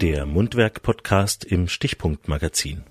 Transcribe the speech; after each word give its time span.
Der 0.00 0.24
Mundwerk-Podcast 0.24 1.44
im 1.44 1.68
Stichpunkt-Magazin. 1.68 2.84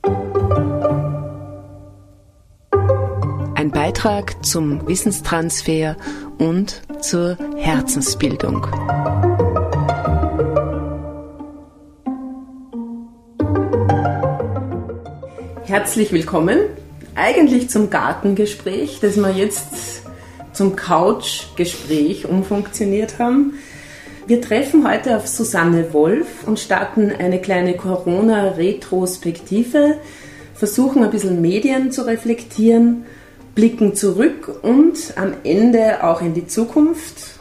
Ein 3.55 3.71
Beitrag 3.71 4.45
zum 4.45 4.87
Wissenstransfer 4.87 5.97
und 6.37 6.83
zur 7.01 7.35
Herzensbildung. 7.57 8.67
Herzlich 15.63 16.11
willkommen. 16.11 16.59
Eigentlich 17.15 17.71
zum 17.71 17.89
Gartengespräch, 17.89 18.99
das 19.01 19.17
wir 19.17 19.31
jetzt 19.31 20.03
zum 20.53 20.75
Couchgespräch 20.75 22.27
umfunktioniert 22.27 23.17
haben. 23.17 23.55
Wir 24.29 24.39
treffen 24.41 24.87
heute 24.87 25.17
auf 25.17 25.27
Susanne 25.27 25.91
Wolf 25.91 26.45
und 26.45 26.59
starten 26.59 27.11
eine 27.17 27.41
kleine 27.41 27.75
Corona-Retrospektive, 27.75 29.95
versuchen 30.53 31.03
ein 31.03 31.09
bisschen 31.09 31.41
Medien 31.41 31.91
zu 31.91 32.05
reflektieren, 32.05 33.05
blicken 33.55 33.95
zurück 33.95 34.59
und 34.61 35.13
am 35.15 35.33
Ende 35.43 36.03
auch 36.03 36.21
in 36.21 36.35
die 36.35 36.45
Zukunft. 36.45 37.39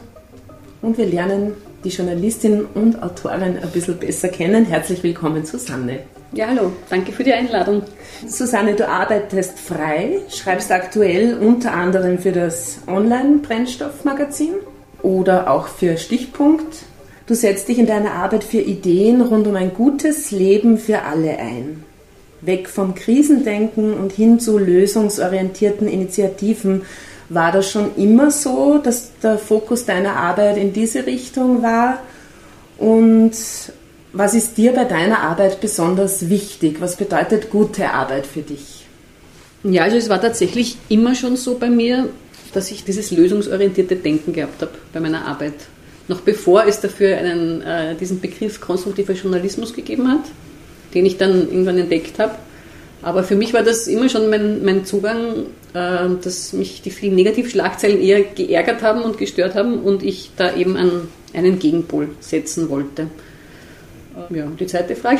Und 0.81 0.97
wir 0.97 1.05
lernen 1.05 1.53
die 1.83 1.89
Journalistin 1.89 2.65
und 2.73 3.03
Autorin 3.03 3.59
ein 3.61 3.69
bisschen 3.71 3.99
besser 3.99 4.29
kennen. 4.29 4.65
Herzlich 4.65 5.03
willkommen, 5.03 5.45
Susanne. 5.45 5.99
Ja, 6.31 6.47
hallo, 6.47 6.73
danke 6.89 7.11
für 7.11 7.23
die 7.23 7.33
Einladung. 7.33 7.83
Susanne, 8.27 8.73
du 8.73 8.89
arbeitest 8.89 9.59
frei, 9.59 10.21
schreibst 10.29 10.71
aktuell 10.71 11.37
unter 11.37 11.71
anderem 11.71 12.17
für 12.17 12.31
das 12.31 12.79
Online-Brennstoffmagazin 12.87 14.55
oder 15.01 15.49
auch 15.51 15.67
für 15.67 15.97
Stichpunkt. 15.97 16.83
Du 17.27 17.35
setzt 17.35 17.67
dich 17.67 17.77
in 17.77 17.85
deiner 17.85 18.13
Arbeit 18.13 18.43
für 18.43 18.59
Ideen 18.59 19.21
rund 19.21 19.47
um 19.47 19.55
ein 19.55 19.73
gutes 19.73 20.31
Leben 20.31 20.77
für 20.77 21.03
alle 21.03 21.37
ein. 21.37 21.83
Weg 22.41 22.69
vom 22.69 22.95
Krisendenken 22.95 23.93
und 23.93 24.11
hin 24.11 24.39
zu 24.39 24.57
lösungsorientierten 24.57 25.87
Initiativen. 25.87 26.83
War 27.29 27.51
das 27.51 27.69
schon 27.69 27.95
immer 27.97 28.31
so, 28.31 28.79
dass 28.79 29.11
der 29.21 29.37
Fokus 29.37 29.85
deiner 29.85 30.15
Arbeit 30.15 30.57
in 30.57 30.73
diese 30.73 31.05
Richtung 31.05 31.61
war? 31.61 31.99
Und 32.77 33.33
was 34.13 34.33
ist 34.33 34.57
dir 34.57 34.73
bei 34.73 34.85
deiner 34.85 35.19
Arbeit 35.21 35.61
besonders 35.61 36.29
wichtig? 36.29 36.81
Was 36.81 36.95
bedeutet 36.95 37.51
gute 37.51 37.91
Arbeit 37.91 38.25
für 38.25 38.41
dich? 38.41 38.87
Ja, 39.63 39.83
also 39.83 39.97
es 39.97 40.09
war 40.09 40.21
tatsächlich 40.21 40.77
immer 40.87 41.13
schon 41.13 41.35
so 41.35 41.59
bei 41.59 41.69
mir, 41.69 42.09
dass 42.53 42.71
ich 42.71 42.83
dieses 42.83 43.11
lösungsorientierte 43.11 43.95
Denken 43.95 44.33
gehabt 44.33 44.61
habe 44.61 44.71
bei 44.93 44.99
meiner 44.99 45.25
Arbeit. 45.25 45.53
Noch 46.07 46.21
bevor 46.21 46.65
es 46.65 46.81
dafür 46.81 47.17
einen, 47.17 47.61
äh, 47.61 47.95
diesen 47.95 48.19
Begriff 48.19 48.59
konstruktiver 48.59 49.13
Journalismus 49.13 49.73
gegeben 49.73 50.07
hat, 50.07 50.23
den 50.93 51.05
ich 51.05 51.17
dann 51.17 51.49
irgendwann 51.49 51.77
entdeckt 51.77 52.17
habe. 52.17 52.35
Aber 53.01 53.23
für 53.23 53.35
mich 53.35 53.53
war 53.53 53.63
das 53.63 53.87
immer 53.87 54.09
schon 54.09 54.29
mein, 54.29 54.65
mein 54.65 54.85
Zugang, 54.85 55.45
äh, 55.73 56.09
dass 56.21 56.53
mich 56.53 56.81
die 56.81 56.89
vielen 56.89 57.15
Negativschlagzeilen 57.15 58.01
eher 58.01 58.23
geärgert 58.23 58.81
haben 58.81 59.03
und 59.03 59.17
gestört 59.17 59.55
haben 59.55 59.79
und 59.79 60.03
ich 60.03 60.31
da 60.35 60.55
eben 60.55 60.75
an 60.75 61.07
einen 61.33 61.59
Gegenpol 61.59 62.09
setzen 62.19 62.69
wollte. 62.69 63.07
Äh, 64.31 64.37
ja, 64.37 64.51
die 64.59 64.65
zweite 64.65 64.95
Frage. 64.95 65.19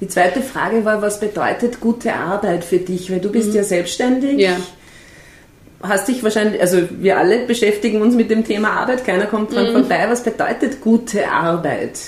Die 0.00 0.08
zweite 0.08 0.42
Frage 0.42 0.84
war, 0.84 1.00
was 1.00 1.20
bedeutet 1.20 1.80
gute 1.80 2.12
Arbeit 2.12 2.64
für 2.64 2.78
dich? 2.78 3.12
Weil 3.12 3.20
du 3.20 3.30
bist 3.30 3.50
mhm. 3.50 3.54
ja 3.54 3.62
selbstständig. 3.62 4.40
Ja 4.40 4.56
hast 5.86 6.08
dich 6.08 6.22
wahrscheinlich, 6.22 6.60
also 6.60 6.88
wir 6.98 7.18
alle 7.18 7.46
beschäftigen 7.46 8.02
uns 8.02 8.14
mit 8.14 8.30
dem 8.30 8.44
Thema 8.44 8.70
Arbeit, 8.70 9.04
keiner 9.04 9.26
kommt 9.26 9.54
dran 9.54 9.68
mhm. 9.68 9.72
vorbei. 9.72 10.06
Was 10.08 10.22
bedeutet 10.22 10.80
gute 10.80 11.28
Arbeit? 11.28 11.98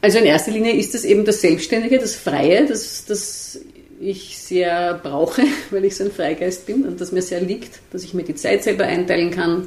Also 0.00 0.18
in 0.18 0.24
erster 0.24 0.52
Linie 0.52 0.72
ist 0.72 0.94
es 0.94 1.04
eben 1.04 1.24
das 1.24 1.40
Selbstständige, 1.40 1.98
das 1.98 2.14
Freie, 2.14 2.66
das, 2.66 3.04
das 3.06 3.60
ich 4.00 4.38
sehr 4.38 5.00
brauche, 5.02 5.42
weil 5.70 5.84
ich 5.84 5.96
so 5.96 6.04
ein 6.04 6.12
Freigeist 6.12 6.66
bin 6.66 6.84
und 6.84 7.00
das 7.00 7.12
mir 7.12 7.22
sehr 7.22 7.40
liegt, 7.40 7.80
dass 7.92 8.04
ich 8.04 8.14
mir 8.14 8.22
die 8.22 8.34
Zeit 8.34 8.62
selber 8.62 8.84
einteilen 8.84 9.30
kann, 9.30 9.66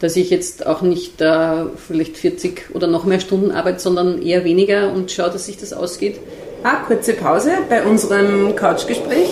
dass 0.00 0.16
ich 0.16 0.30
jetzt 0.30 0.66
auch 0.66 0.82
nicht 0.82 1.20
äh, 1.20 1.66
vielleicht 1.86 2.16
40 2.16 2.74
oder 2.74 2.86
noch 2.86 3.04
mehr 3.04 3.20
Stunden 3.20 3.50
arbeite, 3.50 3.80
sondern 3.80 4.22
eher 4.22 4.44
weniger 4.44 4.92
und 4.92 5.10
schaue, 5.10 5.30
dass 5.30 5.46
sich 5.46 5.58
das 5.58 5.72
ausgeht. 5.72 6.18
Ah, 6.62 6.84
kurze 6.86 7.12
Pause 7.14 7.52
bei 7.68 7.84
unserem 7.84 8.56
Couchgespräch. 8.56 9.30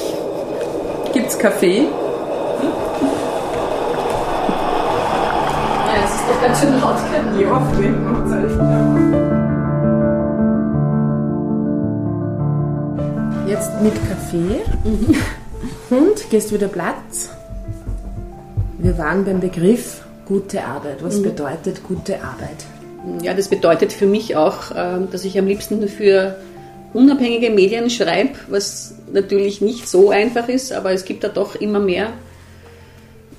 Gibt 1.13 1.29
es 1.29 1.39
Kaffee? 6.29 6.47
ganz 6.47 6.61
schön 6.61 6.81
laut 6.81 6.97
können. 7.11 7.41
Ja, 7.41 7.49
Jetzt 13.47 13.81
mit 13.83 13.95
Kaffee. 14.09 14.61
Mhm. 14.85 15.15
Und 15.91 16.31
gehst 16.31 16.53
wieder 16.53 16.69
Platz. 16.69 17.31
Wir 18.79 18.99
waren 18.99 19.25
beim 19.25 19.41
Begriff 19.41 20.03
gute 20.27 20.63
Arbeit. 20.63 21.03
Was 21.03 21.19
mhm. 21.19 21.23
bedeutet 21.25 21.83
gute 21.87 22.17
Arbeit? 22.17 22.67
Ja, 23.23 23.33
das 23.35 23.49
bedeutet 23.49 23.93
für 23.93 24.07
mich 24.07 24.37
auch, 24.37 24.71
ähm, 24.77 25.09
dass 25.11 25.25
ich 25.25 25.39
am 25.39 25.47
liebsten 25.47 25.89
für 25.89 26.37
unabhängige 26.93 27.51
Medien 27.51 27.91
schreibe, 27.91 28.35
was 28.49 28.95
natürlich 29.13 29.61
nicht 29.61 29.89
so 29.89 30.11
einfach 30.11 30.49
ist, 30.49 30.73
aber 30.73 30.93
es 30.93 31.05
gibt 31.05 31.25
da 31.25 31.29
doch 31.29 31.55
immer 31.55 31.81
mehr. 31.81 32.13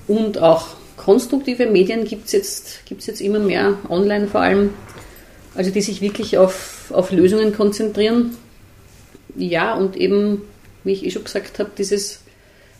Und 0.08 0.42
auch 0.42 0.66
konstruktive 1.00 1.66
Medien 1.66 2.04
gibt 2.04 2.26
es 2.26 2.32
jetzt, 2.32 2.84
gibt's 2.84 3.06
jetzt 3.06 3.22
immer 3.22 3.38
mehr, 3.38 3.78
online 3.88 4.26
vor 4.26 4.42
allem, 4.42 4.74
also 5.54 5.70
die 5.70 5.80
sich 5.80 6.02
wirklich 6.02 6.36
auf, 6.36 6.92
auf 6.94 7.10
Lösungen 7.10 7.54
konzentrieren. 7.54 8.36
Ja, 9.34 9.74
und 9.74 9.96
eben, 9.96 10.42
wie 10.84 10.92
ich 10.92 11.06
eh 11.06 11.10
schon 11.10 11.24
gesagt 11.24 11.58
habe, 11.58 11.70
dieses, 11.76 12.20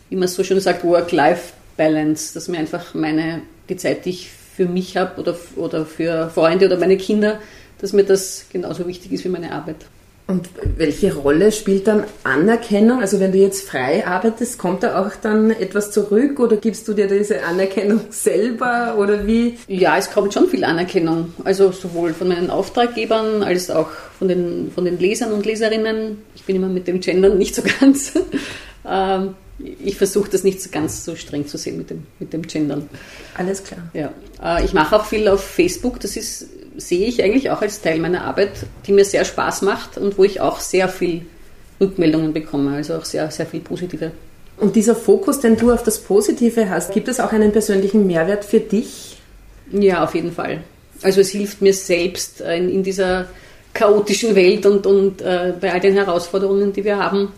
wie 0.09 0.17
man 0.17 0.27
so 0.27 0.43
schön 0.43 0.59
sagt, 0.59 0.83
Work-Life-Balance, 0.83 2.35
dass 2.35 2.47
mir 2.47 2.59
einfach 2.59 2.93
meine, 2.93 3.41
die 3.69 3.77
Zeit, 3.77 4.05
die 4.05 4.11
ich 4.11 4.29
für 4.29 4.65
mich 4.65 4.97
habe 4.97 5.19
oder, 5.19 5.35
oder 5.55 5.87
für 5.87 6.29
Freunde 6.29 6.67
oder 6.67 6.77
meine 6.77 6.97
Kinder, 6.97 7.39
dass 7.79 7.91
mir 7.91 8.03
das 8.03 8.45
genauso 8.51 8.87
wichtig 8.87 9.13
ist 9.13 9.23
wie 9.23 9.29
meine 9.29 9.51
Arbeit. 9.51 9.77
Und 10.31 10.49
welche 10.77 11.13
Rolle 11.13 11.51
spielt 11.51 11.87
dann 11.87 12.05
Anerkennung? 12.23 13.01
Also 13.01 13.19
wenn 13.19 13.33
du 13.33 13.37
jetzt 13.37 13.67
frei 13.67 14.07
arbeitest, 14.07 14.57
kommt 14.57 14.81
da 14.81 15.05
auch 15.05 15.11
dann 15.21 15.51
etwas 15.51 15.91
zurück 15.91 16.39
oder 16.39 16.55
gibst 16.55 16.87
du 16.87 16.93
dir 16.93 17.07
diese 17.07 17.43
Anerkennung 17.43 17.99
selber 18.11 18.95
oder 18.97 19.27
wie? 19.27 19.57
Ja, 19.67 19.97
es 19.97 20.09
kommt 20.09 20.33
schon 20.33 20.47
viel 20.47 20.63
Anerkennung. 20.63 21.33
Also 21.43 21.73
sowohl 21.73 22.13
von 22.13 22.29
meinen 22.29 22.49
Auftraggebern 22.49 23.43
als 23.43 23.69
auch 23.69 23.89
von 24.17 24.29
den, 24.29 24.71
von 24.73 24.85
den 24.85 24.99
Lesern 24.99 25.33
und 25.33 25.45
Leserinnen. 25.45 26.21
Ich 26.33 26.45
bin 26.45 26.55
immer 26.55 26.69
mit 26.69 26.87
dem 26.87 27.01
Gendern 27.01 27.37
nicht 27.37 27.53
so 27.53 27.61
ganz. 27.79 28.13
Ähm, 28.83 29.35
ich 29.59 29.95
versuche 29.95 30.31
das 30.31 30.43
nicht 30.43 30.59
so 30.59 30.71
ganz 30.71 31.05
so 31.05 31.15
streng 31.15 31.45
zu 31.45 31.55
sehen 31.55 31.77
mit 31.77 31.91
dem, 31.91 32.07
mit 32.17 32.33
dem 32.33 32.41
Gendern. 32.41 32.89
Alles 33.37 33.63
klar. 33.63 33.81
Ja. 33.93 34.11
Äh, 34.43 34.65
ich 34.65 34.73
mache 34.73 34.95
auch 34.95 35.05
viel 35.05 35.27
auf 35.27 35.43
Facebook. 35.43 35.99
Das 35.99 36.17
ist 36.17 36.47
sehe 36.77 37.07
ich 37.07 37.23
eigentlich 37.23 37.49
auch 37.49 37.61
als 37.61 37.81
Teil 37.81 37.99
meiner 37.99 38.23
Arbeit, 38.23 38.51
die 38.85 38.93
mir 38.93 39.05
sehr 39.05 39.25
Spaß 39.25 39.61
macht 39.61 39.97
und 39.97 40.17
wo 40.17 40.23
ich 40.23 40.41
auch 40.41 40.59
sehr 40.59 40.87
viel 40.87 41.25
Rückmeldungen 41.79 42.33
bekomme, 42.33 42.75
also 42.75 42.95
auch 42.95 43.05
sehr, 43.05 43.29
sehr 43.31 43.45
viel 43.45 43.59
positive. 43.59 44.11
Und 44.57 44.75
dieser 44.75 44.95
Fokus, 44.95 45.39
den 45.39 45.57
du 45.57 45.71
auf 45.71 45.83
das 45.83 45.99
Positive 45.99 46.69
hast, 46.69 46.93
gibt 46.93 47.07
es 47.07 47.19
auch 47.19 47.31
einen 47.31 47.51
persönlichen 47.51 48.05
Mehrwert 48.05 48.45
für 48.45 48.59
dich? 48.59 49.17
Ja, 49.71 50.03
auf 50.03 50.13
jeden 50.13 50.31
Fall. 50.31 50.63
Also 51.01 51.21
es 51.21 51.29
hilft 51.29 51.61
mir 51.61 51.73
selbst 51.73 52.41
in, 52.41 52.69
in 52.69 52.83
dieser 52.83 53.27
chaotischen 53.73 54.35
Welt 54.35 54.65
und, 54.65 54.85
und 54.85 55.21
äh, 55.21 55.53
bei 55.59 55.73
all 55.73 55.79
den 55.79 55.95
Herausforderungen, 55.95 56.73
die 56.73 56.83
wir 56.83 56.97
haben, 56.97 57.31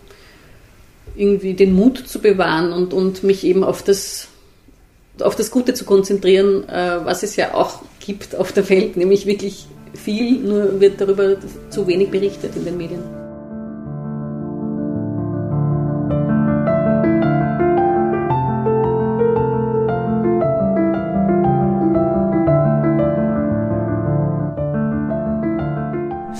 irgendwie 1.16 1.54
den 1.54 1.72
Mut 1.72 1.98
zu 2.06 2.18
bewahren 2.18 2.72
und, 2.72 2.92
und 2.92 3.22
mich 3.22 3.44
eben 3.44 3.64
auf 3.64 3.82
das 3.82 4.28
auf 5.20 5.36
das 5.36 5.50
Gute 5.50 5.74
zu 5.74 5.84
konzentrieren, 5.84 6.68
äh, 6.68 7.04
was 7.04 7.22
es 7.22 7.36
ja 7.36 7.54
auch 7.54 7.82
gibt 8.00 8.34
auf 8.34 8.52
der 8.52 8.68
Welt, 8.68 8.96
nämlich 8.96 9.26
wirklich 9.26 9.66
viel, 9.94 10.40
nur 10.40 10.80
wird 10.80 11.00
darüber 11.00 11.36
zu 11.70 11.86
wenig 11.86 12.10
berichtet 12.10 12.56
in 12.56 12.64
den 12.64 12.76
Medien. 12.76 13.02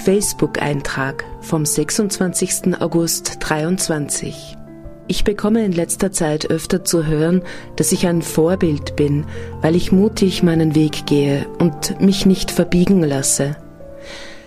Facebook-Eintrag 0.04 1.24
vom 1.40 1.64
26. 1.64 2.78
August 2.78 3.38
23. 3.40 4.58
Ich 5.06 5.22
bekomme 5.22 5.64
in 5.64 5.72
letzter 5.72 6.12
Zeit 6.12 6.50
öfter 6.50 6.82
zu 6.82 7.06
hören, 7.06 7.42
dass 7.76 7.92
ich 7.92 8.06
ein 8.06 8.22
Vorbild 8.22 8.96
bin, 8.96 9.26
weil 9.60 9.76
ich 9.76 9.92
mutig 9.92 10.42
meinen 10.42 10.74
Weg 10.74 11.04
gehe 11.04 11.46
und 11.58 12.00
mich 12.00 12.24
nicht 12.24 12.50
verbiegen 12.50 13.02
lasse. 13.02 13.56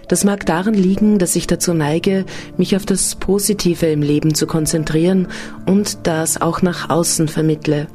Das 0.07 0.23
mag 0.23 0.45
daran 0.45 0.73
liegen, 0.73 1.19
dass 1.19 1.35
ich 1.35 1.45
dazu 1.45 1.73
neige, 1.73 2.25
mich 2.57 2.75
auf 2.75 2.85
das 2.85 3.15
Positive 3.15 3.85
im 3.85 4.01
Leben 4.01 4.33
zu 4.33 4.47
konzentrieren 4.47 5.27
und 5.67 6.07
das 6.07 6.41
auch 6.41 6.61
nach 6.63 6.89
außen 6.89 7.27
vermittle. 7.27 7.87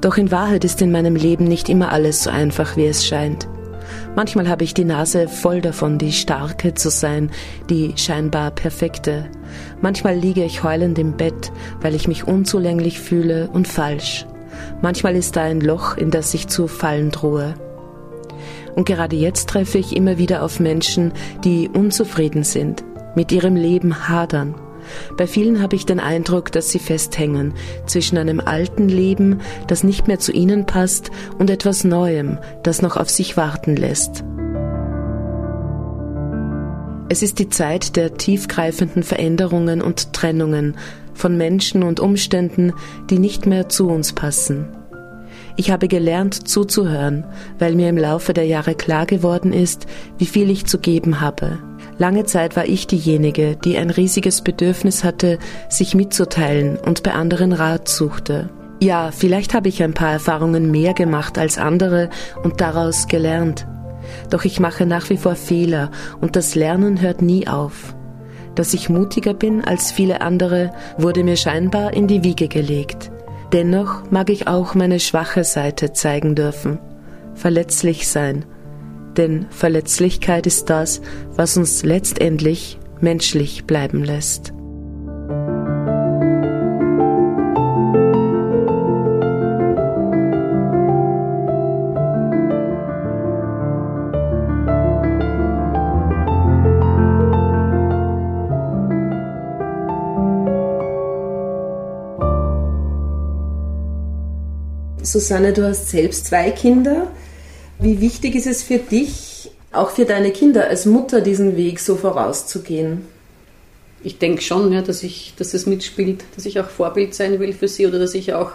Doch 0.00 0.16
in 0.16 0.30
Wahrheit 0.30 0.64
ist 0.64 0.80
in 0.80 0.92
meinem 0.92 1.16
Leben 1.16 1.44
nicht 1.44 1.68
immer 1.68 1.92
alles 1.92 2.22
so 2.22 2.30
einfach, 2.30 2.76
wie 2.76 2.86
es 2.86 3.04
scheint. 3.06 3.46
Manchmal 4.16 4.48
habe 4.48 4.64
ich 4.64 4.74
die 4.74 4.84
Nase 4.84 5.28
voll 5.28 5.60
davon, 5.60 5.98
die 5.98 6.12
Starke 6.12 6.74
zu 6.74 6.88
sein, 6.88 7.30
die 7.68 7.94
scheinbar 7.96 8.52
Perfekte. 8.52 9.26
Manchmal 9.84 10.16
liege 10.16 10.42
ich 10.42 10.62
heulend 10.62 10.98
im 10.98 11.12
Bett, 11.18 11.52
weil 11.82 11.94
ich 11.94 12.08
mich 12.08 12.26
unzulänglich 12.26 12.98
fühle 12.98 13.50
und 13.52 13.68
falsch. 13.68 14.24
Manchmal 14.80 15.14
ist 15.14 15.36
da 15.36 15.42
ein 15.42 15.60
Loch, 15.60 15.98
in 15.98 16.10
das 16.10 16.32
ich 16.32 16.48
zu 16.48 16.68
fallen 16.68 17.10
drohe. 17.10 17.52
Und 18.74 18.86
gerade 18.86 19.14
jetzt 19.14 19.50
treffe 19.50 19.76
ich 19.76 19.94
immer 19.94 20.16
wieder 20.16 20.42
auf 20.42 20.58
Menschen, 20.58 21.12
die 21.44 21.68
unzufrieden 21.68 22.44
sind, 22.44 22.82
mit 23.14 23.30
ihrem 23.30 23.56
Leben 23.56 24.08
hadern. 24.08 24.54
Bei 25.18 25.26
vielen 25.26 25.60
habe 25.60 25.76
ich 25.76 25.84
den 25.84 26.00
Eindruck, 26.00 26.50
dass 26.50 26.70
sie 26.70 26.78
festhängen 26.78 27.52
zwischen 27.84 28.16
einem 28.16 28.40
alten 28.40 28.88
Leben, 28.88 29.42
das 29.66 29.84
nicht 29.84 30.08
mehr 30.08 30.18
zu 30.18 30.32
ihnen 30.32 30.64
passt, 30.64 31.10
und 31.36 31.50
etwas 31.50 31.84
Neuem, 31.84 32.38
das 32.62 32.80
noch 32.80 32.96
auf 32.96 33.10
sich 33.10 33.36
warten 33.36 33.76
lässt. 33.76 34.24
Es 37.08 37.22
ist 37.22 37.38
die 37.38 37.50
Zeit 37.50 37.96
der 37.96 38.14
tiefgreifenden 38.14 39.02
Veränderungen 39.02 39.82
und 39.82 40.12
Trennungen 40.12 40.76
von 41.12 41.36
Menschen 41.36 41.82
und 41.82 42.00
Umständen, 42.00 42.72
die 43.10 43.18
nicht 43.18 43.46
mehr 43.46 43.68
zu 43.68 43.88
uns 43.88 44.12
passen. 44.12 44.68
Ich 45.56 45.70
habe 45.70 45.86
gelernt 45.86 46.48
zuzuhören, 46.48 47.24
weil 47.58 47.74
mir 47.74 47.88
im 47.88 47.98
Laufe 47.98 48.32
der 48.32 48.46
Jahre 48.46 48.74
klar 48.74 49.06
geworden 49.06 49.52
ist, 49.52 49.86
wie 50.18 50.26
viel 50.26 50.50
ich 50.50 50.66
zu 50.66 50.78
geben 50.78 51.20
habe. 51.20 51.58
Lange 51.98 52.24
Zeit 52.24 52.56
war 52.56 52.66
ich 52.66 52.88
diejenige, 52.88 53.56
die 53.56 53.76
ein 53.76 53.90
riesiges 53.90 54.42
Bedürfnis 54.42 55.04
hatte, 55.04 55.38
sich 55.68 55.94
mitzuteilen 55.94 56.76
und 56.76 57.04
bei 57.04 57.12
anderen 57.12 57.52
Rat 57.52 57.88
suchte. 57.88 58.48
Ja, 58.80 59.12
vielleicht 59.12 59.54
habe 59.54 59.68
ich 59.68 59.82
ein 59.82 59.94
paar 59.94 60.10
Erfahrungen 60.10 60.72
mehr 60.72 60.94
gemacht 60.94 61.38
als 61.38 61.58
andere 61.58 62.10
und 62.42 62.60
daraus 62.60 63.06
gelernt. 63.06 63.66
Doch 64.30 64.44
ich 64.44 64.60
mache 64.60 64.86
nach 64.86 65.10
wie 65.10 65.16
vor 65.16 65.34
Fehler 65.34 65.90
und 66.20 66.36
das 66.36 66.54
Lernen 66.54 67.00
hört 67.00 67.22
nie 67.22 67.48
auf. 67.48 67.94
Dass 68.54 68.74
ich 68.74 68.88
mutiger 68.88 69.34
bin 69.34 69.64
als 69.64 69.92
viele 69.92 70.20
andere, 70.20 70.72
wurde 70.96 71.24
mir 71.24 71.36
scheinbar 71.36 71.92
in 71.92 72.06
die 72.06 72.22
Wiege 72.22 72.48
gelegt. 72.48 73.10
Dennoch 73.52 74.10
mag 74.10 74.30
ich 74.30 74.46
auch 74.48 74.74
meine 74.74 75.00
schwache 75.00 75.44
Seite 75.44 75.92
zeigen 75.92 76.34
dürfen, 76.34 76.78
verletzlich 77.34 78.08
sein, 78.08 78.44
denn 79.16 79.46
Verletzlichkeit 79.50 80.46
ist 80.46 80.70
das, 80.70 81.00
was 81.36 81.56
uns 81.56 81.84
letztendlich 81.84 82.78
menschlich 83.00 83.64
bleiben 83.64 84.02
lässt. 84.02 84.52
Susanne, 105.14 105.52
du 105.52 105.62
hast 105.62 105.90
selbst 105.90 106.26
zwei 106.26 106.50
Kinder. 106.50 107.06
Wie 107.78 108.00
wichtig 108.00 108.34
ist 108.34 108.48
es 108.48 108.64
für 108.64 108.78
dich, 108.78 109.48
auch 109.70 109.90
für 109.90 110.06
deine 110.06 110.32
Kinder 110.32 110.66
als 110.66 110.86
Mutter 110.86 111.20
diesen 111.20 111.56
Weg 111.56 111.78
so 111.78 111.94
vorauszugehen? 111.94 113.02
Ich 114.02 114.18
denke 114.18 114.42
schon, 114.42 114.72
ja, 114.72 114.82
dass, 114.82 115.04
ich, 115.04 115.34
dass 115.36 115.54
es 115.54 115.66
mitspielt, 115.66 116.24
dass 116.34 116.46
ich 116.46 116.58
auch 116.58 116.68
Vorbild 116.68 117.14
sein 117.14 117.38
will 117.38 117.52
für 117.52 117.68
sie 117.68 117.86
oder 117.86 118.00
dass 118.00 118.14
ich 118.14 118.34
auch 118.34 118.50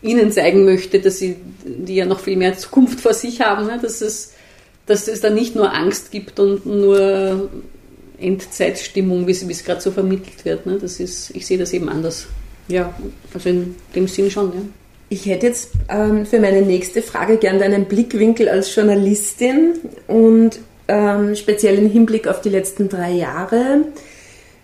ihnen 0.00 0.30
zeigen 0.30 0.64
möchte, 0.64 1.00
dass 1.00 1.18
sie, 1.18 1.34
die 1.64 1.96
ja 1.96 2.06
noch 2.06 2.20
viel 2.20 2.36
mehr 2.36 2.56
Zukunft 2.56 3.00
vor 3.00 3.12
sich 3.12 3.40
haben, 3.40 3.66
ne, 3.66 3.80
dass, 3.82 4.00
es, 4.00 4.34
dass 4.86 5.08
es 5.08 5.20
da 5.20 5.30
nicht 5.30 5.56
nur 5.56 5.74
Angst 5.74 6.12
gibt 6.12 6.38
und 6.38 6.64
nur 6.64 7.50
Endzeitstimmung, 8.20 9.26
wie 9.26 9.32
es 9.32 9.64
gerade 9.64 9.80
so 9.80 9.90
vermittelt 9.90 10.44
wird. 10.44 10.64
Ne, 10.64 10.78
das 10.80 11.00
ist, 11.00 11.34
ich 11.34 11.44
sehe 11.44 11.58
das 11.58 11.72
eben 11.72 11.88
anders. 11.88 12.28
Ja, 12.68 12.94
also 13.34 13.48
in 13.48 13.74
dem 13.96 14.06
Sinn 14.06 14.30
schon. 14.30 14.52
Ja. 14.52 14.60
Ich 15.10 15.24
hätte 15.26 15.46
jetzt 15.46 15.70
ähm, 15.88 16.26
für 16.26 16.38
meine 16.38 16.62
nächste 16.62 17.00
Frage 17.00 17.38
gern 17.38 17.58
deinen 17.58 17.86
Blickwinkel 17.86 18.48
als 18.48 18.74
Journalistin 18.74 19.74
und 20.06 20.58
ähm, 20.86 21.34
speziell 21.34 21.78
im 21.78 21.90
Hinblick 21.90 22.28
auf 22.28 22.42
die 22.42 22.50
letzten 22.50 22.88
drei 22.88 23.12
Jahre. 23.12 23.86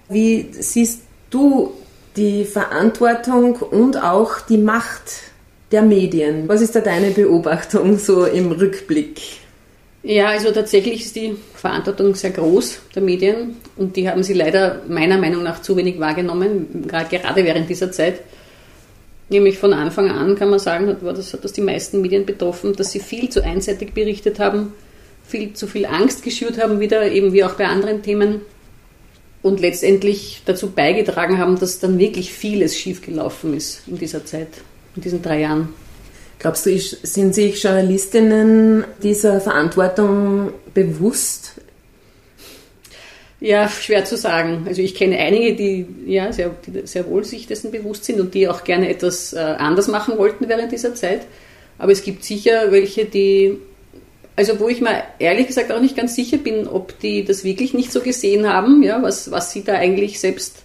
Wie 0.08 0.48
siehst 0.52 1.00
du 1.30 1.72
die 2.16 2.44
Verantwortung 2.44 3.56
und 3.56 4.02
auch 4.02 4.40
die 4.40 4.58
Macht 4.58 5.22
der 5.72 5.82
Medien? 5.82 6.46
Was 6.46 6.60
ist 6.60 6.76
da 6.76 6.80
deine 6.80 7.10
Beobachtung 7.10 7.98
so 7.98 8.26
im 8.26 8.52
Rückblick? 8.52 9.20
Ja, 10.02 10.28
also 10.28 10.50
tatsächlich 10.50 11.06
ist 11.06 11.16
die 11.16 11.34
Verantwortung 11.54 12.14
sehr 12.14 12.30
groß 12.30 12.80
der 12.94 13.00
Medien 13.00 13.56
und 13.76 13.96
die 13.96 14.06
haben 14.06 14.22
sie 14.22 14.34
leider 14.34 14.82
meiner 14.86 15.16
Meinung 15.16 15.42
nach 15.42 15.62
zu 15.62 15.74
wenig 15.78 15.98
wahrgenommen, 15.98 16.84
gerade 16.86 17.44
während 17.44 17.70
dieser 17.70 17.90
Zeit. 17.90 18.20
Nämlich 19.28 19.58
von 19.58 19.72
Anfang 19.72 20.10
an 20.10 20.36
kann 20.36 20.50
man 20.50 20.58
sagen, 20.58 20.86
hat, 20.88 20.98
das, 21.02 21.32
hat 21.32 21.44
das 21.44 21.52
die 21.52 21.62
meisten 21.62 22.02
Medien 22.02 22.26
betroffen, 22.26 22.74
dass 22.74 22.92
sie 22.92 23.00
viel 23.00 23.30
zu 23.30 23.42
einseitig 23.42 23.94
berichtet 23.94 24.38
haben, 24.38 24.74
viel 25.26 25.54
zu 25.54 25.66
viel 25.66 25.86
Angst 25.86 26.22
geschürt 26.22 26.62
haben, 26.62 26.80
wieder 26.80 27.10
eben 27.10 27.32
wie 27.32 27.44
auch 27.44 27.54
bei 27.54 27.66
anderen 27.66 28.02
Themen 28.02 28.42
und 29.42 29.60
letztendlich 29.60 30.42
dazu 30.44 30.70
beigetragen 30.70 31.38
haben, 31.38 31.58
dass 31.58 31.78
dann 31.78 31.98
wirklich 31.98 32.32
vieles 32.32 32.76
schiefgelaufen 32.76 33.54
ist 33.54 33.82
in 33.86 33.98
dieser 33.98 34.24
Zeit, 34.24 34.48
in 34.96 35.02
diesen 35.02 35.22
drei 35.22 35.40
Jahren. 35.40 35.68
Glaubst 36.38 36.66
du, 36.66 36.78
sind 36.78 37.34
sich 37.34 37.62
Journalistinnen 37.62 38.84
dieser 39.02 39.40
Verantwortung 39.40 40.52
bewusst? 40.74 41.52
Ja, 43.44 43.68
schwer 43.68 44.06
zu 44.06 44.16
sagen. 44.16 44.64
Also 44.66 44.80
ich 44.80 44.94
kenne 44.94 45.18
einige, 45.18 45.54
die 45.54 45.86
ja 46.06 46.32
sehr, 46.32 46.50
die 46.66 46.86
sehr 46.86 47.06
wohl 47.10 47.24
sich 47.24 47.46
dessen 47.46 47.70
bewusst 47.70 48.06
sind 48.06 48.18
und 48.18 48.32
die 48.32 48.48
auch 48.48 48.64
gerne 48.64 48.88
etwas 48.88 49.34
äh, 49.34 49.36
anders 49.38 49.86
machen 49.86 50.16
wollten 50.16 50.48
während 50.48 50.72
dieser 50.72 50.94
Zeit. 50.94 51.26
Aber 51.76 51.92
es 51.92 52.02
gibt 52.02 52.24
sicher 52.24 52.72
welche, 52.72 53.04
die, 53.04 53.58
also 54.34 54.58
wo 54.60 54.68
ich 54.70 54.80
mir 54.80 55.02
ehrlich 55.18 55.46
gesagt 55.46 55.70
auch 55.72 55.80
nicht 55.82 55.94
ganz 55.94 56.14
sicher 56.14 56.38
bin, 56.38 56.66
ob 56.66 56.98
die 57.00 57.22
das 57.22 57.44
wirklich 57.44 57.74
nicht 57.74 57.92
so 57.92 58.00
gesehen 58.00 58.48
haben, 58.48 58.82
ja, 58.82 59.02
was, 59.02 59.30
was 59.30 59.52
sie 59.52 59.62
da 59.62 59.74
eigentlich 59.74 60.20
selbst 60.20 60.62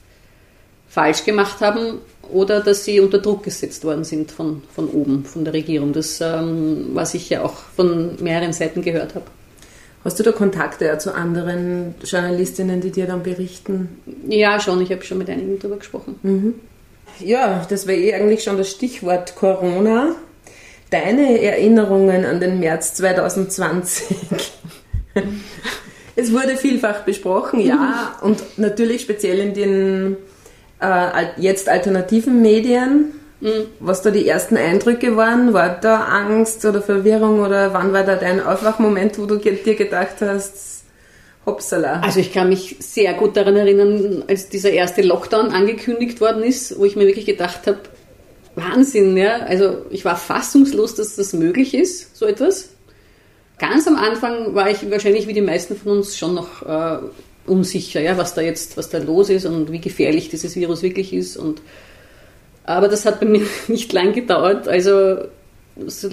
falsch 0.87 1.25
gemacht 1.25 1.59
haben 1.59 1.97
oder 2.31 2.61
dass 2.61 2.85
sie 2.85 3.01
unter 3.01 3.19
Druck 3.19 3.43
gesetzt 3.43 3.83
worden 3.83 4.05
sind 4.05 4.31
von, 4.31 4.63
von 4.73 4.87
oben, 4.87 5.25
von 5.25 5.43
der 5.43 5.53
Regierung. 5.53 5.91
Das, 5.91 6.21
ähm, 6.21 6.91
was 6.93 7.13
ich 7.13 7.29
ja 7.29 7.43
auch 7.43 7.57
von 7.75 8.15
mehreren 8.23 8.53
Seiten 8.53 8.81
gehört 8.81 9.15
habe. 9.15 9.25
Hast 10.03 10.17
du 10.17 10.23
da 10.23 10.31
Kontakte 10.31 10.97
zu 10.97 11.13
anderen 11.13 11.95
Journalistinnen, 12.03 12.79
die 12.79 12.91
dir 12.91 13.05
dann 13.05 13.23
berichten? 13.23 14.01
Ja, 14.27 14.59
schon. 14.59 14.81
Ich 14.81 14.91
habe 14.91 15.03
schon 15.03 15.17
mit 15.17 15.29
einigen 15.29 15.59
darüber 15.59 15.77
gesprochen. 15.77 16.19
Mhm. 16.23 16.55
Ja, 17.19 17.65
das 17.69 17.85
wäre 17.85 17.99
eh 17.99 18.13
eigentlich 18.13 18.43
schon 18.43 18.57
das 18.57 18.69
Stichwort 18.69 19.35
Corona. 19.35 20.15
Deine 20.89 21.41
Erinnerungen 21.41 22.25
an 22.25 22.39
den 22.39 22.59
März 22.59 22.95
2020. 22.95 24.15
es 26.15 26.31
wurde 26.31 26.55
vielfach 26.55 27.01
besprochen, 27.01 27.59
ja, 27.59 28.17
und 28.21 28.41
natürlich 28.57 29.01
speziell 29.01 29.39
in 29.39 29.53
den 29.53 30.17
äh, 30.81 31.25
jetzt 31.37 31.69
alternativen 31.69 32.41
Medien. 32.41 33.18
Was 33.79 34.01
da 34.01 34.11
die 34.11 34.27
ersten 34.27 34.57
Eindrücke 34.57 35.15
waren? 35.15 35.53
War 35.53 35.79
da 35.79 36.05
Angst 36.05 36.65
oder 36.65 36.81
Verwirrung 36.81 37.39
oder 37.39 37.73
wann 37.73 37.93
war 37.93 38.03
da 38.03 38.15
dein 38.15 38.41
Aufwachmoment, 38.41 39.17
wo 39.17 39.25
du 39.25 39.37
dir 39.37 39.75
gedacht 39.75 40.15
hast, 40.19 40.83
hoppsala? 41.45 42.01
Also 42.01 42.19
ich 42.19 42.33
kann 42.33 42.49
mich 42.49 42.75
sehr 42.79 43.13
gut 43.13 43.37
daran 43.37 43.55
erinnern, 43.55 44.23
als 44.27 44.49
dieser 44.49 44.71
erste 44.71 45.01
Lockdown 45.01 45.51
angekündigt 45.51 46.19
worden 46.19 46.43
ist, 46.43 46.77
wo 46.77 46.85
ich 46.85 46.97
mir 46.97 47.07
wirklich 47.07 47.25
gedacht 47.25 47.65
habe, 47.65 47.79
Wahnsinn, 48.55 49.15
ja. 49.15 49.37
Also 49.39 49.85
ich 49.89 50.03
war 50.03 50.17
fassungslos, 50.17 50.95
dass 50.95 51.15
das 51.15 51.31
möglich 51.31 51.73
ist, 51.73 52.17
so 52.17 52.25
etwas. 52.25 52.69
Ganz 53.57 53.87
am 53.87 53.95
Anfang 53.95 54.53
war 54.53 54.69
ich 54.69 54.89
wahrscheinlich 54.89 55.27
wie 55.27 55.33
die 55.33 55.41
meisten 55.41 55.75
von 55.77 55.93
uns 55.93 56.17
schon 56.17 56.35
noch 56.35 56.63
äh, 56.65 56.99
unsicher, 57.45 58.01
ja, 58.01 58.17
was 58.17 58.33
da 58.33 58.41
jetzt, 58.41 58.75
was 58.77 58.89
da 58.89 58.97
los 58.97 59.29
ist 59.29 59.45
und 59.45 59.71
wie 59.71 59.79
gefährlich 59.79 60.29
dieses 60.29 60.55
Virus 60.55 60.81
wirklich 60.81 61.13
ist 61.13 61.37
und 61.37 61.61
aber 62.63 62.87
das 62.87 63.05
hat 63.05 63.19
bei 63.19 63.25
mir 63.25 63.41
nicht 63.67 63.91
lang 63.93 64.13
gedauert. 64.13 64.67
Also 64.67 65.17
so, 65.87 66.09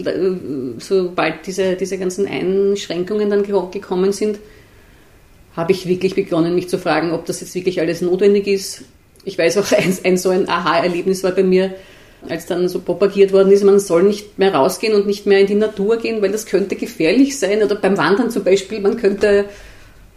sobald 0.79 1.47
diese, 1.47 1.77
diese 1.77 1.99
ganzen 1.99 2.27
Einschränkungen 2.27 3.31
dann 3.31 3.43
gekommen 3.43 4.13
sind, 4.13 4.39
habe 5.57 5.73
ich 5.73 5.87
wirklich 5.87 6.15
begonnen, 6.15 6.55
mich 6.55 6.69
zu 6.69 6.79
fragen, 6.79 7.13
ob 7.13 7.25
das 7.27 7.41
jetzt 7.41 7.55
wirklich 7.55 7.81
alles 7.81 8.03
notwendig 8.03 8.47
ist. 8.47 8.85
Ich 9.25 9.39
weiß 9.39 9.59
auch, 9.59 9.73
ein, 9.77 9.97
ein 10.05 10.17
so 10.17 10.31
ein 10.31 10.49
Aha-Erlebnis 10.49 11.25
war 11.25 11.33
bei 11.33 11.43
mir, 11.43 11.75
als 12.29 12.47
dann 12.47 12.69
so 12.69 12.81
propagiert 12.81 13.33
worden 13.33 13.53
ist, 13.53 13.63
man 13.63 13.79
soll 13.79 14.03
nicht 14.03 14.39
mehr 14.39 14.55
rausgehen 14.55 14.95
und 14.95 15.07
nicht 15.07 15.27
mehr 15.27 15.41
in 15.41 15.47
die 15.47 15.55
Natur 15.55 15.99
gehen, 15.99 16.23
weil 16.23 16.33
das 16.33 16.47
könnte 16.47 16.77
gefährlich 16.77 17.39
sein. 17.39 17.63
Oder 17.63 17.77
beim 17.77 17.97
Wandern 17.97 18.31
zum 18.31 18.43
Beispiel, 18.43 18.81
man 18.81 18.97
könnte 18.97 19.47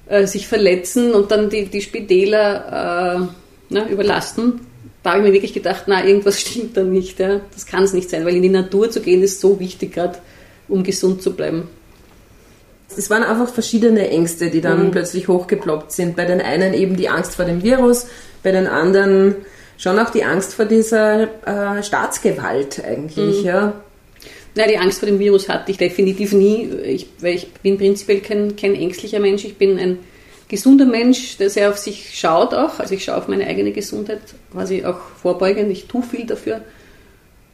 äh, 0.08 0.26
sich 0.26 0.48
verletzen 0.48 1.14
und 1.14 1.32
dann 1.32 1.50
die, 1.50 1.66
die 1.66 1.82
Spitäler 1.82 3.22
äh, 3.22 3.34
na, 3.70 3.88
überlasten 3.90 4.62
da 5.10 5.16
habe 5.16 5.24
ich 5.24 5.28
mir 5.30 5.34
wirklich 5.34 5.54
gedacht, 5.54 5.86
na, 5.88 6.06
irgendwas 6.06 6.40
stimmt 6.40 6.78
da 6.78 6.84
nicht. 6.84 7.18
Ja. 7.18 7.42
Das 7.52 7.66
kann 7.66 7.82
es 7.82 7.94
nicht 7.94 8.12
sein, 8.12 8.26
weil 8.26 8.36
in 8.36 8.44
die 8.44 8.50
Natur 8.50 8.92
zu 8.92 9.02
gehen 9.02 9.24
ist 9.24 9.42
so 9.42 9.60
wichtig, 9.60 9.96
gerade 9.96 10.20
um 10.68 10.84
gesund 10.84 11.24
zu 11.24 11.34
bleiben. 11.36 11.68
Es 12.96 13.10
waren 13.10 13.24
einfach 13.24 13.52
verschiedene 13.52 14.08
Ängste, 14.08 14.52
die 14.52 14.62
dann 14.62 14.86
mhm. 14.86 14.92
plötzlich 14.92 15.28
hochgeploppt 15.28 15.92
sind. 15.92 16.16
Bei 16.16 16.26
den 16.26 16.42
einen 16.42 16.76
eben 16.76 16.96
die 16.96 17.10
Angst 17.10 17.36
vor 17.36 17.46
dem 17.46 17.64
Virus, 17.64 18.06
bei 18.44 18.52
den 18.52 18.68
anderen 18.68 19.36
schon 19.80 19.98
auch 19.98 20.12
die 20.12 20.24
Angst 20.24 20.54
vor 20.54 20.66
dieser 20.66 21.24
äh, 21.24 21.82
Staatsgewalt 21.82 22.84
eigentlich, 22.86 23.42
mhm. 23.42 23.48
ja. 23.48 23.74
Na, 24.54 24.68
die 24.68 24.78
Angst 24.78 25.00
vor 25.00 25.08
dem 25.08 25.18
Virus 25.18 25.50
hatte 25.50 25.72
ich 25.72 25.78
definitiv 25.78 26.34
nie, 26.34 26.70
ich, 26.84 27.08
weil 27.20 27.34
ich 27.34 27.52
bin 27.64 27.80
prinzipiell 27.80 28.20
kein, 28.20 28.56
kein 28.56 28.76
ängstlicher 28.76 29.20
Mensch. 29.20 29.44
Ich 29.44 29.58
bin 29.58 29.80
ein 29.80 29.98
gesunder 30.50 30.86
Mensch, 30.86 31.38
der 31.38 31.50
sehr 31.50 31.70
auf 31.70 31.78
sich 31.78 32.20
schaut 32.20 32.54
auch. 32.54 32.80
Also 32.80 32.96
ich 32.96 33.06
schaue 33.06 33.18
auf 33.18 33.28
meine 33.30 33.48
eigene 33.48 33.72
Gesundheit 33.72 34.20
quasi 34.52 34.84
auch 34.84 35.00
vorbeugend. 35.22 35.72
Ich 35.72 35.86
tue 35.88 36.04
viel 36.04 36.26
dafür. 36.26 36.62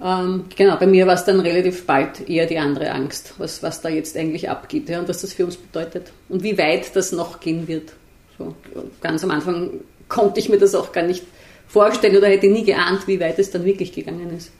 Ähm, 0.03 0.45
genau, 0.55 0.77
bei 0.77 0.87
mir 0.87 1.05
war 1.05 1.13
es 1.13 1.25
dann 1.25 1.39
relativ 1.39 1.85
bald 1.85 2.27
eher 2.27 2.47
die 2.47 2.57
andere 2.57 2.91
Angst, 2.91 3.35
was, 3.37 3.63
was 3.63 3.81
da 3.81 3.89
jetzt 3.89 4.17
eigentlich 4.17 4.49
abgeht 4.49 4.89
ja, 4.89 4.99
und 4.99 5.07
was 5.07 5.21
das 5.21 5.33
für 5.33 5.45
uns 5.45 5.55
bedeutet 5.55 6.11
und 6.27 6.43
wie 6.43 6.57
weit 6.57 6.95
das 6.95 7.11
noch 7.11 7.39
gehen 7.39 7.67
wird. 7.67 7.93
So, 8.37 8.55
ganz 8.99 9.23
am 9.23 9.31
Anfang 9.31 9.71
konnte 10.09 10.39
ich 10.39 10.49
mir 10.49 10.57
das 10.57 10.75
auch 10.75 10.91
gar 10.91 11.03
nicht 11.03 11.23
vorstellen 11.67 12.17
oder 12.17 12.27
hätte 12.27 12.47
nie 12.47 12.65
geahnt, 12.65 13.07
wie 13.07 13.19
weit 13.19 13.39
es 13.39 13.51
dann 13.51 13.63
wirklich 13.63 13.93
gegangen 13.93 14.35
ist. 14.35 14.51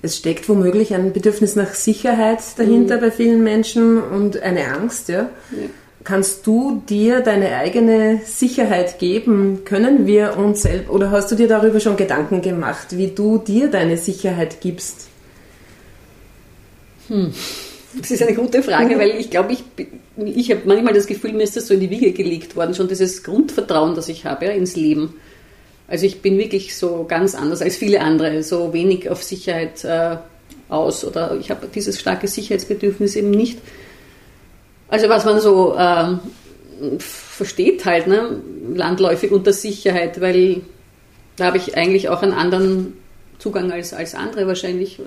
Es 0.00 0.16
steckt 0.16 0.48
womöglich 0.48 0.94
ein 0.94 1.12
Bedürfnis 1.12 1.56
nach 1.56 1.74
Sicherheit 1.74 2.40
dahinter 2.56 2.98
mhm. 2.98 3.00
bei 3.00 3.10
vielen 3.10 3.42
Menschen 3.42 4.00
und 4.00 4.40
eine 4.40 4.68
Angst, 4.68 5.08
ja. 5.08 5.30
ja. 5.50 5.68
Kannst 6.08 6.46
du 6.46 6.82
dir 6.88 7.20
deine 7.20 7.56
eigene 7.56 8.22
Sicherheit 8.24 8.98
geben? 8.98 9.66
Können 9.66 10.06
wir 10.06 10.38
uns 10.38 10.62
selbst, 10.62 10.88
oder 10.88 11.10
hast 11.10 11.30
du 11.30 11.34
dir 11.34 11.48
darüber 11.48 11.80
schon 11.80 11.98
Gedanken 11.98 12.40
gemacht, 12.40 12.96
wie 12.96 13.08
du 13.08 13.36
dir 13.36 13.68
deine 13.68 13.98
Sicherheit 13.98 14.62
gibst? 14.62 15.08
Hm. 17.08 17.34
Das 17.98 18.10
ist 18.10 18.22
eine 18.22 18.32
gute 18.34 18.62
Frage, 18.62 18.98
weil 18.98 19.10
ich 19.18 19.28
glaube, 19.28 19.52
ich, 19.52 19.64
ich 20.16 20.50
habe 20.50 20.62
manchmal 20.64 20.94
das 20.94 21.06
Gefühl, 21.06 21.34
mir 21.34 21.42
ist 21.42 21.58
das 21.58 21.66
so 21.66 21.74
in 21.74 21.80
die 21.80 21.90
Wiege 21.90 22.12
gelegt 22.12 22.56
worden, 22.56 22.74
schon 22.74 22.88
dieses 22.88 23.22
Grundvertrauen, 23.22 23.94
das 23.94 24.08
ich 24.08 24.24
habe 24.24 24.46
ja, 24.46 24.52
ins 24.52 24.76
Leben. 24.76 25.12
Also 25.88 26.06
ich 26.06 26.22
bin 26.22 26.38
wirklich 26.38 26.74
so 26.74 27.04
ganz 27.06 27.34
anders 27.34 27.60
als 27.60 27.76
viele 27.76 28.00
andere, 28.00 28.42
so 28.42 28.72
wenig 28.72 29.10
auf 29.10 29.22
Sicherheit 29.22 29.84
äh, 29.84 30.16
aus 30.70 31.04
oder 31.04 31.36
ich 31.38 31.50
habe 31.50 31.66
dieses 31.66 32.00
starke 32.00 32.28
Sicherheitsbedürfnis 32.28 33.14
eben 33.14 33.30
nicht. 33.30 33.58
Also 34.88 35.08
was 35.08 35.24
man 35.24 35.40
so 35.40 35.76
ähm, 35.78 36.20
versteht 36.98 37.84
halt, 37.84 38.06
ne? 38.06 38.40
landläufig 38.74 39.32
unter 39.32 39.52
Sicherheit, 39.52 40.20
weil 40.20 40.62
da 41.36 41.46
habe 41.46 41.56
ich 41.56 41.76
eigentlich 41.76 42.08
auch 42.08 42.22
einen 42.22 42.32
anderen 42.32 42.94
Zugang 43.38 43.70
als, 43.70 43.94
als 43.94 44.14
andere 44.16 44.48
wahrscheinlich. 44.48 45.00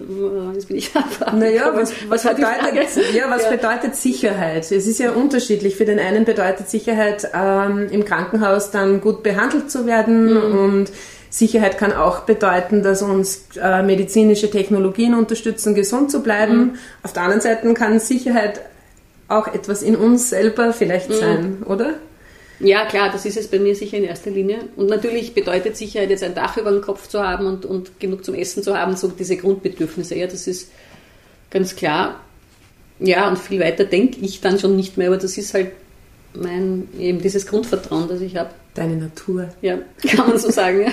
Jetzt 0.53 0.67
bin 0.69 0.77
ich 0.77 0.91
Naja, 1.33 1.71
was, 1.75 1.93
was, 2.07 2.23
bedeutet, 2.23 3.13
ja, 3.13 3.29
was 3.29 3.43
ja. 3.43 3.49
bedeutet 3.49 3.95
Sicherheit? 3.95 4.71
Es 4.71 4.87
ist 4.87 4.99
ja 4.99 5.11
unterschiedlich. 5.11 5.75
Für 5.75 5.85
den 5.85 5.99
einen 5.99 6.23
bedeutet 6.23 6.69
Sicherheit, 6.69 7.29
ähm, 7.33 7.89
im 7.91 8.05
Krankenhaus 8.05 8.71
dann 8.71 9.01
gut 9.01 9.23
behandelt 9.23 9.69
zu 9.69 9.85
werden 9.85 10.33
mhm. 10.33 10.59
und 10.59 10.91
Sicherheit 11.29 11.77
kann 11.77 11.93
auch 11.93 12.21
bedeuten, 12.21 12.83
dass 12.83 13.01
uns 13.01 13.45
äh, 13.61 13.83
medizinische 13.83 14.49
Technologien 14.49 15.13
unterstützen, 15.13 15.75
gesund 15.75 16.11
zu 16.11 16.23
bleiben. 16.23 16.57
Mhm. 16.57 16.73
Auf 17.03 17.13
der 17.13 17.23
anderen 17.23 17.41
Seite 17.41 17.73
kann 17.73 17.99
Sicherheit 17.99 18.61
auch 19.31 19.47
etwas 19.47 19.81
in 19.81 19.95
uns 19.95 20.29
selber 20.29 20.73
vielleicht 20.73 21.09
mhm. 21.09 21.13
sein, 21.13 21.63
oder? 21.65 21.95
Ja, 22.59 22.85
klar, 22.85 23.09
das 23.11 23.25
ist 23.25 23.37
es 23.37 23.47
bei 23.47 23.57
mir 23.57 23.75
sicher 23.75 23.97
in 23.97 24.03
erster 24.03 24.29
Linie. 24.29 24.59
Und 24.75 24.87
natürlich 24.87 25.33
bedeutet 25.33 25.75
Sicherheit 25.75 26.11
jetzt 26.11 26.23
ein 26.23 26.35
Dach 26.35 26.57
über 26.57 26.71
dem 26.71 26.81
Kopf 26.81 27.07
zu 27.07 27.23
haben 27.23 27.47
und, 27.47 27.65
und 27.65 27.99
genug 27.99 28.23
zum 28.23 28.35
Essen 28.35 28.61
zu 28.61 28.77
haben, 28.77 28.95
so 28.95 29.07
diese 29.07 29.35
Grundbedürfnisse. 29.35 30.15
Ja, 30.15 30.27
das 30.27 30.45
ist 30.45 30.71
ganz 31.49 31.75
klar. 31.75 32.19
Ja, 32.99 33.27
und 33.27 33.39
viel 33.39 33.59
weiter 33.59 33.83
denke 33.83 34.19
ich 34.21 34.41
dann 34.41 34.59
schon 34.59 34.75
nicht 34.75 34.95
mehr, 34.95 35.07
aber 35.07 35.17
das 35.17 35.37
ist 35.37 35.55
halt 35.55 35.71
mein, 36.35 36.87
eben 36.99 37.19
dieses 37.19 37.47
Grundvertrauen, 37.47 38.07
das 38.07 38.21
ich 38.21 38.35
habe. 38.35 38.51
Deine 38.75 38.95
Natur. 38.95 39.49
Ja, 39.61 39.79
kann 40.15 40.29
man 40.29 40.37
so 40.37 40.51
sagen, 40.51 40.81
ja. 40.81 40.91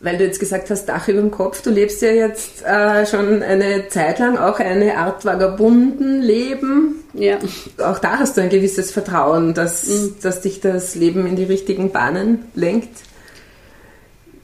Weil 0.00 0.18
du 0.18 0.24
jetzt 0.24 0.40
gesagt 0.40 0.68
hast, 0.68 0.86
Dach 0.86 1.08
über 1.08 1.20
dem 1.20 1.30
Kopf, 1.30 1.62
du 1.62 1.70
lebst 1.70 2.02
ja 2.02 2.10
jetzt 2.10 2.64
äh, 2.64 3.06
schon 3.06 3.42
eine 3.42 3.88
Zeit 3.88 4.18
lang 4.18 4.36
auch 4.36 4.58
eine 4.58 4.98
Art 4.98 5.24
Vagabundenleben. 5.24 6.96
Ja. 7.14 7.38
Auch 7.78 7.98
da 7.98 8.18
hast 8.18 8.36
du 8.36 8.42
ein 8.42 8.50
gewisses 8.50 8.92
Vertrauen, 8.92 9.54
dass, 9.54 9.86
mhm. 9.86 10.16
dass 10.22 10.42
dich 10.42 10.60
das 10.60 10.94
Leben 10.94 11.26
in 11.26 11.36
die 11.36 11.44
richtigen 11.44 11.92
Bahnen 11.92 12.44
lenkt. 12.54 12.90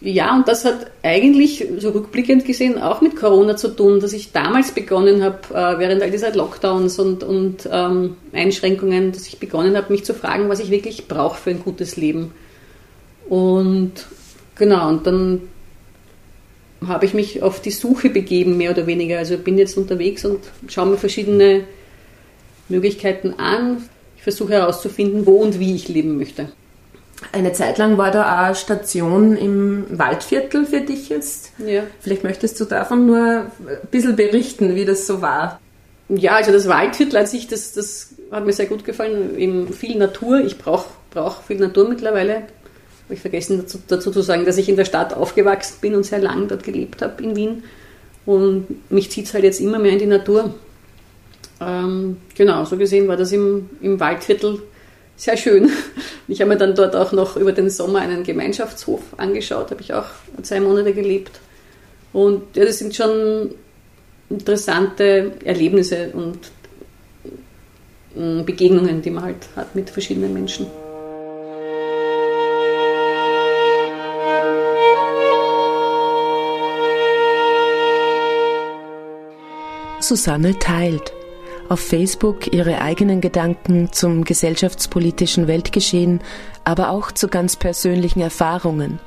Ja, 0.01 0.35
und 0.35 0.49
das 0.49 0.65
hat 0.65 0.91
eigentlich 1.05 1.65
so 1.79 1.91
rückblickend 1.91 2.45
gesehen 2.45 2.77
auch 2.83 3.03
mit 3.03 3.15
Corona 3.15 3.57
zu 3.57 3.69
tun, 3.69 4.01
dass 4.01 4.13
ich 4.13 4.33
damals 4.33 4.73
begonnen 4.73 5.23
habe, 5.23 5.39
äh, 5.51 5.79
während 5.79 6.03
all 6.03 6.11
dieser 6.11 6.35
Lockdowns 6.35 6.99
und, 6.99 7.23
und 7.23 7.69
ähm, 7.71 8.17
Einschränkungen, 8.33 9.13
dass 9.13 9.29
ich 9.29 9.39
begonnen 9.39 9.77
habe, 9.77 9.93
mich 9.93 10.05
zu 10.05 10.13
fragen, 10.13 10.49
was 10.49 10.59
ich 10.59 10.71
wirklich 10.71 11.07
brauche 11.07 11.39
für 11.39 11.51
ein 11.51 11.63
gutes 11.63 11.97
Leben. 11.97 12.33
Und 13.29 13.93
Genau, 14.57 14.89
und 14.89 15.07
dann 15.07 15.43
habe 16.87 17.07
ich 17.07 17.15
mich 17.15 17.43
auf 17.43 17.61
die 17.61 17.71
Suche 17.71 18.11
begeben, 18.11 18.57
mehr 18.57 18.73
oder 18.73 18.87
weniger. 18.87 19.19
Also 19.19 19.39
bin 19.39 19.59
jetzt 19.59 19.77
unterwegs 19.77 20.25
und 20.25 20.41
schaue 20.69 20.87
mir 20.87 20.97
verschiedene 20.97 21.65
Möglichkeiten 22.69 23.35
an. 23.39 23.89
Ich 24.17 24.23
versuche 24.23 24.53
herauszufinden, 24.55 25.27
wo 25.27 25.37
und 25.37 25.59
wie 25.59 25.75
ich 25.75 25.89
leben 25.89 26.17
möchte. 26.17 26.49
Eine 27.31 27.53
Zeit 27.53 27.79
lang 27.79 27.99
war 27.99 28.11
da 28.11 28.51
auch 28.51 28.57
Station 28.57 29.37
im 29.37 29.87
Waldviertel 29.91 30.67
für 30.67 30.81
dich 30.81 31.09
jetzt. 31.09 31.53
Ja. 31.65 31.85
Vielleicht 32.01 32.25
möchtest 32.25 32.59
du 32.59 32.65
davon 32.65 33.07
nur 33.07 33.17
ein 33.19 33.89
bisschen 33.93 34.17
berichten, 34.17 34.75
wie 34.75 34.85
das 34.85 35.07
so 35.07 35.23
war. 35.23 35.61
Ja, 36.09 36.33
also 36.33 36.51
das 36.51 36.67
Waldviertel 36.67 37.17
an 37.19 37.27
sich, 37.27 37.47
das, 37.47 37.75
das 37.75 38.15
hat 38.33 38.45
mir 38.45 38.53
sehr 38.53 38.67
gut 38.67 38.85
gefallen. 38.85 39.39
Eben 39.39 39.73
viel 39.73 39.97
Natur. 39.97 40.41
Ich 40.41 40.59
brauche 40.59 40.87
brauch 41.11 41.43
viel 41.43 41.59
Natur 41.59 41.89
mittlerweile 41.89 42.45
habe 43.05 43.15
ich 43.15 43.21
vergessen 43.21 43.59
dazu, 43.59 43.79
dazu, 43.89 44.11
zu 44.11 44.23
sagen, 44.23 44.45
dass 44.45 44.59
ich 44.59 44.69
in 44.69 44.77
der 44.77 44.85
Stadt 44.85 45.15
aufgewachsen 45.15 45.77
bin 45.81 45.95
und 45.95 46.05
sehr 46.05 46.21
lang 46.21 46.49
dort 46.49 46.63
gelebt 46.63 47.03
habe 47.03 47.23
in 47.23 47.37
Wien. 47.37 47.65
Und 48.25 48.91
mich 48.91 49.11
zieht 49.11 49.27
es 49.27 49.35
halt 49.35 49.45
jetzt 49.45 49.61
immer 49.61 49.79
mehr 49.79 49.93
in 49.93 49.99
die 49.99 50.07
Natur. 50.07 50.55
Ähm, 51.61 52.19
genau, 52.35 52.65
so 52.65 52.77
gesehen 52.77 53.09
war 53.09 53.17
das 53.17 53.33
im, 53.33 53.71
im 53.81 53.99
Waldviertel 54.01 54.63
sehr 55.17 55.37
schön. 55.37 55.71
Ich 56.29 56.41
habe 56.41 56.51
mir 56.51 56.57
dann 56.57 56.75
dort 56.75 56.97
auch 56.97 57.13
noch 57.13 57.37
über 57.37 57.53
den 57.53 57.69
Sommer 57.69 57.99
einen 57.99 58.23
Gemeinschaftshof 58.23 59.01
angeschaut, 59.19 59.71
habe 59.71 59.83
ich 59.83 59.93
auch 59.93 60.07
zwei 60.41 60.61
Monate 60.61 60.95
gelebt. 60.95 61.41
Und 62.13 62.57
ja, 62.57 62.65
das 62.65 62.79
sind 62.79 62.95
schon 62.95 63.51
interessante 64.31 65.33
Erlebnisse 65.45 66.11
und 66.15 66.39
mm, 68.15 68.45
Begegnungen, 68.45 69.03
die 69.03 69.11
man 69.11 69.25
halt 69.25 69.49
hat 69.57 69.75
mit 69.75 69.91
verschiedenen 69.91 70.33
Menschen. 70.33 70.67
Susanne 80.03 80.59
teilt 80.59 81.13
auf 81.69 81.81
Facebook 81.81 82.53
ihre 82.53 82.83
eigenen 82.83 83.23
Gedanken 83.23 83.93
zum 83.93 84.25
gesellschaftspolitischen 84.25 85.47
Weltgeschehen, 85.47 86.21
aber 86.65 86.91
auch 86.91 87.13
zu 87.13 87.29
ganz 87.29 87.57
persönlichen 87.57 88.21
Erfahrungen, 88.21 89.01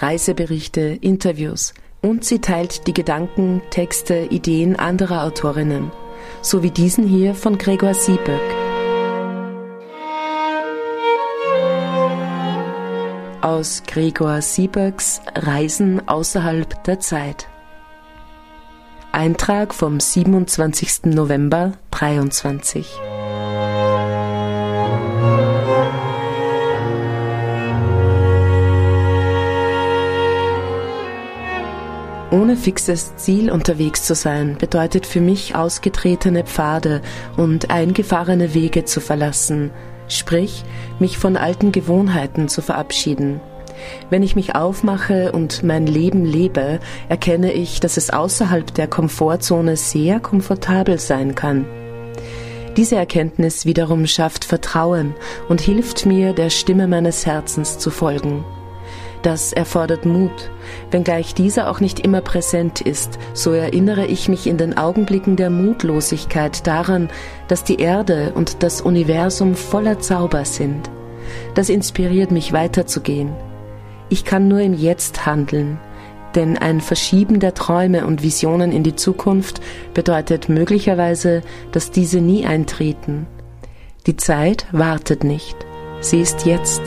Reiseberichte, 0.00 0.98
Interviews 1.00 1.74
und 2.00 2.24
sie 2.24 2.38
teilt 2.38 2.86
die 2.86 2.94
Gedanken, 2.94 3.60
Texte, 3.70 4.28
Ideen 4.30 4.76
anderer 4.76 5.24
Autorinnen, 5.24 5.90
so 6.42 6.62
wie 6.62 6.70
diesen 6.70 7.08
hier 7.08 7.34
von 7.34 7.58
Gregor 7.58 7.94
Sieböck. 7.94 8.40
Aus 13.40 13.82
Gregor 13.84 14.40
Sieböcks 14.40 15.20
Reisen 15.34 16.06
außerhalb 16.06 16.84
der 16.84 17.00
Zeit. 17.00 17.48
Eintrag 19.14 19.74
vom 19.74 20.00
27. 20.00 21.04
November 21.04 21.72
23. 21.90 22.86
Ohne 32.30 32.56
fixes 32.56 33.14
Ziel 33.16 33.50
unterwegs 33.50 34.04
zu 34.04 34.14
sein, 34.14 34.56
bedeutet 34.58 35.04
für 35.04 35.20
mich 35.20 35.54
ausgetretene 35.54 36.44
Pfade 36.44 37.02
und 37.36 37.70
eingefahrene 37.70 38.54
Wege 38.54 38.86
zu 38.86 39.02
verlassen, 39.02 39.72
sprich 40.08 40.64
mich 40.98 41.18
von 41.18 41.36
alten 41.36 41.70
Gewohnheiten 41.70 42.48
zu 42.48 42.62
verabschieden. 42.62 43.42
Wenn 44.10 44.22
ich 44.22 44.36
mich 44.36 44.54
aufmache 44.54 45.32
und 45.32 45.62
mein 45.62 45.86
Leben 45.86 46.24
lebe, 46.24 46.80
erkenne 47.08 47.52
ich, 47.52 47.80
dass 47.80 47.96
es 47.96 48.10
außerhalb 48.10 48.74
der 48.74 48.88
Komfortzone 48.88 49.76
sehr 49.76 50.20
komfortabel 50.20 50.98
sein 50.98 51.34
kann. 51.34 51.66
Diese 52.76 52.96
Erkenntnis 52.96 53.66
wiederum 53.66 54.06
schafft 54.06 54.44
Vertrauen 54.44 55.14
und 55.48 55.60
hilft 55.60 56.06
mir, 56.06 56.32
der 56.32 56.48
Stimme 56.48 56.88
meines 56.88 57.26
Herzens 57.26 57.78
zu 57.78 57.90
folgen. 57.90 58.44
Das 59.22 59.52
erfordert 59.52 60.04
Mut. 60.04 60.50
Wenngleich 60.90 61.34
dieser 61.34 61.70
auch 61.70 61.78
nicht 61.78 62.00
immer 62.00 62.20
präsent 62.20 62.80
ist, 62.80 63.18
so 63.34 63.52
erinnere 63.52 64.06
ich 64.06 64.28
mich 64.28 64.48
in 64.48 64.56
den 64.56 64.76
Augenblicken 64.76 65.36
der 65.36 65.48
Mutlosigkeit 65.48 66.66
daran, 66.66 67.08
dass 67.46 67.62
die 67.62 67.76
Erde 67.76 68.32
und 68.34 68.64
das 68.64 68.80
Universum 68.80 69.54
voller 69.54 70.00
Zauber 70.00 70.44
sind. 70.44 70.90
Das 71.54 71.68
inspiriert 71.68 72.32
mich 72.32 72.52
weiterzugehen. 72.52 73.32
Ich 74.12 74.26
kann 74.26 74.46
nur 74.46 74.60
im 74.60 74.74
Jetzt 74.74 75.24
handeln, 75.24 75.80
denn 76.34 76.58
ein 76.58 76.82
Verschieben 76.82 77.40
der 77.40 77.54
Träume 77.54 78.06
und 78.06 78.22
Visionen 78.22 78.70
in 78.70 78.82
die 78.82 78.94
Zukunft 78.94 79.62
bedeutet 79.94 80.50
möglicherweise, 80.50 81.40
dass 81.72 81.92
diese 81.92 82.20
nie 82.20 82.44
eintreten. 82.44 83.26
Die 84.06 84.18
Zeit 84.18 84.66
wartet 84.70 85.24
nicht. 85.24 85.56
Sie 86.02 86.20
ist 86.20 86.44
jetzt. 86.44 86.82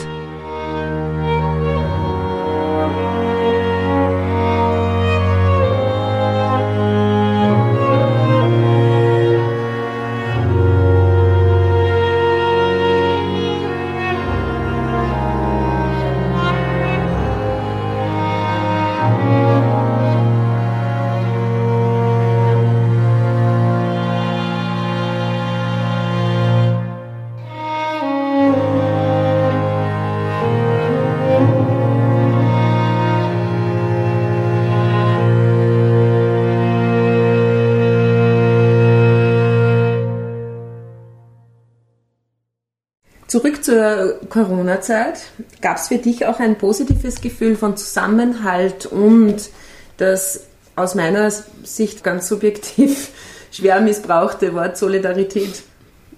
Zur 43.66 44.20
Corona-Zeit. 44.30 45.18
Gab 45.60 45.76
es 45.76 45.88
für 45.88 45.98
dich 45.98 46.24
auch 46.26 46.38
ein 46.38 46.56
positives 46.56 47.20
Gefühl 47.20 47.56
von 47.56 47.76
Zusammenhalt 47.76 48.86
und 48.86 49.50
das 49.96 50.44
aus 50.76 50.94
meiner 50.94 51.32
Sicht 51.64 52.04
ganz 52.04 52.28
subjektiv 52.28 53.10
schwer 53.50 53.80
missbrauchte 53.80 54.54
Wort 54.54 54.78
Solidarität? 54.78 55.62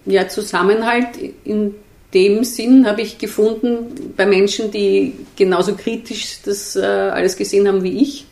Ja, 0.05 0.29
Zusammenhalt 0.29 1.09
in 1.45 1.75
dem 2.13 2.45
Sinn 2.45 2.87
habe 2.87 3.01
ich 3.01 3.17
gefunden 3.17 4.13
bei 4.17 4.27
Menschen, 4.27 4.71
die 4.71 5.15
genauso 5.37 5.75
kritisch 5.75 6.43
das 6.45 6.77
äh, 6.77 6.83
alles 6.83 7.37
gesehen 7.37 7.67
haben 7.67 7.83
wie 7.83 8.03
ich. 8.03 8.27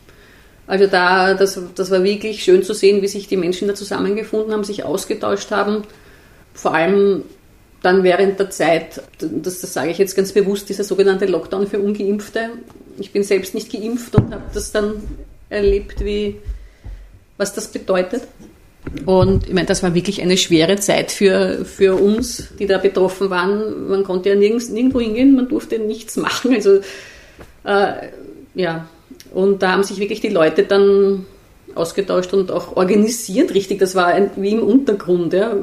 Also 0.67 0.87
da, 0.89 1.33
das, 1.35 1.59
das 1.75 1.91
war 1.91 2.03
wirklich 2.03 2.43
schön 2.45 2.63
zu 2.63 2.75
sehen, 2.75 3.01
wie 3.01 3.09
sich 3.09 3.29
die 3.29 3.37
Menschen 3.37 3.69
da 3.69 3.75
zusammengefunden 3.75 4.53
haben, 4.53 4.65
sich 4.65 4.85
ausgetauscht 4.85 5.51
haben. 5.53 5.85
Vor 6.55 6.75
allem 6.75 7.23
dann 7.83 8.03
während 8.03 8.39
der 8.39 8.51
Zeit, 8.51 9.03
das, 9.19 9.61
das 9.61 9.73
sage 9.73 9.91
ich 9.91 9.99
jetzt 9.99 10.17
ganz 10.17 10.33
bewusst, 10.33 10.69
dieser 10.69 10.85
sogenannte 10.85 11.27
Lockdown 11.27 11.67
für 11.67 11.79
Ungeimpfte. 11.79 12.51
Ich 12.99 13.13
bin 13.13 13.23
selbst 13.23 13.55
nicht 13.55 13.73
geimpft 13.73 14.15
und 14.17 14.33
habe 14.33 14.45
das 14.53 14.73
dann 14.73 14.95
erlebt, 15.49 16.05
wie, 16.05 16.37
was 17.37 17.55
das 17.55 17.69
bedeutet. 17.69 18.23
Und 19.05 19.49
ich 19.49 19.53
meine, 19.53 19.67
das 19.67 19.83
war 19.83 19.95
wirklich 19.95 20.23
eine 20.23 20.37
schwere 20.37 20.77
Zeit 20.77 21.11
für, 21.11 21.65
für 21.65 21.97
uns, 21.97 22.49
die 22.59 22.67
da 22.67 22.79
betroffen 22.79 23.31
waren. 23.31 23.89
Man 23.89 24.05
konnte 24.05 24.29
ja 24.29 24.35
nirgends, 24.35 24.69
nirgendwo 24.69 25.01
hingehen, 25.01 25.35
man 25.35 25.49
durfte 25.49 25.79
nichts 25.79 26.17
machen. 26.17 26.55
Also 26.55 26.81
äh, 27.65 28.09
ja, 28.55 28.89
und 29.35 29.63
da 29.63 29.73
haben 29.73 29.83
sich 29.83 29.99
wirklich 29.99 30.21
die 30.21 30.29
Leute 30.29 30.63
dann 30.63 31.27
ausgetauscht 31.77 32.33
und 32.33 32.51
auch 32.51 32.77
organisiert 32.77 33.55
richtig. 33.55 33.79
Das 33.79 33.95
war 33.95 34.07
ein, 34.07 34.31
wie 34.37 34.53
im 34.53 34.63
Untergrund. 34.63 35.33
Ja. 35.33 35.55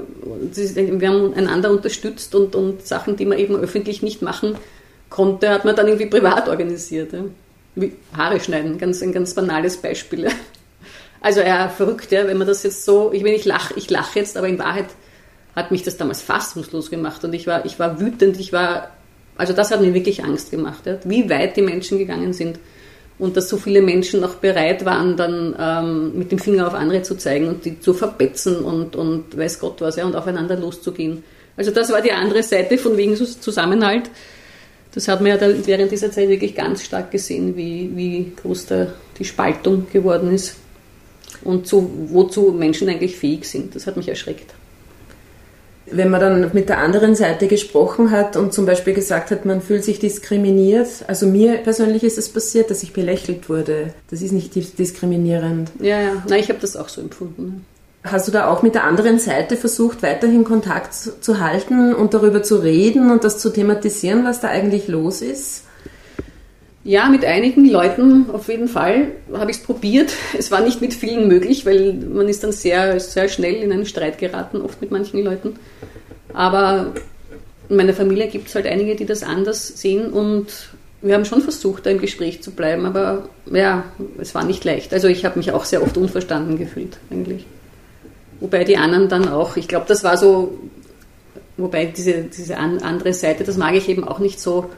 Wir 0.54 1.08
haben 1.08 1.34
einander 1.34 1.72
unterstützt 1.72 2.36
und, 2.36 2.56
und 2.56 2.86
Sachen, 2.86 3.16
die 3.16 3.26
man 3.26 3.38
eben 3.38 3.56
öffentlich 3.56 4.02
nicht 4.02 4.22
machen 4.22 4.56
konnte, 5.10 5.50
hat 5.50 5.66
man 5.66 5.76
dann 5.76 5.88
irgendwie 5.88 6.08
privat 6.08 6.48
organisiert. 6.50 7.14
Ja. 7.14 7.26
Wie 7.76 7.94
Haare 8.16 8.40
schneiden, 8.40 8.78
ganz, 8.78 9.02
ein 9.02 9.12
ganz 9.12 9.34
banales 9.34 9.78
Beispiel. 9.78 10.26
Ja. 10.26 10.32
Also 11.22 11.40
ja, 11.40 11.70
verrückt, 11.70 12.12
ja, 12.12 12.28
wenn 12.28 12.38
man 12.38 12.48
das 12.48 12.64
jetzt 12.64 12.84
so, 12.84 13.14
ich 13.14 13.24
meine, 13.24 13.36
ich 13.36 13.46
lache 13.46 13.74
ich 13.78 13.90
lach 13.90 14.14
jetzt, 14.14 14.36
aber 14.36 14.50
in 14.50 14.60
Wahrheit 14.60 14.88
hat 15.56 15.72
mich 15.72 15.84
das 15.84 15.96
damals 15.96 16.22
fassungslos 16.22 16.90
gemacht 16.90 17.24
und 17.24 17.34
ich 17.34 17.48
war, 17.48 17.66
ich 17.66 17.80
war 17.80 18.02
wütend, 18.02 18.40
ich 18.42 18.52
war, 18.52 18.90
also 19.38 19.54
das 19.54 19.72
hat 19.72 19.80
mir 19.80 19.94
wirklich 19.94 20.24
Angst 20.24 20.52
gemacht, 20.52 20.86
ja, 20.86 20.98
wie 21.06 21.30
weit 21.30 21.56
die 21.56 21.62
Menschen 21.62 21.98
gegangen 21.98 22.34
sind 22.34 22.60
und 23.24 23.38
dass 23.38 23.48
so 23.48 23.56
viele 23.56 23.82
Menschen 23.82 24.20
noch 24.20 24.36
bereit 24.36 24.84
waren, 24.84 25.16
dann 25.16 25.56
ähm, 25.58 26.18
mit 26.20 26.34
dem 26.34 26.40
Finger 26.40 26.68
auf 26.68 26.74
andere 26.74 27.04
zu 27.04 27.16
zeigen 27.16 27.48
und 27.48 27.64
die 27.64 27.80
zu 27.80 27.94
verbetzen 27.94 28.58
und, 28.58 28.98
und 28.98 29.38
weiß 29.38 29.60
Gott 29.60 29.80
was, 29.80 29.96
ja, 29.96 30.04
und 30.04 30.14
aufeinander 30.14 30.58
loszugehen. 30.58 31.24
Also 31.56 31.72
das 31.72 31.90
war 31.90 32.02
die 32.02 32.12
andere 32.12 32.44
Seite 32.44 32.78
von 32.78 32.98
wegen 32.98 33.16
Zusammenhalt. 33.16 34.10
Das 34.94 35.08
hat 35.08 35.22
man 35.22 35.32
ja 35.32 35.38
während 35.66 35.90
dieser 35.90 36.12
Zeit 36.12 36.28
wirklich 36.28 36.54
ganz 36.54 36.84
stark 36.84 37.12
gesehen, 37.12 37.56
wie, 37.56 37.92
wie 37.96 38.34
groß 38.42 38.66
der, 38.66 38.94
die 39.18 39.24
Spaltung 39.24 39.88
geworden 39.90 40.34
ist 40.34 40.58
und 41.46 41.66
zu, 41.66 41.90
wozu 42.10 42.52
Menschen 42.52 42.90
eigentlich 42.90 43.16
fähig 43.16 43.46
sind. 43.46 43.74
Das 43.74 43.88
hat 43.88 43.96
mich 43.96 44.10
erschreckt 44.10 44.54
wenn 45.86 46.10
man 46.10 46.22
dann 46.22 46.52
mit 46.54 46.70
der 46.70 46.80
anderen 46.80 47.16
Seite 47.16 47.48
gesprochen 47.48 48.12
hat 48.12 48.38
und 48.38 48.54
zum 48.54 48.66
Beispiel 48.66 48.94
gesagt 48.94 49.32
hat, 49.32 49.46
man 49.46 49.62
fühlt 49.62 49.84
sich 49.84 50.00
diskriminiert, 50.00 50.88
also 51.08 51.26
mir 51.28 51.58
persönlich 51.58 52.04
ist 52.04 52.18
es 52.18 52.30
passiert, 52.30 52.70
dass 52.70 52.84
ich 52.84 52.94
belächelt 52.94 53.50
wurde. 53.50 53.94
Das 54.10 54.22
ist 54.22 54.32
nicht 54.32 54.56
diskriminierend. 54.56 55.72
Ja, 55.80 56.02
ja, 56.02 56.24
nein, 56.28 56.40
ich 56.40 56.50
habe 56.50 56.60
das 56.60 56.76
auch 56.76 56.90
so 56.90 57.02
empfunden. 57.02 57.66
Hast 58.04 58.28
du 58.28 58.32
da 58.34 58.50
auch 58.50 58.64
mit 58.64 58.76
der 58.76 58.84
anderen 58.84 59.18
Seite 59.18 59.56
versucht, 59.56 60.04
weiterhin 60.04 60.44
Kontakt 60.44 60.94
zu 60.94 61.40
halten 61.40 61.94
und 61.94 62.14
darüber 62.14 62.44
zu 62.44 62.58
reden 62.58 63.12
und 63.12 63.24
das 63.24 63.40
zu 63.40 63.50
thematisieren, 63.50 64.26
was 64.26 64.42
da 64.42 64.50
eigentlich 64.50 64.90
los 64.90 65.22
ist? 65.22 65.64
Ja, 66.86 67.08
mit 67.08 67.24
einigen 67.24 67.70
Leuten 67.70 68.30
auf 68.32 68.50
jeden 68.50 68.68
Fall 68.68 69.08
habe 69.34 69.52
ich 69.52 69.58
es 69.58 69.64
probiert. 69.64 70.14
Es 70.38 70.52
war 70.52 70.62
nicht 70.62 70.82
mit 70.82 70.94
vielen 70.94 71.30
möglich, 71.30 71.66
weil 71.66 71.94
man 71.94 72.28
ist 72.28 72.44
dann 72.44 72.52
sehr, 72.52 73.00
sehr 73.00 73.30
schnell 73.30 73.56
in 73.56 73.72
einen 73.72 73.86
Streit 73.86 74.18
geraten, 74.18 74.62
oft 74.62 74.82
mit 74.82 74.92
manchen 74.92 75.24
Leuten. 75.24 75.56
Aber 76.34 76.94
in 77.70 77.78
meiner 77.78 77.94
Familie 77.94 78.28
gibt 78.28 78.50
es 78.50 78.56
halt 78.56 78.68
einige, 78.68 78.96
die 78.96 79.06
das 79.06 79.24
anders 79.24 79.80
sehen 79.80 80.12
und 80.12 80.48
wir 81.02 81.16
haben 81.16 81.26
schon 81.26 81.42
versucht, 81.42 81.86
da 81.86 81.90
im 81.90 82.00
Gespräch 82.00 82.42
zu 82.42 82.52
bleiben, 82.52 82.86
aber 82.86 83.28
ja, 83.52 83.84
es 84.20 84.34
war 84.36 84.46
nicht 84.46 84.64
leicht. 84.64 84.94
Also 84.94 85.08
ich 85.08 85.26
habe 85.26 85.38
mich 85.38 85.52
auch 85.52 85.66
sehr 85.66 85.84
oft 85.84 85.98
unverstanden 85.98 86.58
gefühlt, 86.58 86.98
eigentlich. 87.10 87.46
Wobei 88.40 88.64
die 88.64 88.78
anderen 88.78 89.10
dann 89.10 89.28
auch, 89.28 89.58
ich 89.58 89.68
glaube, 89.68 89.86
das 89.88 90.04
war 90.04 90.18
so, 90.18 90.58
wobei 91.58 91.86
diese, 91.86 92.24
diese 92.24 92.58
andere 92.58 93.14
Seite, 93.14 93.44
das 93.44 93.58
mag 93.58 93.76
ich 93.76 93.90
eben 93.90 94.06
auch 94.06 94.20
nicht 94.20 94.40
so 94.40 94.70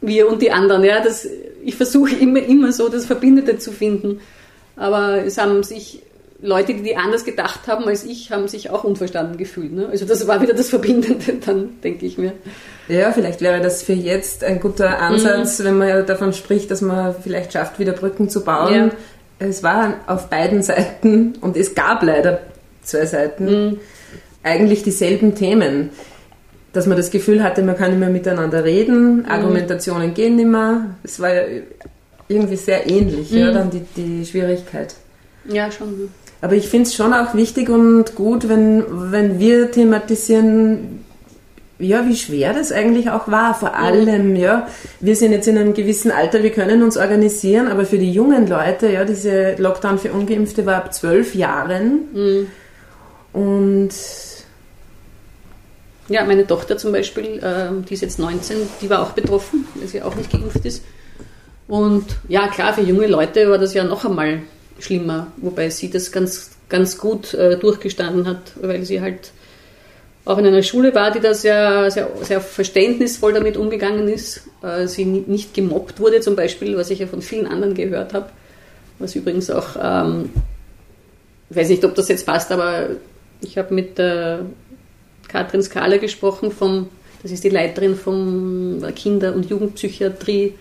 wir 0.00 0.28
und 0.28 0.42
die 0.42 0.50
anderen. 0.50 0.84
Ja, 0.84 1.02
das, 1.02 1.26
ich 1.64 1.76
versuche 1.76 2.14
immer, 2.14 2.42
immer 2.42 2.72
so 2.72 2.88
das 2.88 3.06
Verbindende 3.06 3.58
zu 3.58 3.72
finden. 3.72 4.20
Aber 4.76 5.24
es 5.24 5.38
haben 5.38 5.62
sich 5.62 6.02
Leute, 6.42 6.74
die 6.74 6.96
anders 6.96 7.24
gedacht 7.24 7.66
haben 7.66 7.84
als 7.84 8.04
ich, 8.04 8.30
haben 8.30 8.46
sich 8.46 8.70
auch 8.70 8.84
unverstanden 8.84 9.38
gefühlt. 9.38 9.72
Ne? 9.72 9.88
Also 9.90 10.04
das 10.04 10.26
war 10.26 10.42
wieder 10.42 10.54
das 10.54 10.68
Verbindende, 10.68 11.34
dann 11.46 11.80
denke 11.82 12.06
ich 12.06 12.18
mir. 12.18 12.32
Ja, 12.88 13.10
vielleicht 13.12 13.40
wäre 13.40 13.60
das 13.60 13.82
für 13.82 13.94
jetzt 13.94 14.44
ein 14.44 14.60
guter 14.60 15.00
Ansatz, 15.00 15.58
mhm. 15.58 15.64
wenn 15.64 15.78
man 15.78 15.88
ja 15.88 16.02
davon 16.02 16.32
spricht, 16.32 16.70
dass 16.70 16.82
man 16.82 17.14
vielleicht 17.20 17.52
schafft, 17.52 17.78
wieder 17.78 17.92
Brücken 17.92 18.28
zu 18.28 18.44
bauen. 18.44 18.74
Ja. 18.74 18.90
Es 19.38 19.62
war 19.62 19.94
auf 20.06 20.28
beiden 20.28 20.62
Seiten 20.62 21.34
und 21.40 21.56
es 21.56 21.74
gab 21.74 22.02
leider 22.02 22.40
zwei 22.82 23.06
Seiten 23.06 23.44
mhm. 23.44 23.80
eigentlich 24.42 24.82
dieselben 24.82 25.34
Themen 25.34 25.90
dass 26.76 26.86
man 26.86 26.98
das 26.98 27.10
Gefühl 27.10 27.42
hatte, 27.42 27.62
man 27.62 27.74
kann 27.74 27.90
nicht 27.90 28.00
mehr 28.00 28.10
miteinander 28.10 28.62
reden, 28.62 29.20
mhm. 29.20 29.24
Argumentationen 29.30 30.12
gehen 30.12 30.36
nicht 30.36 30.46
mehr. 30.46 30.90
Es 31.02 31.18
war 31.20 31.32
ja 31.32 31.42
irgendwie 32.28 32.56
sehr 32.56 32.88
ähnlich, 32.90 33.30
mhm. 33.30 33.38
ja, 33.38 33.50
dann 33.50 33.70
die, 33.70 33.80
die 33.96 34.26
Schwierigkeit. 34.26 34.94
Ja, 35.48 35.70
schon. 35.70 36.10
Aber 36.42 36.54
ich 36.54 36.68
finde 36.68 36.86
es 36.88 36.94
schon 36.94 37.14
auch 37.14 37.34
wichtig 37.34 37.70
und 37.70 38.14
gut, 38.14 38.50
wenn, 38.50 38.84
wenn 39.10 39.38
wir 39.38 39.70
thematisieren, 39.70 41.02
ja, 41.78 42.06
wie 42.06 42.16
schwer 42.16 42.52
das 42.52 42.72
eigentlich 42.72 43.08
auch 43.10 43.26
war, 43.28 43.54
vor 43.54 43.74
allem, 43.74 44.32
mhm. 44.32 44.36
ja. 44.36 44.68
Wir 45.00 45.16
sind 45.16 45.32
jetzt 45.32 45.48
in 45.48 45.56
einem 45.56 45.72
gewissen 45.72 46.10
Alter, 46.10 46.42
wir 46.42 46.50
können 46.50 46.82
uns 46.82 46.98
organisieren, 46.98 47.68
aber 47.68 47.86
für 47.86 47.98
die 47.98 48.12
jungen 48.12 48.46
Leute, 48.48 48.92
ja, 48.92 49.06
diese 49.06 49.54
Lockdown 49.56 49.98
für 49.98 50.12
Ungeimpfte 50.12 50.66
war 50.66 50.76
ab 50.76 50.92
zwölf 50.92 51.34
Jahren. 51.34 52.00
Mhm. 52.12 52.46
Und 53.32 53.92
ja, 56.08 56.24
meine 56.24 56.46
Tochter 56.46 56.76
zum 56.76 56.92
Beispiel, 56.92 57.38
äh, 57.42 57.68
die 57.88 57.94
ist 57.94 58.02
jetzt 58.02 58.18
19, 58.18 58.56
die 58.80 58.90
war 58.90 59.02
auch 59.02 59.10
betroffen, 59.10 59.66
weil 59.74 59.88
sie 59.88 60.02
auch 60.02 60.14
nicht 60.14 60.30
geimpft 60.30 60.64
ist. 60.64 60.82
Und 61.68 62.04
ja, 62.28 62.48
klar, 62.48 62.74
für 62.74 62.82
junge 62.82 63.06
Leute 63.06 63.50
war 63.50 63.58
das 63.58 63.74
ja 63.74 63.84
noch 63.84 64.04
einmal 64.04 64.42
schlimmer, 64.78 65.28
wobei 65.38 65.70
sie 65.70 65.90
das 65.90 66.12
ganz, 66.12 66.50
ganz 66.68 66.98
gut 66.98 67.34
äh, 67.34 67.58
durchgestanden 67.58 68.26
hat, 68.26 68.52
weil 68.60 68.84
sie 68.84 69.00
halt 69.00 69.32
auch 70.24 70.38
in 70.38 70.46
einer 70.46 70.62
Schule 70.62 70.94
war, 70.94 71.12
die 71.12 71.20
da 71.20 71.34
sehr, 71.34 71.90
sehr, 71.90 72.08
sehr 72.22 72.40
verständnisvoll 72.40 73.32
damit 73.32 73.56
umgegangen 73.56 74.08
ist. 74.08 74.42
Äh, 74.62 74.86
sie 74.86 75.04
nicht 75.04 75.54
gemobbt 75.54 76.00
wurde 76.00 76.20
zum 76.20 76.36
Beispiel, 76.36 76.76
was 76.76 76.90
ich 76.90 76.98
ja 76.98 77.06
von 77.06 77.22
vielen 77.22 77.46
anderen 77.46 77.74
gehört 77.74 78.12
habe. 78.12 78.30
Was 78.98 79.14
übrigens 79.14 79.50
auch, 79.50 79.76
ähm, 79.80 80.30
weiß 81.50 81.68
nicht, 81.68 81.84
ob 81.84 81.94
das 81.94 82.08
jetzt 82.08 82.26
passt, 82.26 82.50
aber 82.50 82.88
ich 83.40 83.56
habe 83.58 83.72
mit 83.74 83.98
äh, 83.98 84.38
Katrin 85.36 85.62
Skala 85.62 85.98
gesprochen, 85.98 86.50
vom, 86.50 86.88
das 87.22 87.30
ist 87.30 87.44
die 87.44 87.50
Leiterin 87.50 87.94
von 87.94 88.82
Kinder- 88.94 89.34
und 89.34 89.50
Jugendpsychiatrie 89.50 90.54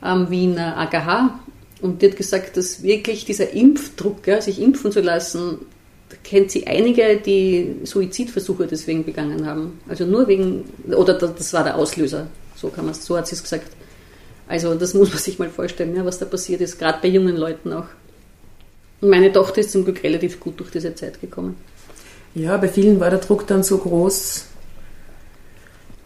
am 0.00 0.30
Wiener 0.30 0.78
AGH. 0.78 1.38
Und 1.82 2.00
die 2.00 2.08
hat 2.08 2.16
gesagt, 2.16 2.56
dass 2.56 2.82
wirklich 2.82 3.26
dieser 3.26 3.52
Impfdruck, 3.52 4.26
ja, 4.26 4.40
sich 4.40 4.58
impfen 4.58 4.90
zu 4.90 5.02
lassen, 5.02 5.58
kennt 6.24 6.50
sie 6.50 6.66
einige, 6.66 7.18
die 7.18 7.76
Suizidversuche 7.84 8.66
deswegen 8.66 9.04
begangen 9.04 9.46
haben. 9.46 9.80
Also 9.86 10.06
nur 10.06 10.26
wegen, 10.28 10.64
oder 10.86 11.12
das 11.12 11.52
war 11.52 11.64
der 11.64 11.76
Auslöser, 11.76 12.28
so, 12.54 12.68
kann 12.70 12.92
so 12.94 13.18
hat 13.18 13.28
sie 13.28 13.34
es 13.34 13.42
gesagt. 13.42 13.70
Also 14.48 14.74
das 14.76 14.94
muss 14.94 15.10
man 15.10 15.18
sich 15.18 15.38
mal 15.38 15.50
vorstellen, 15.50 15.94
ja, 15.94 16.06
was 16.06 16.18
da 16.18 16.24
passiert 16.24 16.62
ist, 16.62 16.78
gerade 16.78 17.00
bei 17.02 17.08
jungen 17.08 17.36
Leuten 17.36 17.70
auch. 17.74 17.88
Und 19.02 19.10
meine 19.10 19.30
Tochter 19.30 19.60
ist 19.60 19.72
zum 19.72 19.84
Glück 19.84 20.02
relativ 20.02 20.40
gut 20.40 20.58
durch 20.58 20.70
diese 20.70 20.94
Zeit 20.94 21.20
gekommen. 21.20 21.56
Ja, 22.36 22.58
bei 22.58 22.68
vielen 22.68 23.00
war 23.00 23.08
der 23.08 23.18
Druck 23.18 23.46
dann 23.46 23.62
so 23.62 23.78
groß, 23.78 24.44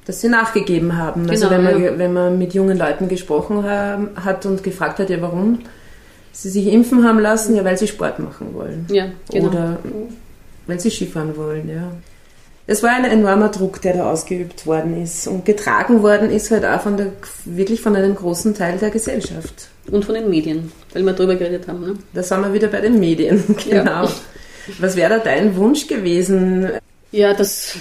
dass 0.06 0.20
sie 0.20 0.28
nachgegeben 0.28 0.96
haben. 0.96 1.28
Also 1.28 1.48
genau, 1.48 1.56
wenn, 1.58 1.64
man, 1.64 1.82
ja. 1.82 1.98
wenn 1.98 2.12
man 2.12 2.38
mit 2.38 2.54
jungen 2.54 2.78
Leuten 2.78 3.08
gesprochen 3.08 3.64
hat 3.64 4.46
und 4.46 4.62
gefragt 4.62 5.00
hat, 5.00 5.10
ja 5.10 5.20
warum, 5.20 5.58
sie 6.30 6.48
sich 6.48 6.68
impfen 6.68 7.04
haben 7.04 7.18
lassen, 7.18 7.56
ja, 7.56 7.64
weil 7.64 7.76
sie 7.76 7.88
Sport 7.88 8.20
machen 8.20 8.54
wollen. 8.54 8.86
Ja, 8.90 9.06
genau. 9.28 9.48
Oder 9.48 9.78
weil 10.68 10.78
sie 10.78 10.90
Skifahren 10.90 11.36
wollen, 11.36 11.68
ja. 11.68 11.90
Es 12.68 12.84
war 12.84 12.90
ein 12.90 13.04
enormer 13.04 13.48
Druck, 13.48 13.82
der 13.82 13.94
da 13.94 14.12
ausgeübt 14.12 14.64
worden 14.68 15.02
ist 15.02 15.26
und 15.26 15.44
getragen 15.44 16.04
worden 16.04 16.30
ist 16.30 16.52
halt 16.52 16.64
auch 16.64 16.80
von 16.80 16.96
der, 16.96 17.08
wirklich 17.44 17.80
von 17.80 17.96
einem 17.96 18.14
großen 18.14 18.54
Teil 18.54 18.78
der 18.78 18.90
Gesellschaft. 18.90 19.68
Und 19.90 20.04
von 20.04 20.14
den 20.14 20.30
Medien, 20.30 20.70
weil 20.92 21.02
wir 21.02 21.12
darüber 21.12 21.34
geredet 21.34 21.66
haben. 21.66 21.80
Ne? 21.80 21.94
Da 22.14 22.22
sind 22.22 22.42
wir 22.42 22.52
wieder 22.52 22.68
bei 22.68 22.80
den 22.80 23.00
Medien, 23.00 23.42
genau. 23.68 24.04
Ja. 24.04 24.10
Was 24.78 24.96
wäre 24.96 25.10
da 25.10 25.18
dein 25.18 25.56
Wunsch 25.56 25.86
gewesen? 25.86 26.70
Ja, 27.12 27.34
das 27.34 27.76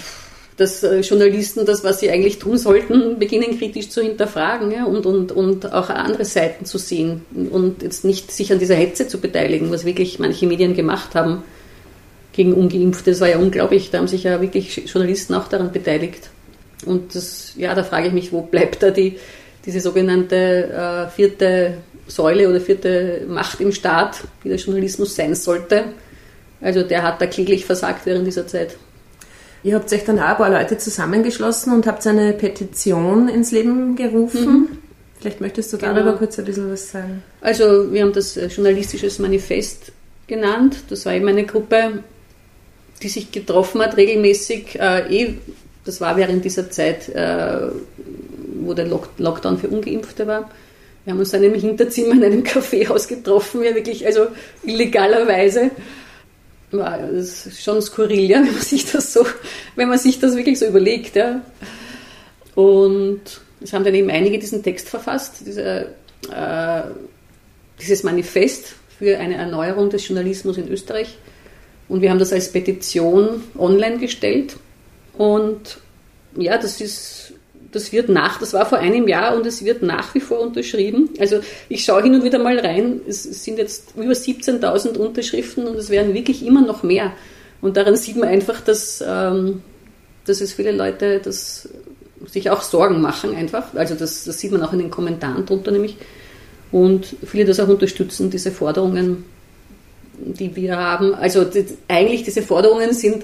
dass 0.59 0.83
äh, 0.83 0.99
Journalisten 0.99 1.65
das, 1.65 1.83
was 1.83 1.99
sie 2.01 2.11
eigentlich 2.11 2.37
tun 2.37 2.57
sollten, 2.57 3.17
beginnen 3.17 3.57
kritisch 3.57 3.89
zu 3.89 4.01
hinterfragen 4.01 4.71
ja, 4.71 4.83
und, 4.83 5.05
und, 5.05 5.31
und 5.31 5.71
auch 5.71 5.89
andere 5.89 6.25
Seiten 6.25 6.65
zu 6.65 6.77
sehen 6.77 7.25
und 7.51 7.81
jetzt 7.81 8.03
nicht 8.03 8.31
sich 8.31 8.51
an 8.51 8.59
dieser 8.59 8.75
Hetze 8.75 9.07
zu 9.07 9.19
beteiligen, 9.19 9.71
was 9.71 9.85
wirklich 9.85 10.19
manche 10.19 10.47
Medien 10.47 10.75
gemacht 10.75 11.15
haben 11.15 11.43
gegen 12.33 12.53
Ungeimpfte. 12.53 13.11
Das 13.11 13.21
war 13.21 13.29
ja 13.29 13.37
unglaublich. 13.37 13.89
Da 13.89 13.99
haben 13.99 14.07
sich 14.07 14.23
ja 14.23 14.41
wirklich 14.41 14.91
Journalisten 14.91 15.33
auch 15.33 15.47
daran 15.47 15.71
beteiligt. 15.71 16.29
Und 16.85 17.15
das, 17.15 17.53
ja, 17.55 17.73
da 17.73 17.83
frage 17.83 18.07
ich 18.07 18.13
mich, 18.13 18.31
wo 18.33 18.41
bleibt 18.41 18.83
da 18.83 18.91
die, 18.91 19.17
diese 19.65 19.79
sogenannte 19.79 20.35
äh, 20.35 21.09
vierte 21.09 21.77
Säule 22.07 22.49
oder 22.49 22.59
vierte 22.59 23.25
Macht 23.27 23.61
im 23.61 23.71
Staat, 23.71 24.21
wie 24.43 24.49
der 24.49 24.57
Journalismus 24.57 25.15
sein 25.15 25.35
sollte. 25.35 25.85
Also 26.61 26.83
der 26.83 27.03
hat 27.03 27.21
da 27.21 27.25
kläglich 27.25 27.65
versagt 27.65 28.05
während 28.05 28.27
dieser 28.27 28.47
Zeit. 28.47 28.75
Ihr 29.63 29.75
habt 29.75 29.91
euch 29.91 30.05
dann 30.05 30.19
auch 30.19 30.25
ein 30.25 30.37
paar 30.37 30.49
Leute 30.49 30.77
zusammengeschlossen 30.77 31.73
und 31.73 31.85
habt 31.85 32.05
eine 32.07 32.33
Petition 32.33 33.27
ins 33.27 33.51
Leben 33.51 33.95
gerufen. 33.95 34.51
Mhm. 34.51 34.67
Vielleicht 35.19 35.41
möchtest 35.41 35.73
du 35.73 35.77
darüber 35.77 36.03
genau. 36.03 36.17
kurz 36.17 36.39
ein 36.39 36.45
bisschen 36.45 36.71
was 36.71 36.91
sagen. 36.91 37.23
Also 37.41 37.91
wir 37.91 38.03
haben 38.03 38.13
das 38.13 38.37
äh, 38.37 38.47
journalistisches 38.47 39.19
Manifest 39.19 39.91
genannt. 40.27 40.77
Das 40.89 41.05
war 41.05 41.13
eben 41.13 41.27
eine 41.27 41.45
Gruppe, 41.45 42.03
die 43.01 43.09
sich 43.09 43.31
getroffen 43.31 43.81
hat, 43.81 43.97
regelmäßig. 43.97 44.79
Äh, 44.79 45.23
eh, 45.23 45.33
das 45.83 45.99
war 45.99 46.15
während 46.15 46.45
dieser 46.45 46.71
Zeit, 46.71 47.09
äh, 47.09 47.67
wo 48.61 48.73
der 48.73 48.85
Lock 48.85 49.09
Lockdown 49.17 49.57
für 49.57 49.67
Ungeimpfte 49.67 50.25
war. 50.25 50.49
Wir 51.03 51.13
haben 51.13 51.19
uns 51.19 51.31
dann 51.31 51.43
im 51.43 51.55
Hinterzimmer 51.55 52.13
in 52.13 52.23
einem 52.23 52.43
Kaffeehaus 52.45 53.09
getroffen, 53.09 53.61
ja 53.63 53.75
wirklich, 53.75 54.05
also 54.05 54.27
illegalerweise 54.63 55.71
das 56.71 57.45
ist 57.47 57.63
schon 57.63 57.81
skurril, 57.81 58.29
ja, 58.29 58.37
wenn 58.43 58.53
man 58.53 58.61
sich 58.61 58.91
das 58.91 59.13
so, 59.13 59.25
wenn 59.75 59.89
man 59.89 59.97
sich 59.97 60.19
das 60.19 60.35
wirklich 60.35 60.59
so 60.59 60.65
überlegt, 60.65 61.15
ja. 61.15 61.41
Und 62.55 63.21
es 63.61 63.73
haben 63.73 63.83
dann 63.83 63.95
eben 63.95 64.09
einige 64.09 64.39
diesen 64.39 64.63
Text 64.63 64.89
verfasst, 64.89 65.41
diese, 65.45 65.87
äh, 66.33 66.81
dieses 67.79 68.03
Manifest 68.03 68.75
für 68.97 69.17
eine 69.17 69.35
Erneuerung 69.35 69.89
des 69.89 70.07
Journalismus 70.07 70.57
in 70.57 70.67
Österreich. 70.67 71.17
Und 71.87 72.01
wir 72.01 72.11
haben 72.11 72.19
das 72.19 72.33
als 72.33 72.51
Petition 72.51 73.43
online 73.57 73.97
gestellt. 73.97 74.57
Und 75.17 75.79
ja, 76.35 76.57
das 76.57 76.81
ist 76.81 77.33
das 77.71 77.91
wird 77.91 78.09
nach, 78.09 78.39
das 78.39 78.53
war 78.53 78.65
vor 78.65 78.79
einem 78.79 79.07
Jahr 79.07 79.35
und 79.35 79.45
es 79.45 79.63
wird 79.63 79.83
nach 79.83 80.13
wie 80.15 80.19
vor 80.19 80.39
unterschrieben. 80.39 81.09
Also 81.19 81.39
ich 81.67 81.83
schaue 81.83 82.03
hin 82.03 82.15
und 82.15 82.23
wieder 82.23 82.39
mal 82.39 82.57
rein, 82.59 83.01
es 83.07 83.23
sind 83.23 83.57
jetzt 83.57 83.93
über 83.95 84.13
17.000 84.13 84.97
Unterschriften 84.97 85.67
und 85.67 85.75
es 85.75 85.89
werden 85.89 86.13
wirklich 86.13 86.45
immer 86.45 86.61
noch 86.61 86.83
mehr. 86.83 87.13
Und 87.61 87.77
daran 87.77 87.95
sieht 87.95 88.17
man 88.17 88.29
einfach, 88.29 88.61
dass, 88.61 89.03
ähm, 89.05 89.61
dass 90.25 90.41
es 90.41 90.53
viele 90.53 90.71
Leute 90.71 91.19
das 91.23 91.69
sich 92.25 92.49
auch 92.49 92.61
Sorgen 92.61 93.01
machen 93.01 93.35
einfach. 93.35 93.73
Also 93.75 93.95
das, 93.95 94.25
das 94.25 94.39
sieht 94.39 94.51
man 94.51 94.63
auch 94.63 94.73
in 94.73 94.79
den 94.79 94.91
Kommentaren 94.91 95.45
drunter 95.45 95.71
nämlich. 95.71 95.97
Und 96.71 97.15
viele 97.25 97.45
das 97.45 97.59
auch 97.59 97.67
unterstützen, 97.67 98.29
diese 98.29 98.51
Forderungen, 98.51 99.25
die 100.17 100.55
wir 100.55 100.77
haben. 100.77 101.15
Also 101.15 101.43
die, 101.43 101.65
eigentlich 101.87 102.23
diese 102.23 102.41
Forderungen 102.41 102.93
sind 102.93 103.23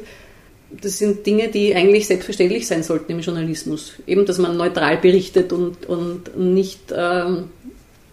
das 0.82 0.98
sind 0.98 1.26
Dinge, 1.26 1.50
die 1.50 1.76
eigentlich 1.76 2.08
selbstverständlich 2.08 2.68
sein 2.68 2.84
sollten 2.84 3.12
im 3.12 3.20
Journalismus. 3.20 3.94
Eben, 4.08 4.26
dass 4.26 4.38
man 4.38 4.58
neutral 4.58 4.98
berichtet 4.98 5.54
und, 5.54 5.86
und 5.86 6.38
nicht 6.38 6.94
ähm, 6.96 7.46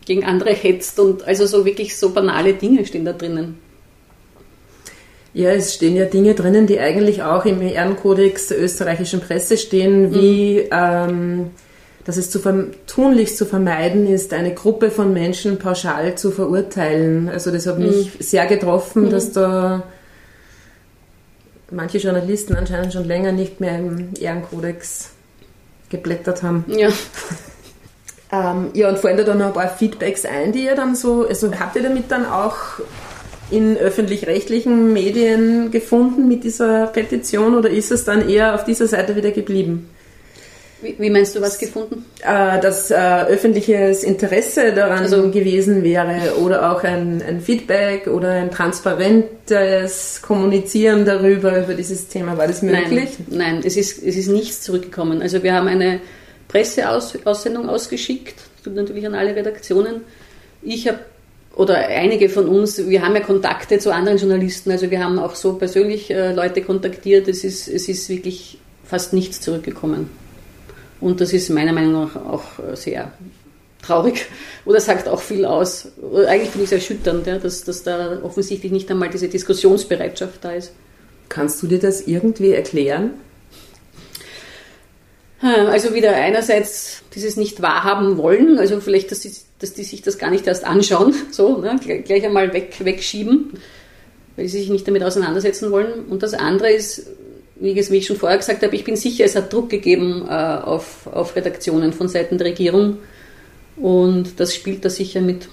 gegen 0.05 0.25
andere 0.25 0.51
hetzt 0.51 0.99
und 0.99 1.27
also 1.27 1.47
so 1.47 1.65
wirklich 1.65 1.97
so 1.97 2.11
banale 2.11 2.55
Dinge 2.55 2.85
stehen 2.85 3.05
da 3.05 3.13
drinnen. 3.13 3.59
Ja, 5.35 5.51
es 5.51 5.75
stehen 5.75 5.97
ja 5.97 6.05
Dinge 6.05 6.35
drinnen, 6.35 6.67
die 6.67 6.79
eigentlich 6.79 7.23
auch 7.23 7.47
im 7.47 7.63
Ehrenkodex 7.63 8.49
der 8.49 8.61
österreichischen 8.61 9.21
Presse 9.21 9.57
stehen, 9.57 10.15
wie 10.15 10.61
mhm. 10.61 10.69
ähm, 10.71 11.51
dass 12.05 12.17
es 12.17 12.31
zu 12.31 12.41
tunlichst 12.87 13.39
zu 13.39 13.47
vermeiden 13.47 14.07
ist, 14.07 14.33
eine 14.33 14.55
Gruppe 14.55 14.91
von 14.91 15.13
Menschen 15.13 15.59
pauschal 15.59 16.17
zu 16.17 16.33
verurteilen. 16.33 17.29
Also 17.29 17.51
das 17.51 17.67
hat 17.67 17.79
mich 17.79 18.07
mhm. 18.07 18.23
sehr 18.23 18.47
getroffen, 18.47 19.05
mhm. 19.05 19.11
dass 19.11 19.33
da 19.33 19.85
manche 21.73 21.99
Journalisten 21.99 22.55
anscheinend 22.55 22.93
schon 22.93 23.05
länger 23.05 23.33
nicht 23.33 23.61
mehr 23.61 23.79
im 23.79 24.11
Ehrenkodex 24.19 25.11
geblättert 25.91 26.43
haben. 26.43 26.65
Ja. 26.69 26.89
ähm, 28.33 28.71
ja, 28.75 28.89
und 28.89 28.99
fallen 28.99 29.17
da 29.17 29.25
dann 29.25 29.39
noch 29.39 29.47
ein 29.47 29.53
paar 29.53 29.69
Feedbacks 29.69 30.25
ein, 30.25 30.53
die 30.53 30.65
ihr 30.65 30.75
dann 30.75 30.95
so, 30.95 31.27
also 31.27 31.53
habt 31.59 31.77
ihr 31.77 31.83
damit 31.83 32.11
dann 32.11 32.27
auch 32.27 32.57
in 33.51 33.77
öffentlich-rechtlichen 33.77 34.93
Medien 34.93 35.71
gefunden 35.71 36.27
mit 36.27 36.43
dieser 36.43 36.87
Petition 36.87 37.55
oder 37.55 37.69
ist 37.69 37.93
es 37.93 38.05
dann 38.05 38.29
eher 38.29 38.55
auf 38.55 38.65
dieser 38.65 38.87
Seite 38.87 39.15
wieder 39.15 39.31
geblieben? 39.31 39.91
Wie, 40.83 40.97
wie 40.99 41.11
meinst 41.11 41.37
du 41.37 41.41
was 41.41 41.59
gefunden? 41.59 42.05
Äh, 42.23 42.61
dass 42.61 42.91
äh, 42.91 42.95
öffentliches 42.95 44.03
Interesse 44.03 44.73
daran 44.73 45.05
also, 45.05 45.31
gewesen 45.31 45.85
wäre 45.85 46.37
oder 46.43 46.73
auch 46.73 46.83
ein, 46.83 47.23
ein, 47.23 47.41
Feedback 47.41 48.09
oder 48.09 48.31
ein 48.31 48.51
transparentes 48.51 50.21
Kommunizieren 50.23 51.05
darüber, 51.05 51.63
über 51.63 51.75
dieses 51.75 52.09
Thema. 52.09 52.37
War 52.37 52.49
das 52.49 52.63
möglich? 52.63 53.11
Nein, 53.29 53.39
nein 53.39 53.61
es, 53.65 53.77
ist, 53.77 54.03
es 54.03 54.17
ist 54.17 54.29
nichts 54.29 54.63
zurückgekommen. 54.63 55.23
Also 55.23 55.43
wir 55.43 55.55
haben 55.55 55.69
eine 55.69 56.01
Presseaussendung 56.49 57.69
ausgeschickt, 57.69 58.35
natürlich 58.65 59.07
an 59.07 59.15
alle 59.15 59.37
Redaktionen. 59.37 60.03
Ich 60.63 60.89
habe 60.89 60.99
oder 61.55 61.77
einige 61.87 62.29
von 62.29 62.49
uns, 62.49 62.89
wir 62.89 63.03
haben 63.03 63.15
ja 63.15 63.21
Kontakte 63.21 63.79
zu 63.79 63.93
anderen 63.93 64.17
Journalisten, 64.17 64.71
also 64.71 64.91
wir 64.91 65.05
haben 65.05 65.19
auch 65.19 65.35
so 65.35 65.55
persönlich 65.55 66.11
äh, 66.11 66.33
Leute 66.33 66.63
kontaktiert. 66.63 67.29
Es 67.29 67.45
ist, 67.45 67.69
es 67.69 67.89
ist 67.89 68.09
wirklich 68.09 68.59
fast 68.85 69.13
nichts 69.13 69.41
zurückgekommen. 69.41 70.22
Und 71.03 71.21
das 71.21 71.33
ist 71.33 71.51
meiner 71.51 71.73
Meinung 71.73 71.93
nach 71.93 72.17
auch 72.17 72.45
sehr 72.75 73.13
traurig 73.83 74.27
oder 74.65 74.81
sagt 74.81 75.09
auch 75.09 75.21
viel 75.21 75.45
aus. 75.45 75.89
Eigentlich 76.27 76.51
finde 76.51 76.65
ich 76.65 76.73
es 76.73 76.73
erschütternd, 76.73 77.27
ja, 77.27 77.39
dass, 77.39 77.65
dass 77.65 77.83
da 77.83 78.23
offensichtlich 78.23 78.71
nicht 78.71 78.91
einmal 78.91 79.11
diese 79.11 79.29
Diskussionsbereitschaft 79.29 80.45
da 80.45 80.53
ist. 80.53 80.73
Kannst 81.29 81.63
du 81.63 81.67
dir 81.67 81.81
das 81.81 82.07
irgendwie 82.07 82.53
erklären? 82.53 83.11
Also 85.41 85.93
wieder 85.93 86.15
einerseits 86.15 87.03
dieses 87.17 87.37
nicht 87.37 87.61
wahrhaben 87.61 88.17
wollen, 88.17 88.61
also 88.61 88.81
vielleicht, 88.81 89.11
dass 89.11 89.21
die, 89.21 89.33
dass 89.59 89.73
die 89.73 89.83
sich 89.83 90.01
das 90.01 90.17
gar 90.17 90.31
nicht 90.31 90.47
erst 90.47 90.65
anschauen, 90.65 91.15
so 91.33 91.59
ne, 91.59 91.81
gleich 91.83 92.25
einmal 92.25 92.53
weg, 92.53 92.77
wegschieben, 92.79 93.55
weil 94.37 94.47
sie 94.47 94.61
sich 94.61 94.71
nicht 94.71 94.87
damit 94.87 95.03
auseinandersetzen 95.03 95.73
wollen. 95.73 96.05
Und 96.09 96.23
das 96.23 96.35
andere 96.35 96.71
ist, 96.71 97.09
wie 97.63 97.97
ich 97.97 98.07
schon 98.07 98.17
vorher 98.17 98.39
gesagt 98.39 98.63
habe, 98.63 98.75
ich 98.75 98.85
bin 98.85 98.97
sicher, 98.97 99.25
es 99.25 99.37
hat 99.37 99.53
Druck 99.53 99.71
gegeben 99.71 100.27
äh, 100.29 100.33
auf, 100.33 101.07
auf 101.07 101.37
Redaktionen 101.37 101.93
von 101.93 102.09
Seiten 102.09 102.39
der 102.39 102.49
Regierung 102.49 102.99
und 103.77 104.41
das 104.41 104.55
spielt 104.55 104.85
da 104.85 104.91
sicher 104.91 105.21
mit. 105.21 105.49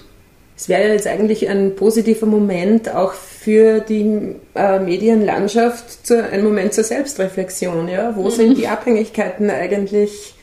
Es 0.56 0.68
wäre 0.68 0.92
jetzt 0.92 1.06
eigentlich 1.06 1.48
ein 1.48 1.74
positiver 1.74 2.26
Moment 2.26 2.94
auch 2.94 3.14
für 3.14 3.80
die 3.80 4.34
äh, 4.54 4.78
Medienlandschaft 4.78 6.06
zu, 6.06 6.22
ein 6.22 6.44
Moment 6.44 6.74
zur 6.74 6.84
Selbstreflexion. 6.84 7.88
Ja? 7.88 8.14
Wo 8.14 8.24
mhm. 8.24 8.30
sind 8.30 8.58
die 8.58 8.68
Abhängigkeiten 8.68 9.48
eigentlich? 9.48 10.34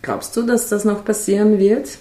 Glaubst 0.00 0.34
du, 0.36 0.42
dass 0.42 0.70
das 0.70 0.86
noch 0.86 1.04
passieren 1.04 1.58
wird? 1.58 1.98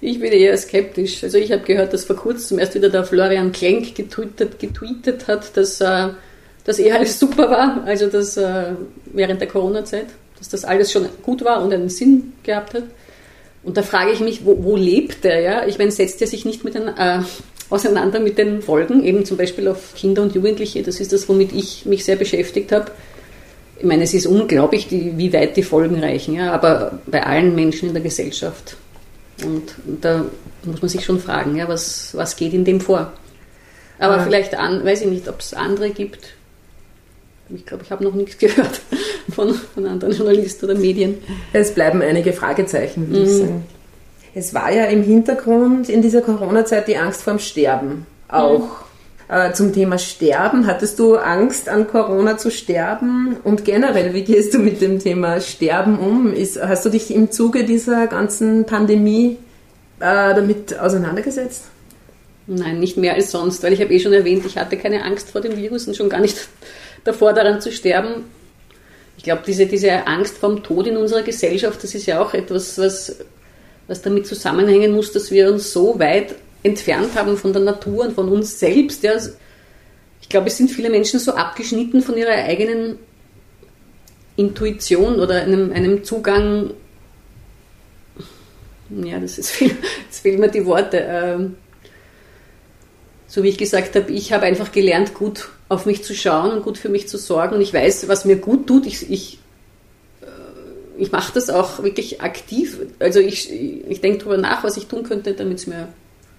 Ich 0.00 0.20
bin 0.20 0.30
eher 0.30 0.56
skeptisch. 0.56 1.24
Also 1.24 1.38
ich 1.38 1.50
habe 1.50 1.64
gehört, 1.64 1.92
dass 1.92 2.04
vor 2.04 2.16
kurzem 2.16 2.60
erst 2.60 2.74
wieder 2.76 2.90
der 2.90 3.02
Florian 3.02 3.50
Klenk 3.50 3.94
getweetet, 3.94 4.60
getweetet 4.60 5.26
hat, 5.26 5.56
dass, 5.56 5.80
äh, 5.80 6.10
dass 6.66 6.80
eh 6.80 6.90
alles 6.90 7.18
super 7.18 7.48
war, 7.48 7.84
also 7.86 8.08
dass 8.08 8.36
äh, 8.36 8.72
während 9.06 9.40
der 9.40 9.48
Corona-Zeit, 9.48 10.06
dass 10.36 10.48
das 10.48 10.64
alles 10.64 10.92
schon 10.92 11.06
gut 11.22 11.44
war 11.44 11.62
und 11.62 11.72
einen 11.72 11.88
Sinn 11.88 12.32
gehabt 12.42 12.74
hat. 12.74 12.82
Und 13.62 13.76
da 13.76 13.82
frage 13.82 14.12
ich 14.12 14.20
mich, 14.20 14.44
wo, 14.44 14.62
wo 14.62 14.76
lebt 14.76 15.24
er? 15.24 15.40
Ja? 15.40 15.66
Ich 15.66 15.78
meine, 15.78 15.92
setzt 15.92 16.20
er 16.20 16.26
sich 16.26 16.44
nicht 16.44 16.64
mit 16.64 16.74
den, 16.74 16.88
äh, 16.88 17.20
auseinander 17.70 18.20
mit 18.20 18.36
den 18.36 18.62
Folgen, 18.62 19.04
eben 19.04 19.24
zum 19.24 19.36
Beispiel 19.36 19.68
auf 19.68 19.94
Kinder 19.94 20.22
und 20.22 20.34
Jugendliche? 20.34 20.82
Das 20.82 21.00
ist 21.00 21.12
das, 21.12 21.28
womit 21.28 21.52
ich 21.52 21.86
mich 21.86 22.04
sehr 22.04 22.16
beschäftigt 22.16 22.72
habe. 22.72 22.90
Ich 23.78 23.84
meine, 23.84 24.02
es 24.02 24.14
ist 24.14 24.26
unglaublich, 24.26 24.88
die, 24.88 25.16
wie 25.16 25.32
weit 25.32 25.56
die 25.56 25.62
Folgen 25.62 26.00
reichen, 26.00 26.34
ja? 26.34 26.52
aber 26.52 26.98
bei 27.06 27.24
allen 27.24 27.54
Menschen 27.54 27.88
in 27.88 27.94
der 27.94 28.02
Gesellschaft. 28.02 28.76
Und, 29.44 29.74
und 29.86 30.04
da 30.04 30.24
muss 30.64 30.82
man 30.82 30.88
sich 30.88 31.04
schon 31.04 31.20
fragen, 31.20 31.56
ja, 31.56 31.68
was, 31.68 32.10
was 32.14 32.36
geht 32.36 32.54
in 32.54 32.64
dem 32.64 32.80
vor? 32.80 33.12
Aber 33.98 34.18
ah. 34.18 34.24
vielleicht, 34.24 34.56
an, 34.56 34.84
weiß 34.84 35.02
ich 35.02 35.08
nicht, 35.08 35.28
ob 35.28 35.40
es 35.40 35.54
andere 35.54 35.90
gibt. 35.90 36.36
Ich 37.54 37.64
glaube, 37.64 37.84
ich 37.84 37.90
habe 37.90 38.04
noch 38.04 38.14
nichts 38.14 38.38
gehört 38.38 38.80
von, 39.34 39.54
von 39.54 39.86
anderen 39.86 40.14
Journalisten 40.14 40.64
oder 40.64 40.74
Medien. 40.74 41.18
Es 41.52 41.72
bleiben 41.72 42.02
einige 42.02 42.32
Fragezeichen, 42.32 43.08
würde 43.08 43.20
mhm. 43.20 43.26
ich 43.26 43.36
sagen. 43.36 43.64
Es 44.34 44.54
war 44.54 44.70
ja 44.70 44.84
im 44.84 45.02
Hintergrund 45.02 45.88
in 45.88 46.02
dieser 46.02 46.20
Corona-Zeit 46.20 46.88
die 46.88 46.96
Angst 46.96 47.22
vorm 47.22 47.38
Sterben 47.38 48.06
auch. 48.28 48.60
Mhm. 48.60 48.86
Äh, 49.28 49.52
zum 49.54 49.72
Thema 49.72 49.98
Sterben, 49.98 50.68
hattest 50.68 51.00
du 51.00 51.16
Angst 51.16 51.68
an 51.68 51.88
Corona 51.88 52.38
zu 52.38 52.48
sterben? 52.50 53.36
Und 53.42 53.64
generell, 53.64 54.14
wie 54.14 54.22
gehst 54.22 54.54
du 54.54 54.60
mit 54.60 54.80
dem 54.80 55.00
Thema 55.00 55.40
Sterben 55.40 55.98
um? 55.98 56.32
Ist, 56.32 56.62
hast 56.62 56.84
du 56.84 56.90
dich 56.90 57.12
im 57.12 57.32
Zuge 57.32 57.64
dieser 57.64 58.06
ganzen 58.06 58.66
Pandemie 58.66 59.38
äh, 59.98 60.32
damit 60.34 60.78
auseinandergesetzt? 60.78 61.64
Nein, 62.46 62.78
nicht 62.78 62.96
mehr 62.96 63.14
als 63.14 63.32
sonst, 63.32 63.64
weil 63.64 63.72
ich 63.72 63.80
habe 63.80 63.92
eh 63.92 63.98
schon 63.98 64.12
erwähnt, 64.12 64.46
ich 64.46 64.56
hatte 64.56 64.76
keine 64.76 65.02
Angst 65.02 65.30
vor 65.30 65.40
dem 65.40 65.56
Virus 65.56 65.88
und 65.88 65.96
schon 65.96 66.08
gar 66.08 66.20
nicht 66.20 66.48
davor 67.06 67.32
daran 67.32 67.60
zu 67.60 67.72
sterben. 67.72 68.24
Ich 69.16 69.24
glaube, 69.24 69.42
diese, 69.46 69.66
diese 69.66 70.06
Angst 70.06 70.38
vom 70.38 70.62
Tod 70.62 70.86
in 70.86 70.96
unserer 70.96 71.22
Gesellschaft, 71.22 71.82
das 71.82 71.94
ist 71.94 72.06
ja 72.06 72.20
auch 72.20 72.34
etwas, 72.34 72.78
was, 72.78 73.16
was 73.86 74.02
damit 74.02 74.26
zusammenhängen 74.26 74.92
muss, 74.92 75.12
dass 75.12 75.30
wir 75.30 75.50
uns 75.50 75.72
so 75.72 75.98
weit 75.98 76.34
entfernt 76.62 77.14
haben 77.14 77.36
von 77.36 77.52
der 77.52 77.62
Natur 77.62 78.06
und 78.06 78.14
von 78.14 78.28
uns 78.28 78.58
selbst. 78.58 79.02
Ja. 79.02 79.16
Ich 80.20 80.28
glaube, 80.28 80.48
es 80.48 80.56
sind 80.56 80.70
viele 80.70 80.90
Menschen 80.90 81.20
so 81.20 81.32
abgeschnitten 81.32 82.02
von 82.02 82.16
ihrer 82.16 82.32
eigenen 82.32 82.98
Intuition 84.36 85.18
oder 85.20 85.42
einem, 85.42 85.72
einem 85.72 86.04
Zugang. 86.04 86.72
Ja, 88.90 89.18
das 89.18 89.38
ist 89.38 89.50
viel, 89.50 89.70
jetzt 90.04 90.20
fehlen 90.20 90.40
mir 90.40 90.50
die 90.50 90.66
Worte. 90.66 90.98
Ähm, 91.08 91.56
so 93.26 93.42
wie 93.42 93.48
ich 93.48 93.58
gesagt 93.58 93.96
habe, 93.96 94.12
ich 94.12 94.32
habe 94.32 94.46
einfach 94.46 94.72
gelernt, 94.72 95.14
gut 95.14 95.48
auf 95.68 95.86
mich 95.86 96.04
zu 96.04 96.14
schauen 96.14 96.52
und 96.52 96.62
gut 96.62 96.78
für 96.78 96.88
mich 96.88 97.08
zu 97.08 97.18
sorgen. 97.18 97.56
Und 97.56 97.60
ich 97.60 97.72
weiß, 97.74 98.08
was 98.08 98.24
mir 98.24 98.36
gut 98.36 98.66
tut. 98.66 98.86
Ich, 98.86 99.10
ich, 99.10 99.38
äh, 100.22 101.02
ich 101.02 101.12
mache 101.12 101.32
das 101.34 101.50
auch 101.50 101.82
wirklich 101.82 102.20
aktiv. 102.20 102.78
Also 102.98 103.20
ich, 103.20 103.50
ich 103.52 104.00
denke 104.00 104.18
darüber 104.18 104.36
nach, 104.36 104.62
was 104.62 104.76
ich 104.76 104.86
tun 104.86 105.02
könnte, 105.02 105.34
damit 105.34 105.58
es 105.58 105.66
mir 105.66 105.88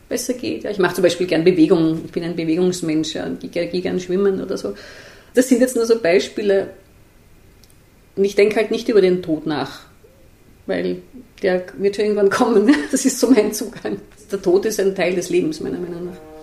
besser 0.08 0.34
geht. 0.34 0.64
Ich 0.66 0.80
mache 0.80 0.96
zum 0.96 1.04
Beispiel 1.04 1.28
gern 1.28 1.44
Bewegung. 1.44 2.02
Ich 2.06 2.12
bin 2.12 2.24
ein 2.24 2.36
Bewegungsmensch. 2.36 3.16
Ja, 3.16 3.28
gehe, 3.30 3.68
gehe 3.68 3.82
gern 3.82 4.00
schwimmen 4.00 4.42
oder 4.42 4.58
so. 4.58 4.76
Das 5.34 5.50
sind 5.50 5.60
jetzt 5.60 5.76
nur 5.76 5.86
so 5.86 6.00
Beispiele. 6.00 6.70
Und 8.16 8.24
ich 8.24 8.36
denke 8.36 8.56
halt 8.56 8.72
nicht 8.72 8.90
über 8.90 9.02
den 9.02 9.22
Tod 9.22 9.46
nach, 9.46 9.82
weil 10.66 11.02
der 11.44 11.66
wird 11.78 11.96
schon 11.96 12.06
irgendwann 12.06 12.30
kommen. 12.30 12.74
Das 12.92 13.06
ist 13.06 13.20
so 13.20 13.30
mein 13.30 13.54
Zugang. 13.54 14.00
Der 14.32 14.42
Tod 14.42 14.66
ist 14.66 14.80
ein 14.80 14.96
Teil 14.96 15.16
des 15.16 15.30
Lebens, 15.30 15.60
meiner 15.60 15.78
Meinung 15.78 16.06
nach. 16.06 16.37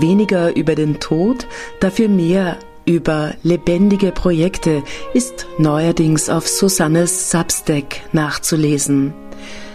Weniger 0.00 0.54
über 0.56 0.74
den 0.74 1.00
Tod, 1.00 1.46
dafür 1.80 2.08
mehr 2.08 2.58
über 2.84 3.34
lebendige 3.42 4.12
Projekte 4.12 4.82
ist 5.12 5.46
neuerdings 5.58 6.30
auf 6.30 6.48
Susannes 6.48 7.30
Substack 7.30 8.00
nachzulesen. 8.12 9.12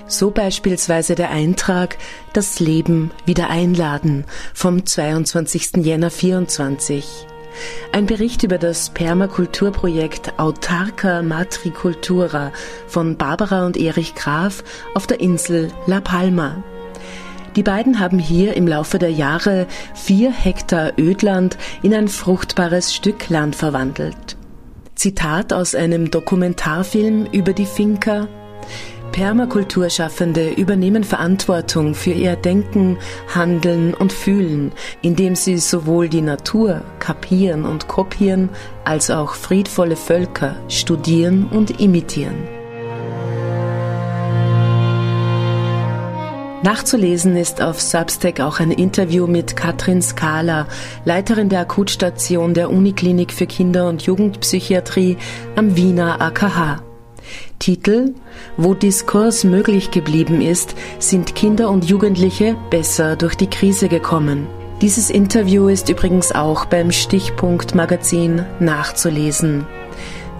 So 0.07 0.31
beispielsweise 0.31 1.15
der 1.15 1.29
Eintrag 1.29 1.97
Das 2.33 2.59
Leben 2.59 3.12
wieder 3.25 3.49
einladen 3.49 4.25
vom 4.53 4.86
22. 4.86 5.77
Jänner 5.77 6.09
24. 6.09 7.27
Ein 7.91 8.07
Bericht 8.07 8.43
über 8.43 8.57
das 8.57 8.89
Permakulturprojekt 8.89 10.39
Autarca 10.39 11.21
Matricultura 11.21 12.51
von 12.88 13.15
Barbara 13.15 13.65
und 13.65 13.77
Erich 13.77 14.15
Graf 14.15 14.63
auf 14.95 15.05
der 15.05 15.19
Insel 15.19 15.71
La 15.86 16.01
Palma. 16.01 16.63
Die 17.55 17.63
beiden 17.63 17.99
haben 17.99 18.17
hier 18.17 18.55
im 18.55 18.67
Laufe 18.67 18.97
der 18.97 19.11
Jahre 19.11 19.67
vier 19.93 20.31
Hektar 20.31 20.93
Ödland 20.97 21.57
in 21.83 21.93
ein 21.93 22.07
fruchtbares 22.07 22.93
Stück 22.93 23.29
Land 23.29 23.55
verwandelt. 23.55 24.37
Zitat 24.95 25.53
aus 25.53 25.75
einem 25.75 26.09
Dokumentarfilm 26.09 27.27
über 27.31 27.53
die 27.53 27.65
Finca. 27.65 28.27
Permakulturschaffende 29.11 30.49
übernehmen 30.53 31.03
Verantwortung 31.03 31.93
für 31.93 32.13
ihr 32.13 32.35
Denken, 32.35 32.97
Handeln 33.35 33.93
und 33.93 34.11
Fühlen, 34.11 34.71
indem 35.03 35.35
sie 35.35 35.59
sowohl 35.59 36.09
die 36.09 36.21
Natur 36.21 36.81
kapieren 36.97 37.65
und 37.65 37.87
kopieren, 37.87 38.49
als 38.85 39.11
auch 39.11 39.35
friedvolle 39.35 39.95
Völker 39.95 40.55
studieren 40.67 41.45
und 41.51 41.79
imitieren. 41.79 42.62
Nachzulesen 46.63 47.36
ist 47.36 47.62
auf 47.62 47.82
Substack 47.82 48.39
auch 48.39 48.62
ein 48.62 48.71
Interview 48.71 49.28
mit 49.28 49.58
Katrin 49.58 50.02
Skala, 50.02 50.65
Leiterin 51.04 51.49
der 51.49 51.60
Akutstation 51.60 52.54
der 52.54 52.69
Uniklinik 52.69 53.34
für 53.34 53.47
Kinder- 53.47 53.89
und 53.89 54.04
Jugendpsychiatrie 54.04 55.17
am 55.58 55.76
Wiener 55.76 56.21
AKH. 56.21 56.82
Titel 57.60 58.13
Wo 58.56 58.73
Diskurs 58.76 59.43
möglich 59.43 59.91
geblieben 59.91 60.41
ist, 60.41 60.73
sind 60.99 61.36
Kinder 61.36 61.69
und 61.69 61.84
Jugendliche 61.84 62.56
besser 62.69 63.17
durch 63.17 63.36
die 63.36 63.49
Krise 63.49 63.89
gekommen. 63.89 64.47
Dieses 64.82 65.10
Interview 65.10 65.67
ist 65.67 65.89
übrigens 65.89 66.32
auch 66.32 66.63
beim 66.63 66.93
Stichpunkt 66.93 67.76
Magazin 67.76 68.45
nachzulesen. 68.62 69.65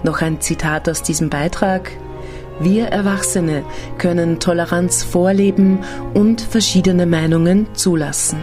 Noch 0.04 0.22
ein 0.22 0.40
Zitat 0.40 0.88
aus 0.88 1.02
diesem 1.02 1.28
Beitrag. 1.28 1.90
Wir 2.60 2.86
Erwachsene 2.86 3.64
können 3.98 4.38
Toleranz 4.38 5.02
vorleben 5.02 5.80
und 6.14 6.40
verschiedene 6.40 7.04
Meinungen 7.04 7.66
zulassen. 7.74 8.38